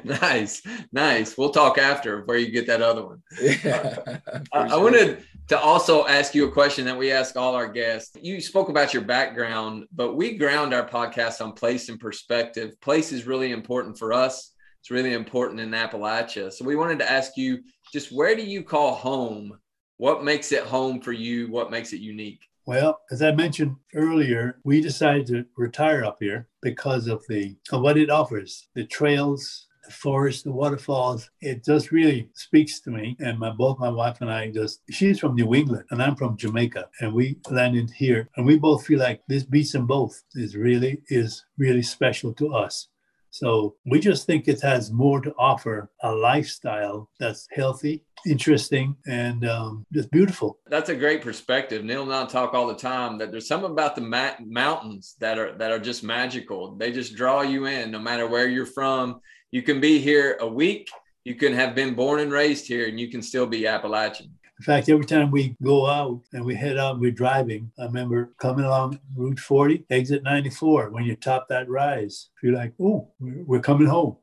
nice, 0.04 0.62
nice. 0.92 1.38
We'll 1.38 1.52
talk 1.52 1.78
after 1.78 2.24
where 2.26 2.38
you 2.38 2.50
get 2.52 2.68
that 2.68 2.82
other 2.82 3.06
one. 3.06 3.22
Yeah, 3.64 4.20
I, 4.52 4.60
I 4.74 4.76
wanted 4.78 5.24
to 5.50 5.60
also 5.60 6.08
ask 6.08 6.34
you 6.34 6.48
a 6.48 6.52
question 6.52 6.86
that 6.86 6.98
we 6.98 7.12
ask 7.12 7.38
all 7.38 7.56
our 7.56 7.68
guests. 7.68 8.18
You 8.22 8.42
spoke 8.42 8.70
about 8.70 8.94
your 8.94 9.04
background, 9.04 9.86
but 9.94 10.16
we 10.16 10.38
ground 10.38 10.74
our 10.74 10.88
podcast 10.88 11.40
on 11.40 11.54
place 11.54 11.90
and 11.90 12.00
perspective. 12.00 12.80
Place 12.82 13.12
is 13.12 13.28
really 13.28 13.52
important 13.52 13.98
for 13.98 14.12
us. 14.12 14.54
It's 14.80 14.92
really 14.92 15.14
important 15.14 15.60
in 15.60 15.72
Appalachia. 15.72 16.52
So 16.52 16.66
we 16.66 16.76
wanted 16.76 17.00
to 17.00 17.12
ask 17.12 17.38
you 17.38 17.60
just 17.94 18.12
where 18.12 18.36
do 18.36 18.44
you 18.44 18.64
call 18.64 18.96
home 18.96 19.58
what 19.98 20.24
makes 20.24 20.52
it 20.52 20.64
home 20.64 21.02
for 21.02 21.12
you? 21.12 21.50
What 21.50 21.72
makes 21.72 21.94
it 21.94 22.02
unique? 22.02 22.42
Well, 22.66 23.00
as 23.12 23.22
I 23.22 23.32
mentioned 23.32 23.76
earlier, 23.96 24.60
we 24.64 24.82
decided 24.82 25.28
to 25.28 25.46
retire 25.56 26.04
up 26.04 26.18
here 26.20 26.48
because 26.62 27.08
of 27.08 27.24
the 27.30 27.56
of 27.72 27.82
what 27.82 27.98
it 27.98 28.10
offers, 28.10 28.68
the 28.76 28.86
trails, 28.86 29.68
the 29.86 29.92
forest, 29.92 30.44
the 30.44 30.52
waterfalls. 30.52 31.30
It 31.40 31.64
just 31.64 31.92
really 31.92 32.30
speaks 32.34 32.82
to 32.82 32.92
me. 32.92 33.16
And 33.20 33.40
my 33.40 33.52
both 33.52 33.80
my 33.80 33.90
wife 33.90 34.20
and 34.20 34.30
I 34.30 34.52
just 34.52 34.82
she's 34.92 35.20
from 35.20 35.36
New 35.36 35.56
England 35.56 35.86
and 35.92 36.04
I'm 36.04 36.16
from 36.16 36.38
Jamaica, 36.38 36.90
and 37.00 37.14
we 37.14 37.40
landed 37.50 37.90
here, 37.90 38.30
and 38.36 38.46
we 38.46 38.58
both 38.58 38.86
feel 38.86 39.00
like 39.00 39.22
this 39.28 39.44
beats 39.44 39.72
them 39.72 39.88
both. 39.88 40.22
Is 40.36 40.56
really 40.56 41.02
is 41.08 41.46
really 41.58 41.84
special 41.84 42.34
to 42.34 42.54
us. 42.54 42.90
So 43.30 43.76
we 43.86 44.00
just 44.00 44.26
think 44.26 44.48
it 44.48 44.62
has 44.62 44.92
more 44.92 45.22
to 45.22 45.34
offer 45.38 45.90
a 46.02 46.12
lifestyle 46.12 47.10
that's 47.20 47.48
healthy, 47.52 48.04
interesting, 48.28 48.96
and 49.08 49.48
um, 49.48 49.86
just 49.94 50.12
beautiful. 50.12 50.60
That's 50.68 50.90
a 50.90 50.96
great 50.96 51.22
perspective. 51.22 51.84
Neil 51.84 52.04
and 52.04 52.14
I 52.14 52.26
talk 52.26 52.54
all 52.54 52.68
the 52.68 52.76
time 52.76 53.18
that 53.18 53.32
there's 53.32 53.48
something 53.48 53.72
about 53.72 53.96
the 53.96 54.02
ma- 54.02 54.36
mountains 54.46 55.16
that 55.20 55.38
are 55.40 55.58
that 55.58 55.72
are 55.72 55.80
just 55.80 56.04
magical. 56.04 56.76
They 56.76 56.92
just 56.92 57.16
draw 57.16 57.42
you 57.42 57.66
in, 57.66 57.92
no 57.92 58.00
matter 58.00 58.28
where 58.28 58.48
you're 58.48 58.66
from. 58.66 59.22
You 59.52 59.62
can 59.62 59.80
be 59.80 60.00
here 60.00 60.38
a 60.42 60.48
week. 60.48 60.90
You 61.24 61.36
can 61.36 61.54
have 61.54 61.76
been 61.76 61.94
born 61.94 62.20
and 62.20 62.32
raised 62.32 62.68
here, 62.68 62.88
and 62.88 63.00
you 63.00 63.10
can 63.10 63.22
still 63.22 63.46
be 63.46 63.68
Appalachian. 63.68 64.30
In 64.60 64.64
fact, 64.64 64.90
every 64.90 65.06
time 65.06 65.30
we 65.30 65.56
go 65.62 65.86
out 65.86 66.22
and 66.34 66.44
we 66.44 66.56
head 66.56 66.78
out, 66.78 67.00
we're 67.00 67.12
driving. 67.12 67.72
I 67.78 67.86
remember 67.86 68.34
coming 68.40 68.66
along 68.66 69.00
Route 69.16 69.40
40, 69.40 69.86
exit 69.92 70.24
94. 70.24 70.90
When 70.90 71.04
you 71.04 71.16
top 71.16 71.48
that 71.50 71.70
rise, 71.70 72.30
you're 72.42 72.56
like, 72.56 72.74
oh, 72.82 73.12
we're 73.20 73.60
coming 73.60 73.88
home. 73.88 74.18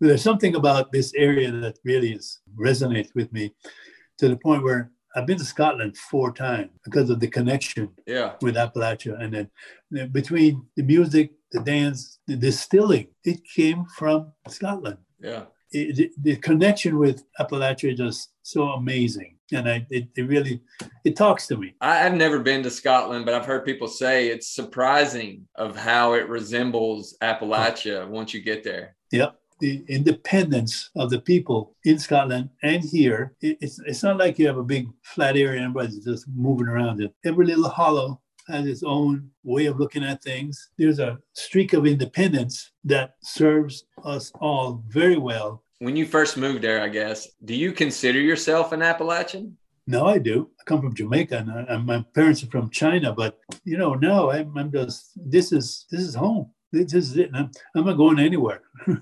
There's 0.00 0.22
something 0.22 0.54
about 0.54 0.92
this 0.92 1.12
area 1.14 1.50
that 1.50 1.78
really 1.84 2.12
is, 2.12 2.40
resonates 2.58 3.14
with 3.14 3.32
me 3.32 3.54
to 4.18 4.28
the 4.28 4.36
point 4.36 4.62
where 4.62 4.90
I've 5.14 5.26
been 5.26 5.38
to 5.38 5.44
Scotland 5.44 5.96
four 5.96 6.32
times 6.32 6.70
because 6.84 7.10
of 7.10 7.20
the 7.20 7.28
connection 7.28 7.90
yeah. 8.06 8.34
with 8.40 8.56
Appalachia. 8.56 9.20
And 9.20 9.48
then 9.90 10.08
between 10.10 10.66
the 10.76 10.82
music, 10.82 11.32
the 11.52 11.60
dance, 11.60 12.18
the 12.26 12.36
distilling, 12.36 13.08
it 13.24 13.40
came 13.44 13.84
from 13.96 14.32
Scotland. 14.48 14.98
Yeah. 15.20 15.44
It, 15.70 16.12
the 16.22 16.36
connection 16.36 16.98
with 16.98 17.24
Appalachia 17.40 17.92
is 17.92 17.98
just 17.98 18.30
so 18.42 18.68
amazing 18.70 19.38
and 19.52 19.68
I 19.68 19.86
it, 19.90 20.08
it 20.16 20.22
really 20.22 20.60
it 21.04 21.16
talks 21.16 21.46
to 21.48 21.56
me. 21.56 21.74
I, 21.80 22.06
I've 22.06 22.14
never 22.14 22.38
been 22.38 22.62
to 22.62 22.70
Scotland, 22.70 23.24
but 23.24 23.34
I've 23.34 23.46
heard 23.46 23.64
people 23.64 23.88
say 23.88 24.28
it's 24.28 24.54
surprising 24.54 25.46
of 25.54 25.76
how 25.76 26.14
it 26.14 26.28
resembles 26.28 27.16
Appalachia 27.22 28.08
once 28.08 28.34
you 28.34 28.42
get 28.42 28.64
there. 28.64 28.96
Yep. 29.12 29.38
The 29.60 29.84
independence 29.88 30.90
of 30.96 31.10
the 31.10 31.20
people 31.20 31.74
in 31.84 31.98
Scotland 31.98 32.50
and 32.62 32.82
here. 32.82 33.34
It's, 33.40 33.80
it's 33.86 34.02
not 34.02 34.18
like 34.18 34.38
you 34.38 34.46
have 34.46 34.58
a 34.58 34.62
big 34.62 34.88
flat 35.02 35.36
area 35.36 35.62
and 35.62 35.76
everybody's 35.76 36.04
just 36.04 36.26
moving 36.28 36.68
around 36.68 37.00
it. 37.00 37.12
Every 37.24 37.46
little 37.46 37.68
hollow 37.68 38.20
has 38.48 38.66
its 38.66 38.82
own 38.82 39.30
way 39.44 39.66
of 39.66 39.78
looking 39.78 40.04
at 40.04 40.22
things. 40.22 40.70
There's 40.78 40.98
a 40.98 41.18
streak 41.34 41.72
of 41.72 41.86
independence 41.86 42.72
that 42.84 43.14
serves 43.22 43.84
us 44.04 44.32
all 44.40 44.82
very 44.88 45.18
well. 45.18 45.62
When 45.80 45.96
you 45.96 46.06
first 46.06 46.36
moved 46.36 46.62
there, 46.62 46.82
I 46.82 46.88
guess, 46.88 47.28
do 47.44 47.54
you 47.54 47.72
consider 47.72 48.20
yourself 48.20 48.72
an 48.72 48.82
Appalachian? 48.82 49.56
No, 49.86 50.06
I 50.06 50.18
do. 50.18 50.50
I 50.60 50.64
come 50.64 50.82
from 50.82 50.94
Jamaica, 50.94 51.38
and, 51.38 51.50
I, 51.50 51.74
and 51.74 51.86
my 51.86 52.04
parents 52.14 52.42
are 52.42 52.48
from 52.48 52.68
China. 52.68 53.12
But 53.12 53.38
you 53.64 53.78
know, 53.78 53.94
no, 53.94 54.30
I'm, 54.30 54.56
I'm 54.58 54.70
just 54.70 55.12
this 55.16 55.50
is 55.50 55.86
this 55.90 56.02
is 56.02 56.14
home. 56.14 56.50
This 56.72 56.92
is 56.92 57.16
it. 57.16 57.30
I'm, 57.32 57.50
I'm 57.74 57.86
not 57.86 57.96
going 57.96 58.18
anywhere. 58.18 58.60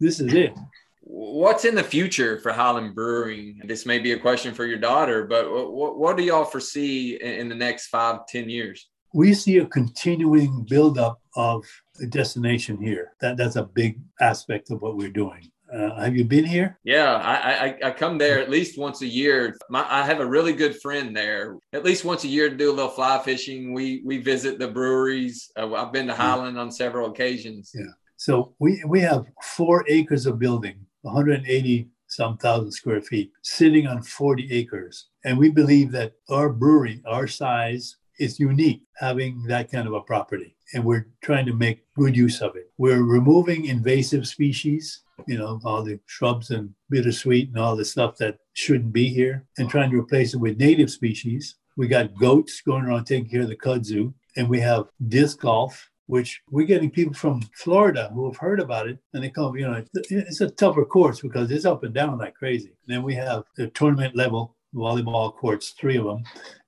this 0.00 0.20
is 0.20 0.32
it. 0.34 0.52
What's 1.00 1.64
in 1.64 1.74
the 1.74 1.82
future 1.82 2.38
for 2.40 2.52
Highland 2.52 2.94
Brewing? 2.94 3.62
This 3.64 3.86
may 3.86 3.98
be 3.98 4.12
a 4.12 4.18
question 4.18 4.52
for 4.52 4.66
your 4.66 4.78
daughter, 4.78 5.24
but 5.24 5.50
what, 5.50 5.98
what 5.98 6.16
do 6.16 6.22
y'all 6.22 6.44
foresee 6.44 7.16
in 7.16 7.48
the 7.48 7.54
next 7.54 7.88
five, 7.88 8.26
ten 8.26 8.50
years? 8.50 8.88
We 9.14 9.32
see 9.32 9.56
a 9.56 9.66
continuing 9.66 10.66
buildup 10.68 11.18
of 11.34 11.64
a 12.02 12.06
destination 12.06 12.76
here. 12.80 13.12
That, 13.22 13.38
that's 13.38 13.56
a 13.56 13.62
big 13.62 13.98
aspect 14.20 14.70
of 14.70 14.82
what 14.82 14.96
we're 14.96 15.08
doing. 15.10 15.50
Uh, 15.72 16.00
have 16.00 16.16
you 16.16 16.24
been 16.24 16.44
here? 16.44 16.78
Yeah, 16.84 17.14
I, 17.14 17.66
I, 17.66 17.78
I 17.88 17.90
come 17.90 18.16
there 18.16 18.38
at 18.40 18.50
least 18.50 18.78
once 18.78 19.02
a 19.02 19.06
year. 19.06 19.56
My, 19.68 19.86
I 19.88 20.04
have 20.04 20.20
a 20.20 20.26
really 20.26 20.52
good 20.52 20.80
friend 20.80 21.14
there. 21.16 21.58
At 21.72 21.84
least 21.84 22.04
once 22.04 22.24
a 22.24 22.28
year 22.28 22.48
to 22.48 22.56
do 22.56 22.70
a 22.70 22.74
little 22.74 22.90
fly 22.90 23.20
fishing. 23.22 23.74
We 23.74 24.02
we 24.04 24.18
visit 24.18 24.58
the 24.58 24.68
breweries. 24.68 25.50
Uh, 25.58 25.74
I've 25.74 25.92
been 25.92 26.06
to 26.06 26.14
Highland 26.14 26.58
on 26.58 26.70
several 26.70 27.10
occasions. 27.10 27.72
Yeah. 27.74 27.84
So 28.18 28.54
we 28.58 28.82
we 28.86 29.00
have 29.00 29.24
four 29.42 29.84
acres 29.88 30.26
of 30.26 30.38
building, 30.38 30.76
180 31.02 31.88
some 32.08 32.36
thousand 32.36 32.72
square 32.72 33.00
feet, 33.00 33.32
sitting 33.42 33.86
on 33.86 34.02
40 34.02 34.52
acres, 34.52 35.08
and 35.24 35.38
we 35.38 35.50
believe 35.50 35.92
that 35.92 36.12
our 36.30 36.48
brewery, 36.48 37.02
our 37.06 37.26
size, 37.26 37.96
is 38.18 38.40
unique 38.40 38.82
having 38.96 39.42
that 39.44 39.70
kind 39.70 39.86
of 39.86 39.94
a 39.94 40.00
property 40.00 40.56
and 40.74 40.84
we're 40.84 41.06
trying 41.22 41.46
to 41.46 41.54
make 41.54 41.84
good 41.94 42.16
use 42.16 42.40
of 42.40 42.56
it. 42.56 42.70
We're 42.78 43.02
removing 43.02 43.66
invasive 43.66 44.26
species, 44.26 45.02
you 45.26 45.38
know, 45.38 45.60
all 45.64 45.82
the 45.82 45.98
shrubs 46.06 46.50
and 46.50 46.74
bittersweet 46.90 47.48
and 47.48 47.58
all 47.58 47.76
the 47.76 47.84
stuff 47.84 48.16
that 48.18 48.38
shouldn't 48.52 48.92
be 48.92 49.08
here, 49.08 49.46
and 49.58 49.68
trying 49.68 49.90
to 49.90 49.98
replace 49.98 50.34
it 50.34 50.38
with 50.38 50.58
native 50.58 50.90
species. 50.90 51.56
We 51.76 51.88
got 51.88 52.18
goats 52.18 52.60
going 52.60 52.84
around 52.84 53.04
taking 53.04 53.30
care 53.30 53.42
of 53.42 53.48
the 53.48 53.56
kudzu, 53.56 54.12
and 54.36 54.48
we 54.48 54.60
have 54.60 54.88
disc 55.08 55.40
golf, 55.40 55.90
which 56.08 56.40
we're 56.50 56.66
getting 56.66 56.90
people 56.90 57.14
from 57.14 57.42
Florida 57.54 58.10
who 58.12 58.26
have 58.26 58.38
heard 58.38 58.60
about 58.60 58.88
it, 58.88 58.98
and 59.12 59.22
they 59.22 59.30
come, 59.30 59.54
you 59.56 59.66
know, 59.66 59.84
it's 59.94 60.40
a 60.40 60.50
tougher 60.50 60.84
course 60.84 61.20
because 61.20 61.50
it's 61.50 61.66
up 61.66 61.84
and 61.84 61.94
down 61.94 62.18
like 62.18 62.34
crazy. 62.34 62.72
Then 62.86 63.02
we 63.02 63.14
have 63.14 63.44
the 63.56 63.68
tournament 63.68 64.16
level 64.16 64.56
volleyball 64.74 65.34
courts, 65.34 65.74
three 65.78 65.98
of 65.98 66.04
them, 66.04 66.22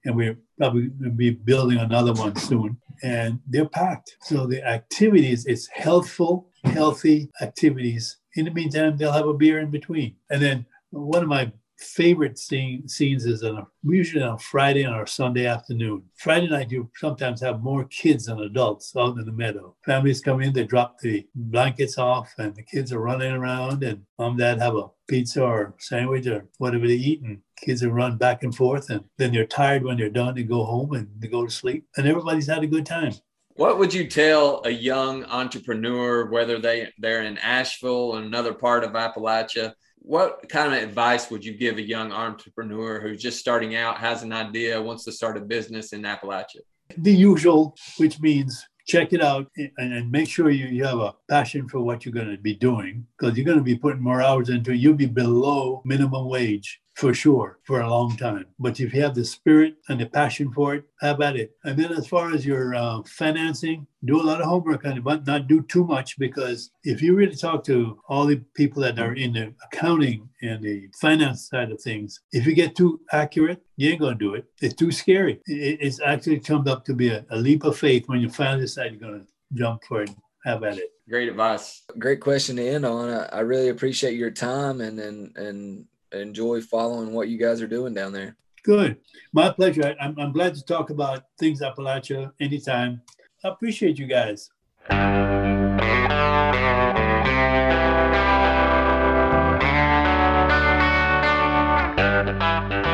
and 0.05 0.14
we're 0.14 0.38
probably 0.59 0.88
going 0.88 1.11
to 1.11 1.16
be 1.16 1.30
building 1.30 1.78
another 1.78 2.12
one 2.12 2.36
soon. 2.36 2.78
And 3.03 3.41
they're 3.47 3.68
packed. 3.68 4.16
So 4.22 4.47
the 4.47 4.62
activities, 4.62 5.47
it's 5.47 5.66
healthful, 5.68 6.49
healthy 6.64 7.30
activities. 7.41 8.18
In 8.34 8.45
the 8.45 8.51
meantime, 8.51 8.99
they'll 8.99 9.12
have 9.12 9.26
a 9.26 9.34
beer 9.34 9.59
in 9.59 9.70
between. 9.70 10.16
And 10.30 10.43
then 10.43 10.66
one 10.91 11.22
of 11.22 11.28
my 11.28 11.51
favorite 11.81 12.39
scene, 12.39 12.87
scenes 12.87 13.24
is 13.26 13.43
on 13.43 13.59
a, 13.59 13.66
usually 13.83 14.22
on 14.22 14.39
Friday 14.39 14.87
or 14.87 15.07
Sunday 15.07 15.47
afternoon. 15.47 16.05
Friday 16.16 16.49
night, 16.49 16.70
you 16.70 16.91
sometimes 16.97 17.41
have 17.41 17.62
more 17.62 17.85
kids 17.85 18.26
than 18.26 18.41
adults 18.41 18.95
out 18.97 19.16
in 19.18 19.24
the 19.24 19.33
meadow. 19.33 19.74
Families 19.85 20.20
come 20.20 20.41
in, 20.43 20.53
they 20.53 20.64
drop 20.64 20.99
the 20.99 21.26
blankets 21.35 21.99
off, 21.99 22.33
and 22.39 22.55
the 22.55 22.62
kids 22.62 22.93
are 22.93 23.01
running 23.01 23.33
around, 23.33 23.83
and 23.83 24.03
mom 24.18 24.33
and 24.33 24.39
dad 24.39 24.59
have 24.61 24.76
a 24.76 24.89
pizza 25.09 25.43
or 25.43 25.74
sandwich 25.78 26.26
or 26.26 26.47
whatever 26.59 26.87
they 26.87 26.95
eat, 26.95 27.22
and 27.22 27.39
kids 27.57 27.83
will 27.83 27.93
run 27.93 28.16
back 28.16 28.43
and 28.43 28.55
forth, 28.55 28.91
and 28.91 29.05
then 29.16 29.33
they're 29.33 29.47
tired 29.47 29.83
when 29.83 29.97
they're 29.97 30.11
done 30.11 30.37
and 30.37 30.49
go 30.49 30.64
home 30.64 30.93
and 30.93 31.09
they 31.18 31.28
go 31.28 31.45
to 31.45 31.51
sleep, 31.51 31.87
and 31.97 32.07
everybody's 32.07 32.47
had 32.47 32.62
a 32.62 32.66
good 32.66 32.87
time. 32.87 33.12
What 33.57 33.78
would 33.78 33.93
you 33.93 34.07
tell 34.07 34.62
a 34.64 34.70
young 34.70 35.24
entrepreneur, 35.24 36.31
whether 36.31 36.59
they 36.59 36.89
they're 36.99 37.22
in 37.22 37.37
Asheville 37.39 38.12
or 38.12 38.18
another 38.20 38.55
part 38.55 38.85
of 38.85 38.93
Appalachia? 38.93 39.74
What 40.01 40.49
kind 40.49 40.75
of 40.75 40.83
advice 40.83 41.31
would 41.31 41.45
you 41.45 41.57
give 41.57 41.77
a 41.77 41.83
young 41.83 42.11
entrepreneur 42.13 43.01
who's 43.01 43.23
just 43.23 43.39
starting 43.39 43.77
out, 43.77 43.99
has 43.99 44.23
an 44.23 44.33
idea, 44.33 44.81
wants 44.81 45.05
to 45.05 45.13
start 45.13 45.37
a 45.37 45.41
business 45.41 45.93
in 45.93 46.03
Appalachia? 46.03 46.61
The 46.97 47.13
usual, 47.13 47.77
which 47.99 48.21
means 48.21 48.67
check 48.87 49.13
it 49.13 49.23
out 49.23 49.47
and, 49.79 50.11
make 50.11 50.29
sure 50.29 50.51
you, 50.51 50.67
you 50.67 50.85
have 50.85 50.99
a 50.99 51.15
passion 51.29 51.69
for 51.69 51.81
what 51.81 52.05
you're 52.05 52.15
going 52.15 52.31
to 52.31 52.43
be 52.43 52.55
doing 52.55 53.07
because 53.19 53.37
you're 53.37 53.47
going 53.47 53.59
to 53.59 53.65
be 53.65 53.77
putting 53.77 54.03
more 54.03 54.21
hours 54.21 54.49
into 54.49 54.73
it. 54.73 54.77
You'll 54.77 54.95
be 54.95 55.07
below 55.07 55.83
minimum 55.85 56.29
wage 56.29 56.81
for 57.01 57.15
sure 57.15 57.59
for 57.65 57.81
a 57.81 57.89
long 57.89 58.15
time. 58.15 58.45
But 58.59 58.79
if 58.79 58.93
you 58.93 59.01
have 59.01 59.15
the 59.15 59.25
spirit 59.25 59.77
and 59.89 59.99
the 59.99 60.05
passion 60.05 60.53
for 60.53 60.75
it, 60.75 60.85
have 61.01 61.23
at 61.23 61.35
it. 61.35 61.57
And 61.65 61.79
then 61.79 61.93
as 61.93 62.07
far 62.07 62.35
as 62.35 62.45
your 62.45 62.75
uh, 62.75 63.01
financing, 63.07 63.87
do 64.05 64.21
a 64.21 64.23
lot 64.23 64.43
of 64.43 64.47
homework 64.47 64.85
on 64.85 64.99
it, 64.99 65.05
but 65.05 65.27
not 65.27 65.47
do 65.47 65.63
too 65.63 65.85
much 65.85 66.19
because 66.19 66.71
if 66.85 67.01
you 67.01 67.15
really 67.15 67.35
talk 67.35 67.65
to 67.65 67.99
all 68.07 68.27
the 68.27 68.43
people 68.55 68.83
that 68.83 68.99
are 68.99 69.15
in 69.15 69.33
the 69.33 69.55
accounting 69.65 70.29
and 70.43 70.63
the 70.63 70.89
finance 71.01 71.49
side 71.49 71.73
of 71.73 71.81
things, 71.81 72.21
if 72.33 72.47
you 72.47 72.55
get 72.55 72.77
too 72.77 73.01
accurate, 73.13 73.63
you 73.77 73.91
ain't 73.91 74.01
gonna 74.01 74.15
do 74.15 74.35
it. 74.35 74.45
It's 74.61 74.75
too 74.75 74.93
scary. 74.93 75.41
It, 75.47 75.79
it's 75.81 76.01
actually 76.03 76.41
come 76.41 76.69
up 76.69 76.85
to 76.85 76.95
be 76.95 77.09
a, 77.09 77.25
a 77.31 77.37
leap 77.39 77.65
of 77.65 77.79
faith 77.79 78.09
when 78.09 78.21
you 78.21 78.29
finally 78.29 78.63
decide 78.63 78.93
you're 78.93 79.01
gonna 79.01 79.25
jump 79.55 79.85
for 79.85 80.03
it. 80.03 80.11
Have 80.45 80.65
at 80.65 80.79
it. 80.79 80.91
Great 81.09 81.29
advice. 81.29 81.83
Great 81.99 82.21
question 82.21 82.57
to 82.57 82.67
end 82.67 82.87
on. 82.87 83.11
I, 83.11 83.25
I 83.27 83.41
really 83.41 83.69
appreciate 83.69 84.15
your 84.15 84.31
time 84.31 84.81
and 84.81 84.99
and 85.01 85.37
and 85.37 85.87
enjoy 86.13 86.61
following 86.61 87.13
what 87.13 87.29
you 87.29 87.39
guys 87.39 87.63
are 87.63 87.67
doing 87.67 87.95
down 87.95 88.13
there. 88.13 88.37
Good. 88.63 88.99
My 89.33 89.51
pleasure. 89.51 89.95
I'm, 90.01 90.19
I'm 90.19 90.33
glad 90.33 90.55
to 90.55 90.65
talk 90.65 90.91
about 90.91 91.25
things 91.39 91.61
Appalachia 91.61 92.33
anytime. 92.41 93.03
I 93.43 93.49
appreciate 93.49 93.99
you 93.99 94.07
guys. 94.07 94.51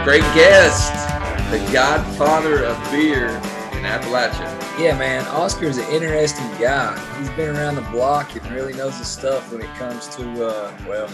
Great 0.05 0.23
guest, 0.35 0.93
the 1.51 1.59
godfather 1.73 2.64
of 2.64 2.91
beer 2.93 3.31
in 3.73 3.83
Appalachia. 3.83 4.66
Yeah, 4.79 4.99
man. 4.99 5.24
Oscar's 5.29 5.79
an 5.79 5.89
interesting 5.89 6.47
guy. 6.61 6.95
He's 7.18 7.31
been 7.31 7.57
around 7.57 7.77
the 7.77 7.91
block 7.91 8.37
and 8.37 8.47
really 8.53 8.74
knows 8.74 8.99
his 8.99 9.09
stuff 9.09 9.51
when 9.51 9.62
it 9.62 9.74
comes 9.77 10.07
to, 10.16 10.47
uh, 10.47 10.79
well, 10.87 11.09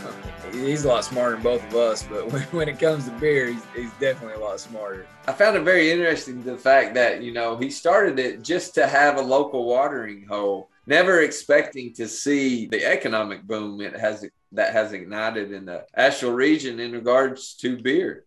he's 0.50 0.84
a 0.84 0.88
lot 0.88 1.04
smarter 1.04 1.36
than 1.36 1.44
both 1.44 1.64
of 1.68 1.76
us, 1.76 2.02
but 2.02 2.26
when, 2.32 2.42
when 2.42 2.68
it 2.68 2.80
comes 2.80 3.04
to 3.04 3.12
beer, 3.12 3.52
he's, 3.52 3.62
he's 3.72 3.92
definitely 4.00 4.34
a 4.34 4.44
lot 4.44 4.58
smarter. 4.58 5.06
I 5.28 5.32
found 5.32 5.56
it 5.56 5.62
very 5.62 5.92
interesting 5.92 6.42
the 6.42 6.58
fact 6.58 6.94
that, 6.94 7.22
you 7.22 7.32
know, 7.32 7.56
he 7.56 7.70
started 7.70 8.18
it 8.18 8.42
just 8.42 8.74
to 8.74 8.88
have 8.88 9.16
a 9.16 9.22
local 9.22 9.64
watering 9.64 10.26
hole, 10.26 10.68
never 10.88 11.20
expecting 11.20 11.92
to 11.92 12.08
see 12.08 12.66
the 12.66 12.84
economic 12.84 13.44
boom 13.44 13.80
it 13.80 13.94
has 13.94 14.26
that 14.50 14.72
has 14.72 14.92
ignited 14.92 15.52
in 15.52 15.66
the 15.66 15.86
Asheville 15.94 16.32
region 16.32 16.80
in 16.80 16.90
regards 16.90 17.54
to 17.58 17.80
beer. 17.80 18.24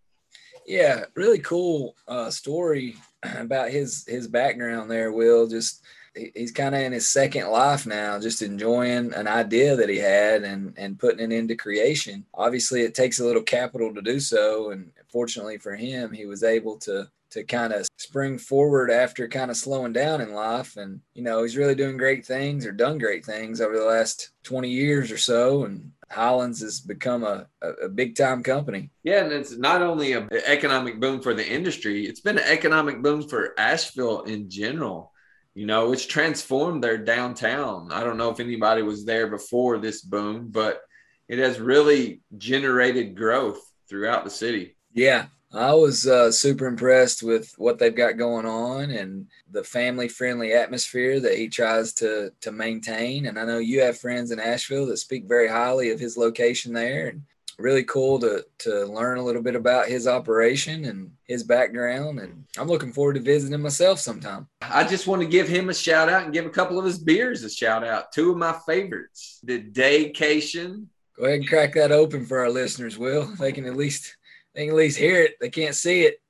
Yeah, 0.66 1.04
really 1.14 1.40
cool 1.40 1.98
uh, 2.08 2.30
story 2.30 2.96
about 3.24 3.72
his 3.72 4.06
his 4.08 4.28
background 4.28 4.90
there, 4.90 5.12
Will. 5.12 5.48
Just 5.48 5.84
he's 6.16 6.52
kind 6.52 6.76
of 6.76 6.82
in 6.82 6.94
his 6.94 7.08
second 7.08 7.50
life 7.50 7.86
now, 7.86 8.20
just 8.20 8.42
enjoying 8.42 9.14
an 9.14 9.28
idea 9.28 9.76
that 9.76 9.90
he 9.90 9.98
had 9.98 10.44
and 10.44 10.74
and 10.78 11.00
putting 11.00 11.32
it 11.32 11.36
into 11.36 11.56
creation. 11.56 12.26
Obviously, 12.34 12.82
it 12.82 12.96
takes 12.96 13.20
a 13.20 13.26
little 13.26 13.44
capital 13.44 13.94
to 13.94 14.02
do 14.02 14.20
so, 14.20 14.72
and 14.72 14.92
fortunately 15.12 15.58
for 15.58 15.76
him, 15.76 16.12
he 16.12 16.26
was 16.26 16.44
able 16.44 16.78
to 16.78 17.10
to 17.36 17.44
kind 17.44 17.74
of 17.74 17.86
spring 17.98 18.38
forward 18.38 18.90
after 18.90 19.28
kind 19.28 19.52
of 19.52 19.58
slowing 19.58 19.92
down 19.92 20.22
in 20.22 20.34
life. 20.34 20.78
And 20.78 21.02
you 21.14 21.22
know, 21.22 21.44
he's 21.44 21.58
really 21.58 21.76
doing 21.76 21.98
great 21.98 22.26
things 22.26 22.66
or 22.66 22.72
done 22.72 22.98
great 22.98 23.26
things 23.26 23.60
over 23.60 23.78
the 23.78 23.84
last 23.84 24.32
20 24.44 24.70
years 24.70 25.12
or 25.12 25.18
so, 25.18 25.66
and 25.66 25.92
Highlands 26.10 26.62
has 26.62 26.80
become 26.80 27.24
a, 27.24 27.48
a, 27.62 27.70
a 27.72 27.90
big 27.90 28.16
time 28.16 28.42
company. 28.42 28.90
Yeah, 29.04 29.26
and 29.26 29.34
it's 29.34 29.58
not 29.58 29.82
only 29.82 30.14
an 30.14 30.30
economic 30.46 31.02
boom 31.02 31.22
for 31.22 31.34
the 31.34 31.46
industry, 31.46 32.06
it's 32.06 32.22
been 32.22 32.38
an 32.38 32.46
economic 32.46 33.02
boom 33.02 33.28
for 33.28 33.54
Asheville 33.60 34.22
in 34.22 34.50
general. 34.50 35.12
You 35.56 35.66
know, 35.66 35.92
it's 35.92 36.06
transformed 36.06 36.84
their 36.84 36.98
downtown. 36.98 37.92
I 37.92 38.04
don't 38.04 38.18
know 38.18 38.30
if 38.30 38.40
anybody 38.40 38.82
was 38.82 39.04
there 39.04 39.28
before 39.28 39.78
this 39.78 40.02
boom, 40.02 40.52
but 40.52 40.82
it 41.28 41.40
has 41.40 41.60
really 41.60 42.22
generated 42.38 43.18
growth 43.18 43.60
throughout 43.90 44.24
the 44.24 44.30
city. 44.30 44.78
Yeah, 44.94 45.26
I 45.56 45.74
was 45.74 46.06
uh, 46.06 46.32
super 46.32 46.66
impressed 46.66 47.24
with 47.24 47.54
what 47.58 47.80
they've 47.80 47.96
got 47.96 48.18
going 48.18 48.46
on 48.46 48.92
and 48.92 49.28
the 49.52 49.64
family 49.64 50.10
friendly 50.10 50.54
atmosphere 50.54 51.20
that 51.22 51.38
he 51.38 51.48
tries 51.48 51.94
to 51.94 52.32
to 52.42 52.52
maintain. 52.52 53.26
And 53.26 53.40
I 53.40 53.46
know 53.46 53.60
you 53.60 53.82
have 53.82 53.98
friends 53.98 54.32
in 54.32 54.40
Asheville 54.40 54.86
that 54.88 54.98
speak 54.98 55.26
very 55.26 55.48
highly 55.48 55.92
of 55.92 56.00
his 56.00 56.18
location 56.18 56.74
there. 56.74 57.08
And 57.08 57.24
really 57.58 57.84
cool 57.84 58.20
to 58.20 58.46
to 58.58 58.86
learn 58.86 59.18
a 59.18 59.24
little 59.24 59.42
bit 59.42 59.56
about 59.56 59.88
his 59.88 60.08
operation 60.08 60.86
and 60.86 61.12
his 61.24 61.44
background. 61.44 62.20
And 62.20 62.44
I'm 62.58 62.68
looking 62.68 62.92
forward 62.92 63.14
to 63.14 63.22
visiting 63.22 63.62
myself 63.62 64.00
sometime. 64.00 64.48
I 64.62 64.84
just 64.84 65.08
want 65.08 65.22
to 65.22 65.28
give 65.28 65.48
him 65.48 65.70
a 65.70 65.74
shout 65.74 66.10
out 66.10 66.24
and 66.24 66.34
give 66.34 66.46
a 66.46 66.50
couple 66.50 66.78
of 66.78 66.86
his 66.86 67.00
beers 67.00 67.44
a 67.44 67.50
shout 67.50 67.84
out. 67.84 68.12
Two 68.12 68.32
of 68.32 68.38
my 68.38 68.58
favorites: 68.66 69.40
the 69.44 69.62
Daycation. 69.62 70.88
Go 71.18 71.26
ahead 71.26 71.40
and 71.40 71.48
crack 71.48 71.74
that 71.76 71.94
open 71.94 72.26
for 72.26 72.40
our 72.40 72.50
listeners, 72.50 72.98
Will. 72.98 73.26
They 73.40 73.54
can 73.54 73.66
at 73.66 73.78
least 73.78 74.18
they 74.56 74.62
can 74.62 74.70
at 74.72 74.78
least 74.78 74.98
hear 74.98 75.22
it. 75.22 75.36
They 75.40 75.50
can't 75.50 75.76
see 75.76 76.04
it. 76.04 76.22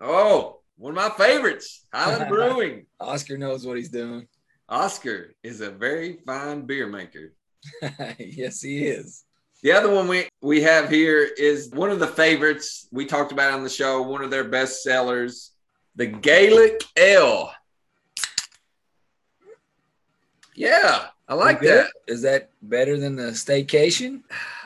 Oh, 0.00 0.60
one 0.76 0.96
of 0.96 0.96
my 0.96 1.10
favorites, 1.10 1.84
Highland 1.92 2.28
Brewing. 2.28 2.86
Oscar 3.00 3.36
knows 3.36 3.66
what 3.66 3.76
he's 3.76 3.90
doing. 3.90 4.26
Oscar 4.68 5.34
is 5.42 5.60
a 5.60 5.70
very 5.70 6.18
fine 6.24 6.62
beer 6.62 6.86
maker. 6.86 7.34
yes, 8.18 8.62
he 8.62 8.86
is. 8.86 9.24
The 9.62 9.72
other 9.72 9.92
one 9.92 10.08
we, 10.08 10.28
we 10.40 10.62
have 10.62 10.88
here 10.88 11.28
is 11.38 11.70
one 11.70 11.90
of 11.90 12.00
the 12.00 12.06
favorites 12.06 12.88
we 12.90 13.06
talked 13.06 13.32
about 13.32 13.52
on 13.52 13.62
the 13.62 13.68
show, 13.68 14.02
one 14.02 14.22
of 14.22 14.30
their 14.30 14.44
best 14.44 14.82
sellers, 14.82 15.52
the 15.94 16.06
Gaelic 16.06 16.82
Ale. 16.96 17.52
Yeah, 20.54 21.06
I 21.32 21.34
like 21.34 21.60
that. 21.60 21.90
Is 22.06 22.20
that 22.22 22.50
better 22.60 22.98
than 22.98 23.16
the 23.16 23.30
staycation? 23.30 24.20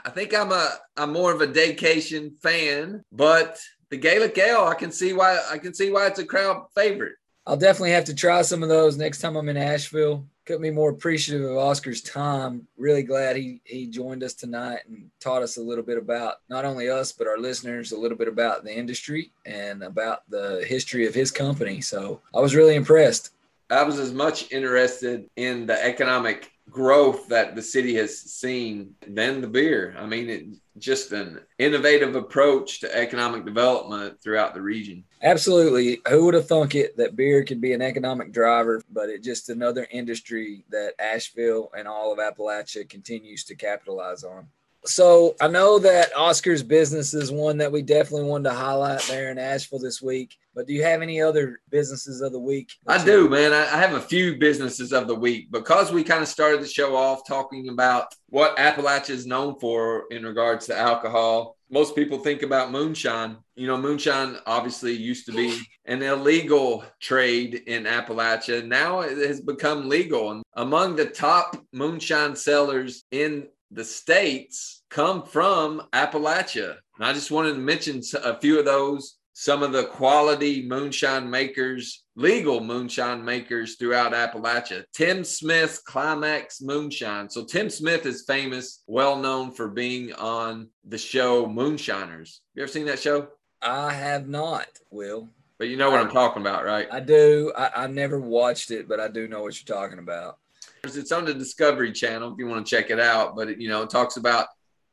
I 0.05 0.11
think 0.11 0.35
I'm 0.35 0.51
a 0.51 0.79
I'm 0.97 1.13
more 1.13 1.33
of 1.33 1.41
a 1.41 1.47
daycation 1.47 2.33
fan, 2.43 3.05
but 3.13 3.61
the 3.89 3.97
Gaelic 3.97 4.37
Ale, 4.37 4.65
I 4.65 4.75
can 4.75 4.91
see 4.91 5.13
why 5.13 5.41
I 5.49 5.59
can 5.59 5.75
see 5.75 5.93
why 5.93 6.09
it's 6.09 6.19
a 6.19 6.27
crowd 6.27 6.67
favorite. 6.75 7.15
I'll 7.47 7.57
definitely 7.57 7.93
have 7.93 8.07
to 8.07 8.15
try 8.17 8.43
some 8.43 8.65
of 8.65 8.69
those 8.69 8.97
next 8.97 9.21
time 9.21 9.37
I'm 9.37 9.49
in 9.49 9.57
Asheville. 9.57 10.27
Couldn't 10.45 10.63
be 10.63 10.73
more 10.73 10.91
appreciative 10.91 11.49
of 11.49 11.57
Oscar's 11.57 12.03
time. 12.03 12.67
Really 12.77 13.05
glad 13.05 13.37
he 13.37 13.61
he 13.63 13.87
joined 13.87 14.25
us 14.25 14.35
tonight 14.35 14.81
and 14.89 15.09
taught 15.21 15.43
us 15.43 15.59
a 15.59 15.63
little 15.63 15.85
bit 15.85 15.99
about 15.99 16.39
not 16.49 16.65
only 16.65 16.91
us 16.91 17.13
but 17.13 17.29
our 17.29 17.39
listeners 17.39 17.93
a 17.93 17.97
little 17.97 18.19
bit 18.19 18.27
about 18.27 18.65
the 18.65 18.77
industry 18.77 19.31
and 19.45 19.85
about 19.85 20.29
the 20.29 20.65
history 20.67 21.07
of 21.07 21.15
his 21.15 21.31
company. 21.31 21.81
So 21.81 22.23
I 22.35 22.41
was 22.41 22.57
really 22.57 22.75
impressed. 22.75 23.31
I 23.71 23.85
was 23.85 24.01
as 24.01 24.13
much 24.13 24.51
interested 24.51 25.29
in 25.37 25.67
the 25.67 25.81
economic 25.85 26.51
growth 26.71 27.29
that 27.29 27.55
the 27.55 27.63
city 27.63 27.95
has 27.95 28.19
seen 28.19 28.95
than 29.07 29.41
the 29.41 29.47
beer. 29.47 29.95
I 29.99 30.07
mean, 30.07 30.29
it 30.29 30.47
just 30.79 31.13
an 31.13 31.41
innovative 31.59 32.17
approach 32.17 32.81
to 32.81 32.97
economic 32.97 33.45
development 33.45 34.21
throughout 34.23 34.55
the 34.55 34.61
region. 34.61 35.05
Absolutely. 35.23 36.01
Who 36.09 36.25
would 36.27 36.35
have 36.35 36.49
thunk 36.49 36.75
it 36.75 36.97
that 36.97 37.17
beer 37.17 37.45
could 37.45 37.61
be 37.61 37.73
an 37.73 37.83
economic 37.83 38.33
driver, 38.33 38.83
but 38.93 39.09
it's 39.09 39.25
just 39.25 39.49
another 39.49 39.87
industry 39.91 40.65
that 40.71 40.95
Asheville 40.99 41.71
and 41.77 41.89
all 41.89 42.13
of 42.13 42.19
Appalachia 42.19 42.89
continues 42.89 43.45
to 43.45 43.55
capitalize 43.55 44.25
on. 44.25 44.47
So 44.85 45.35
I 45.41 45.49
know 45.49 45.79
that 45.81 46.17
Oscar's 46.17 46.63
business 46.63 47.13
is 47.15 47.33
one 47.33 47.59
that 47.59 47.73
we 47.73 47.83
definitely 47.83 48.29
wanted 48.29 48.51
to 48.51 48.57
highlight 48.57 49.01
there 49.03 49.31
in 49.31 49.39
Asheville 49.39 49.81
this 49.81 50.01
week. 50.01 50.39
But 50.57 50.67
do 50.67 50.73
you 50.73 50.83
have 50.85 51.03
any 51.03 51.21
other 51.21 51.61
businesses 51.71 52.23
of 52.23 52.33
the 52.33 52.41
week? 52.41 52.73
I 52.87 53.05
do, 53.05 53.29
man. 53.29 53.53
I 53.53 53.67
have 53.67 53.93
a 53.93 54.01
few 54.01 54.39
businesses 54.39 54.91
of 54.91 55.07
the 55.07 55.15
week 55.15 55.53
because 55.53 55.93
we 55.93 56.03
kind 56.03 56.23
of 56.23 56.29
started 56.29 56.63
the 56.63 56.67
show 56.67 56.97
off 56.97 57.29
talking 57.29 57.69
about 57.69 58.07
what 58.31 58.57
Appalachia 58.57 59.11
is 59.11 59.27
known 59.27 59.61
for 59.61 60.05
in 60.11 60.25
regards 60.25 60.65
to 60.67 60.77
alcohol. 60.77 61.59
Most 61.71 61.95
people 61.95 62.21
think 62.21 62.43
about 62.43 62.71
moonshine. 62.71 63.37
You 63.55 63.67
know, 63.67 63.77
moonshine 63.77 64.39
obviously 64.47 64.95
used 64.95 65.27
to 65.27 65.33
be 65.33 65.61
an 65.85 66.03
illegal 66.03 66.87
trade 67.01 67.57
in 67.67 67.85
Appalachia. 67.85 68.67
Now 68.67 69.01
it 69.01 69.19
has 69.19 69.43
become 69.43 69.91
legal. 69.91 70.31
And 70.31 70.43
among 70.55 70.97
the 70.97 71.07
top 71.07 71.63
moonshine 71.75 72.35
sellers 72.35 73.05
in 73.11 73.49
the 73.73 73.85
states 73.85 74.85
come 74.89 75.23
from 75.23 75.83
Appalachia. 75.93 76.77
And 76.97 77.07
I 77.07 77.13
just 77.13 77.31
wanted 77.31 77.53
to 77.53 77.59
mention 77.59 78.01
a 78.25 78.41
few 78.41 78.59
of 78.59 78.65
those 78.65 79.19
some 79.39 79.63
of 79.63 79.71
the 79.71 79.85
quality 79.85 80.67
moonshine 80.67 81.29
makers, 81.29 82.05
legal 82.15 82.59
moonshine 82.59 83.23
makers 83.23 83.77
throughout 83.77 84.15
Appalachia. 84.15 84.83
Tim 84.95 85.25
Smith 85.25 85.83
Climax 85.85 86.63
Moonshine. 86.63 87.29
So 87.29 87.45
Tim 87.45 87.69
Smith 87.69 88.07
is 88.07 88.25
famous, 88.27 88.83
well 88.87 89.19
known 89.19 89.53
for 89.53 89.69
being 89.69 90.15
on 90.15 90.71
the 90.89 90.97
show 90.97 91.47
Moonshiners. 91.47 92.41
You 92.55 92.63
ever 92.63 92.73
seen 92.73 92.87
that 92.87 92.99
show? 92.99 93.29
I 93.61 93.93
have 93.93 94.27
not, 94.27 94.69
Will. 94.91 95.29
But 95.59 95.69
you 95.69 95.77
know 95.77 95.91
what 95.91 96.01
I, 96.01 96.05
am 96.05 96.11
talking 96.11 96.41
about, 96.41 96.65
right? 96.65 96.89
I 96.91 97.01
do. 97.01 97.53
I, 97.55 97.85
I 97.85 97.87
never 97.89 98.19
watched 98.19 98.71
it, 98.71 98.89
but 98.89 99.01
I 99.01 99.09
do 99.09 99.29
know 99.29 99.43
what 99.43 99.61
you're 99.61 99.77
talking 99.77 99.99
about. 99.99 100.39
It's 100.83 101.13
on 101.13 101.27
the 101.27 101.35
Discovery 101.35 101.93
Channel 101.93 102.33
if 102.33 102.39
you 102.39 102.47
want 102.47 102.65
to 102.65 102.71
check 102.71 102.89
it 102.89 102.99
out. 102.99 103.37
But 103.37 103.51
it, 103.51 103.61
you 103.61 103.69
know, 103.69 103.83
it 103.83 103.91
talks 103.91 104.17
about 104.17 104.47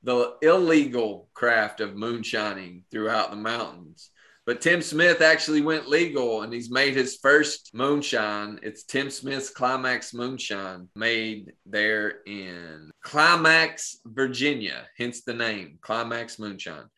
the 0.03 0.35
illegal 0.41 1.29
craft 1.33 1.79
of 1.79 1.95
moonshining 1.95 2.83
throughout 2.91 3.29
the 3.29 3.37
mountains. 3.37 4.09
But 4.45 4.59
Tim 4.59 4.81
Smith 4.81 5.21
actually 5.21 5.61
went 5.61 5.87
legal 5.87 6.41
and 6.41 6.51
he's 6.51 6.69
made 6.69 6.95
his 6.95 7.17
first 7.21 7.71
moonshine. 7.73 8.59
It's 8.61 8.83
Tim 8.83 9.09
Smith's 9.09 9.49
Climax 9.49 10.13
Moonshine, 10.13 10.89
made 10.97 11.53
there 11.65 12.21
in 12.25 12.91
Climax, 13.03 13.99
Virginia, 14.05 14.85
hence 14.97 15.21
the 15.21 15.33
name 15.33 15.79
Climax 15.81 16.39
Moonshine. 16.39 16.89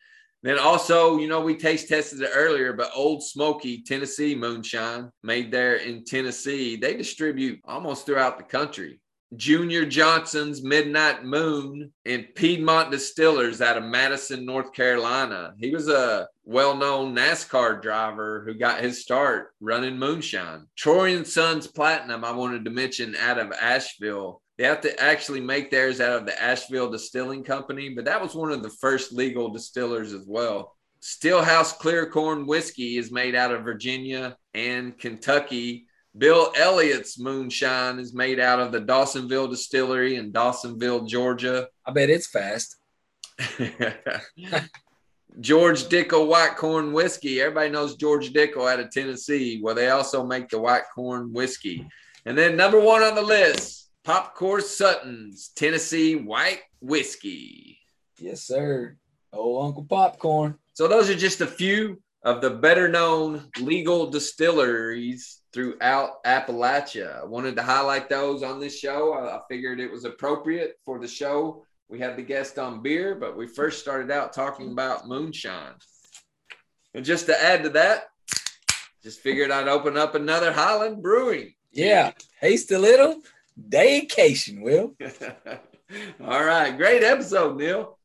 Then 0.42 0.58
also, 0.58 1.18
you 1.18 1.28
know, 1.28 1.40
we 1.40 1.56
taste 1.56 1.88
tested 1.88 2.20
it 2.20 2.30
earlier, 2.34 2.72
but 2.72 2.90
Old 2.94 3.22
Smoky 3.22 3.82
Tennessee 3.82 4.34
Moonshine, 4.34 5.10
made 5.22 5.52
there 5.52 5.76
in 5.76 6.04
Tennessee, 6.04 6.76
they 6.76 6.96
distribute 6.96 7.60
almost 7.64 8.06
throughout 8.06 8.38
the 8.38 8.44
country. 8.44 9.00
Junior 9.34 9.84
Johnson's 9.84 10.62
Midnight 10.62 11.24
Moon 11.24 11.92
and 12.04 12.28
Piedmont 12.36 12.92
Distillers 12.92 13.60
out 13.60 13.76
of 13.76 13.82
Madison, 13.82 14.46
North 14.46 14.72
Carolina. 14.72 15.54
He 15.58 15.70
was 15.70 15.88
a 15.88 16.28
well 16.44 16.76
known 16.76 17.14
NASCAR 17.14 17.82
driver 17.82 18.44
who 18.46 18.54
got 18.54 18.80
his 18.80 19.02
start 19.02 19.52
running 19.60 19.98
moonshine. 19.98 20.66
Troy 20.76 21.16
and 21.16 21.26
Sons 21.26 21.66
Platinum, 21.66 22.24
I 22.24 22.30
wanted 22.30 22.64
to 22.64 22.70
mention 22.70 23.16
out 23.16 23.38
of 23.38 23.52
Asheville. 23.52 24.42
They 24.58 24.64
have 24.64 24.80
to 24.82 25.02
actually 25.02 25.40
make 25.40 25.70
theirs 25.70 26.00
out 26.00 26.16
of 26.16 26.26
the 26.26 26.40
Asheville 26.40 26.90
Distilling 26.90 27.42
Company, 27.42 27.90
but 27.90 28.04
that 28.04 28.22
was 28.22 28.34
one 28.34 28.52
of 28.52 28.62
the 28.62 28.70
first 28.70 29.12
legal 29.12 29.48
distillers 29.48 30.12
as 30.12 30.24
well. 30.26 30.76
Stillhouse 31.02 31.76
Clear 31.76 32.08
Corn 32.08 32.46
Whiskey 32.46 32.96
is 32.96 33.12
made 33.12 33.34
out 33.34 33.52
of 33.52 33.64
Virginia 33.64 34.36
and 34.54 34.96
Kentucky 34.98 35.85
Bill 36.16 36.52
Elliott's 36.56 37.18
moonshine 37.18 37.98
is 37.98 38.14
made 38.14 38.40
out 38.40 38.58
of 38.58 38.72
the 38.72 38.80
Dawsonville 38.80 39.50
Distillery 39.50 40.16
in 40.16 40.32
Dawsonville, 40.32 41.06
Georgia. 41.06 41.68
I 41.84 41.92
bet 41.92 42.08
it's 42.08 42.26
fast. 42.26 42.76
George 45.40 45.84
Dickel 45.84 46.26
White 46.26 46.56
Corn 46.56 46.92
Whiskey. 46.94 47.42
Everybody 47.42 47.68
knows 47.70 47.96
George 47.96 48.32
Dickel 48.32 48.70
out 48.70 48.80
of 48.80 48.90
Tennessee. 48.90 49.60
where 49.60 49.74
they 49.74 49.90
also 49.90 50.24
make 50.24 50.48
the 50.48 50.58
white 50.58 50.84
corn 50.94 51.32
whiskey. 51.32 51.86
And 52.24 52.38
then 52.38 52.56
number 52.56 52.80
one 52.80 53.02
on 53.02 53.14
the 53.14 53.22
list, 53.22 53.90
Popcorn 54.02 54.62
Sutton's 54.62 55.48
Tennessee 55.54 56.16
White 56.16 56.62
Whiskey. 56.80 57.78
Yes, 58.18 58.42
sir. 58.42 58.96
Oh, 59.32 59.62
Uncle 59.62 59.84
Popcorn. 59.84 60.54
So 60.72 60.88
those 60.88 61.10
are 61.10 61.14
just 61.14 61.42
a 61.42 61.46
few 61.46 62.00
of 62.22 62.40
the 62.40 62.50
better 62.50 62.88
known 62.88 63.50
legal 63.60 64.10
distilleries 64.10 65.42
throughout 65.52 66.22
Appalachia. 66.24 67.22
I 67.22 67.24
wanted 67.24 67.56
to 67.56 67.62
highlight 67.62 68.08
those 68.08 68.42
on 68.42 68.60
this 68.60 68.78
show. 68.78 69.14
I, 69.14 69.40
figured 69.48 69.80
it 69.80 69.90
was 69.90 70.04
appropriate 70.04 70.78
for 70.84 70.98
the 70.98 71.08
show. 71.08 71.64
We 71.88 71.98
had 71.98 72.16
the 72.16 72.22
guest 72.22 72.58
on 72.58 72.82
beer, 72.82 73.14
but 73.14 73.36
we 73.36 73.46
first 73.46 73.80
started 73.80 74.10
out 74.10 74.32
talking 74.32 74.72
about 74.72 75.08
moonshine. 75.08 75.74
And 76.94 77.04
just 77.04 77.26
to 77.26 77.42
add 77.42 77.62
to 77.62 77.70
that, 77.70 78.10
just 79.02 79.20
figured 79.20 79.50
I'd 79.50 79.68
open 79.68 79.96
up 79.96 80.14
another 80.14 80.52
Highland 80.52 81.02
Brewing. 81.02 81.54
Yeah, 81.72 82.12
haste 82.40 82.72
a 82.72 82.78
little 82.78 83.20
daycation, 83.68 84.62
Will. 84.62 84.94
All 86.20 86.44
right, 86.44 86.76
great 86.76 87.04
episode, 87.04 87.56
Neil. 87.56 87.98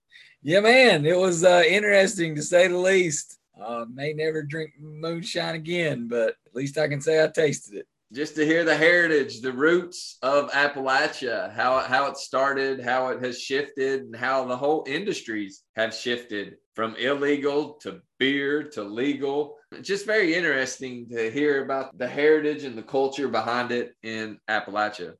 Yeah, 0.43 0.59
man, 0.59 1.05
it 1.05 1.17
was 1.17 1.43
uh, 1.43 1.63
interesting 1.67 2.35
to 2.35 2.41
say 2.41 2.67
the 2.67 2.77
least. 2.77 3.39
Uh, 3.61 3.85
may 3.93 4.13
never 4.13 4.41
drink 4.41 4.71
moonshine 4.79 5.55
again, 5.55 6.07
but 6.07 6.29
at 6.29 6.55
least 6.55 6.77
I 6.77 6.87
can 6.87 7.01
say 7.01 7.23
I 7.23 7.27
tasted 7.27 7.77
it. 7.77 7.87
Just 8.13 8.35
to 8.35 8.45
hear 8.45 8.65
the 8.65 8.75
heritage, 8.75 9.39
the 9.39 9.53
roots 9.53 10.17
of 10.21 10.51
Appalachia, 10.51 11.53
how 11.53 11.79
how 11.79 12.07
it 12.07 12.17
started, 12.17 12.83
how 12.83 13.07
it 13.09 13.23
has 13.23 13.39
shifted, 13.39 14.01
and 14.01 14.15
how 14.15 14.43
the 14.43 14.57
whole 14.57 14.83
industries 14.85 15.63
have 15.77 15.93
shifted 15.93 16.57
from 16.75 16.95
illegal 16.95 17.73
to 17.83 18.01
beer 18.19 18.63
to 18.63 18.83
legal. 18.83 19.55
It's 19.71 19.87
just 19.87 20.05
very 20.05 20.33
interesting 20.35 21.07
to 21.09 21.31
hear 21.31 21.63
about 21.63 21.97
the 21.97 22.07
heritage 22.07 22.65
and 22.65 22.77
the 22.77 22.83
culture 22.83 23.29
behind 23.29 23.71
it 23.71 23.93
in 24.03 24.39
Appalachia. 24.49 25.13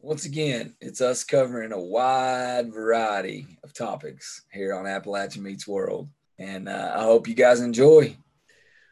Once 0.00 0.24
again, 0.24 0.76
it's 0.80 1.00
us 1.00 1.24
covering 1.24 1.72
a 1.72 1.80
wide 1.80 2.72
variety 2.72 3.46
of 3.64 3.74
topics 3.74 4.44
here 4.52 4.72
on 4.72 4.84
Appalachia 4.84 5.38
Meets 5.38 5.66
World 5.66 6.08
and 6.38 6.68
uh, 6.68 6.92
I 6.96 7.02
hope 7.02 7.28
you 7.28 7.34
guys 7.34 7.60
enjoy. 7.60 8.16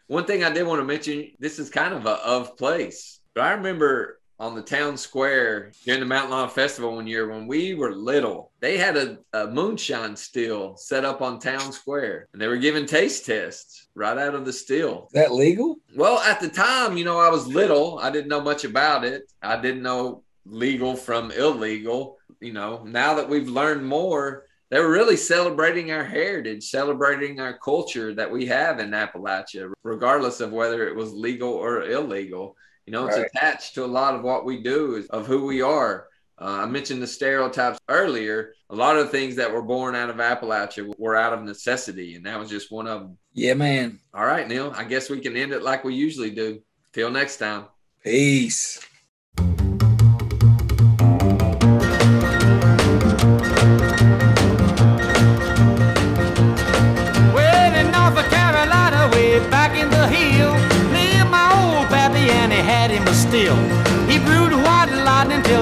One 0.09 0.25
thing 0.25 0.45
I 0.45 0.51
did 0.51 0.67
want 0.67 0.81
to 0.81 0.85
mention 0.85 1.33
this 1.39 1.59
is 1.59 1.71
kind 1.71 1.95
of 1.95 2.07
a 2.07 2.25
of 2.25 2.57
place, 2.57 3.21
but 3.35 3.43
I 3.43 3.53
remember 3.53 4.21
on 4.39 4.55
the 4.55 4.63
town 4.63 4.97
square 4.97 5.73
during 5.85 6.01
the 6.01 6.07
Mountain 6.07 6.31
Laurel 6.31 6.49
Festival 6.49 6.95
one 6.95 7.07
year 7.07 7.29
when 7.29 7.47
we 7.47 7.75
were 7.75 7.93
little. 7.93 8.53
They 8.61 8.77
had 8.77 8.97
a, 8.97 9.19
a 9.33 9.47
moonshine 9.47 10.15
still 10.17 10.77
set 10.77 11.05
up 11.05 11.23
on 11.23 11.39
town 11.39 11.73
square 11.73 12.29
and 12.33 12.41
they 12.41 12.47
were 12.47 12.59
giving 12.59 12.87
taste 12.87 13.25
tests 13.25 13.89
right 13.95 14.19
out 14.19 14.35
of 14.35 14.45
the 14.45 14.53
still. 14.53 15.07
Is 15.07 15.13
that 15.13 15.33
legal? 15.33 15.77
Well, 15.95 16.19
at 16.19 16.41
the 16.41 16.49
time, 16.49 16.97
you 16.97 17.05
know, 17.05 17.19
I 17.19 17.31
was 17.31 17.47
little. 17.47 17.99
I 17.99 18.11
didn't 18.11 18.29
know 18.29 18.43
much 18.43 18.65
about 18.65 19.05
it. 19.05 19.33
I 19.41 19.61
didn't 19.61 19.83
know 19.83 20.23
legal 20.45 20.97
from 20.97 21.31
illegal. 21.31 22.19
You 22.41 22.53
know, 22.53 22.85
now 22.85 23.15
that 23.15 23.29
we've 23.29 23.49
learned 23.49 23.87
more, 23.87 24.46
they 24.71 24.81
were 24.81 24.91
really 24.91 25.17
celebrating 25.17 25.93
our 25.93 26.05
heritage, 26.05 26.65
celebrating 26.65 27.41
our 27.41 27.57
culture 27.59 28.15
that 28.15 28.31
we 28.31 28.47
have 28.47 28.81
in 28.81 28.91
Appalachia, 28.91 29.73
regardless 29.85 30.41
of 30.41 30.53
whether 30.53 30.89
it 30.89 30.97
was 30.97 31.13
legal 31.13 31.51
or 31.51 31.83
illegal. 31.83 32.57
You 32.87 32.93
know, 32.93 33.07
it's 33.07 33.17
Right. 33.17 33.27
attached 33.35 33.75
to 33.75 33.85
a 33.85 33.87
lot 33.87 34.15
of 34.15 34.23
what 34.23 34.45
we 34.45 34.63
do 34.63 34.97
is 34.97 35.07
of 35.09 35.27
who 35.27 35.47
we 35.47 35.63
are. 35.63 36.09
Uh, 36.39 36.61
I 36.63 36.67
mentioned 36.67 37.03
the 37.03 37.07
stereotypes 37.07 37.79
earlier. 37.89 38.53
A 38.71 38.75
lot 38.75 38.97
of 38.97 39.11
things 39.11 39.37
that 39.37 39.53
were 39.53 39.63
born 39.63 39.95
out 39.95 40.11
of 40.11 40.17
Appalachia 40.17 40.93
were 40.99 41.17
out 41.17 41.33
of 41.33 41.43
necessity, 41.45 42.15
and 42.15 42.27
that 42.27 42.39
was 42.39 42.51
just 42.51 42.71
one 42.71 42.87
of 42.87 43.01
them. 43.01 43.19
Yeah, 43.33 43.55
man. 43.55 44.01
All 44.13 44.27
right, 44.27 44.47
Neil, 44.47 44.73
I 44.77 44.85
guess 44.85 45.09
we 45.09 45.21
can 45.21 45.37
end 45.37 45.53
it 45.53 45.63
like 45.63 45.85
we 45.85 45.95
usually 45.95 46.31
do. 46.31 46.61
Till 46.93 47.11
next 47.11 47.39
time. 47.39 47.67
Peace. 48.03 48.81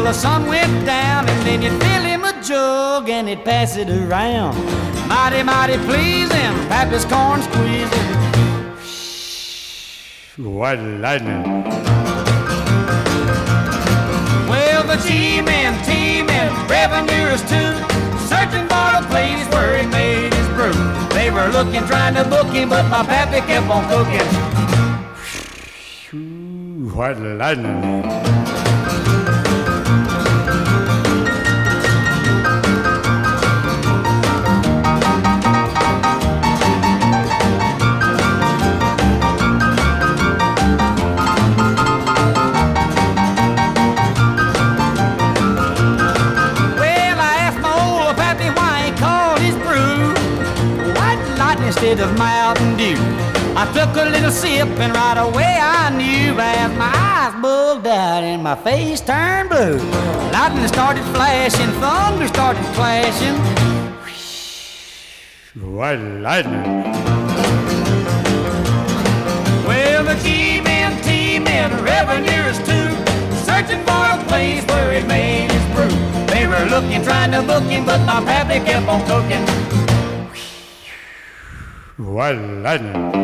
Till 0.04 0.12
the 0.12 0.18
sun 0.18 0.46
went 0.46 0.86
down, 0.86 1.28
and 1.28 1.46
then 1.46 1.62
you'd 1.62 1.82
fill 1.82 2.02
him 2.02 2.24
a 2.24 2.32
jug 2.42 3.08
and 3.08 3.28
he'd 3.28 3.44
pass 3.44 3.76
it 3.76 3.88
around. 3.88 4.54
Mighty, 5.08 5.42
mighty 5.42 5.78
pleasing, 5.88 6.54
pappy's 6.68 7.04
corn 7.04 7.40
squeezing. 7.42 8.08
White 10.36 10.82
lightning. 11.00 11.44
Well, 14.50 14.82
the 14.84 14.96
G-men, 15.06 15.72
T-men, 15.84 16.50
revenuers 16.68 17.42
too, 17.42 17.72
searching 18.28 18.66
for 18.72 18.88
the 18.96 19.04
place 19.08 19.46
where 19.54 19.78
he 19.78 19.86
made 19.86 20.34
his 20.34 20.48
brew. 20.48 20.74
They 21.16 21.30
were 21.30 21.48
looking, 21.48 21.84
trying 21.86 22.14
to 22.16 22.24
book 22.24 22.48
him, 22.52 22.68
but 22.68 22.88
my 22.90 23.04
pappy 23.04 23.40
kept 23.46 23.68
on 23.70 23.84
cooking. 23.88 24.28
White 26.94 27.18
lightning. 27.18 28.43
Instead 51.94 52.10
of 52.10 52.18
Mountain 52.18 52.76
Dew. 52.76 52.96
I 53.54 53.70
took 53.72 53.94
a 53.94 54.10
little 54.10 54.32
sip 54.32 54.66
and 54.66 54.92
right 54.92 55.16
away 55.16 55.58
I 55.60 55.90
knew 55.90 56.36
as 56.40 56.76
my 56.76 56.90
eyes 56.92 57.40
bugged 57.40 57.86
out 57.86 58.24
and 58.24 58.42
my 58.42 58.56
face 58.56 59.00
turned 59.00 59.48
blue. 59.48 59.78
Lightning 60.32 60.66
started 60.66 61.04
flashing, 61.14 61.70
thunder 61.78 62.26
started 62.26 62.64
clashing. 62.74 63.36
White 65.54 66.02
lightning. 66.18 66.82
Well, 69.64 70.02
the 70.02 70.16
G-men, 70.24 71.00
T-men, 71.04 71.70
revenuers 71.84 72.58
too, 72.58 72.90
searching 73.46 73.84
for 73.86 74.02
a 74.02 74.18
place 74.26 74.66
where 74.66 74.98
he 74.98 75.06
made 75.06 75.52
his 75.52 75.64
brew. 75.76 75.96
They 76.26 76.48
were 76.48 76.66
looking, 76.74 77.04
trying 77.04 77.30
to 77.30 77.42
book 77.42 77.62
him, 77.62 77.84
but 77.86 78.04
my 78.04 78.20
pappy 78.24 78.58
kept 78.64 78.88
on 78.88 79.00
cooking. 79.06 79.63
White 81.96 83.23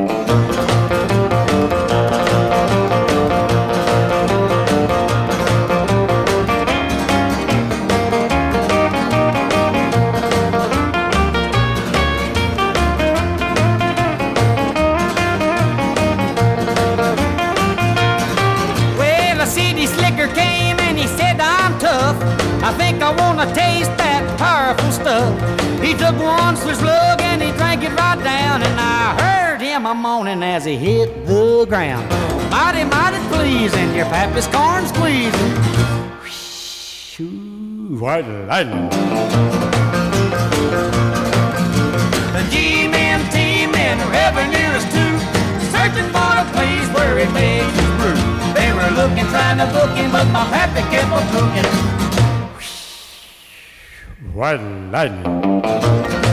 him 29.91 30.03
moaning 30.03 30.43
as 30.43 30.65
he 30.65 30.77
hit 30.77 31.27
the 31.27 31.67
ground. 31.67 32.09
Mighty, 32.51 32.85
mighty 32.85 33.19
pleasing, 33.29 33.95
your 33.95 34.07
pappy's 34.07 34.47
corn 34.47 34.87
squeezing. 34.87 35.53
White 37.99 38.27
lightning. 38.49 38.89
The 42.35 42.43
G-men, 42.51 43.21
T-men, 43.31 43.99
revenuers 44.11 44.85
too, 44.95 45.15
searching 45.73 46.09
for 46.15 46.33
a 46.39 46.47
place 46.55 46.89
where 46.95 47.19
he 47.19 47.27
makes 47.33 47.75
his 47.79 47.91
brew. 47.99 48.21
They 48.55 48.73
were 48.73 48.91
looking, 48.97 49.27
trying 49.27 49.59
to 49.59 49.67
book 49.73 49.91
him, 49.97 50.11
but 50.13 50.27
my 50.29 50.45
pappy 50.51 50.83
kept 50.91 51.11
on 51.13 51.25
cooking. 51.35 51.69
White 54.33 54.63
lightning. 54.93 56.30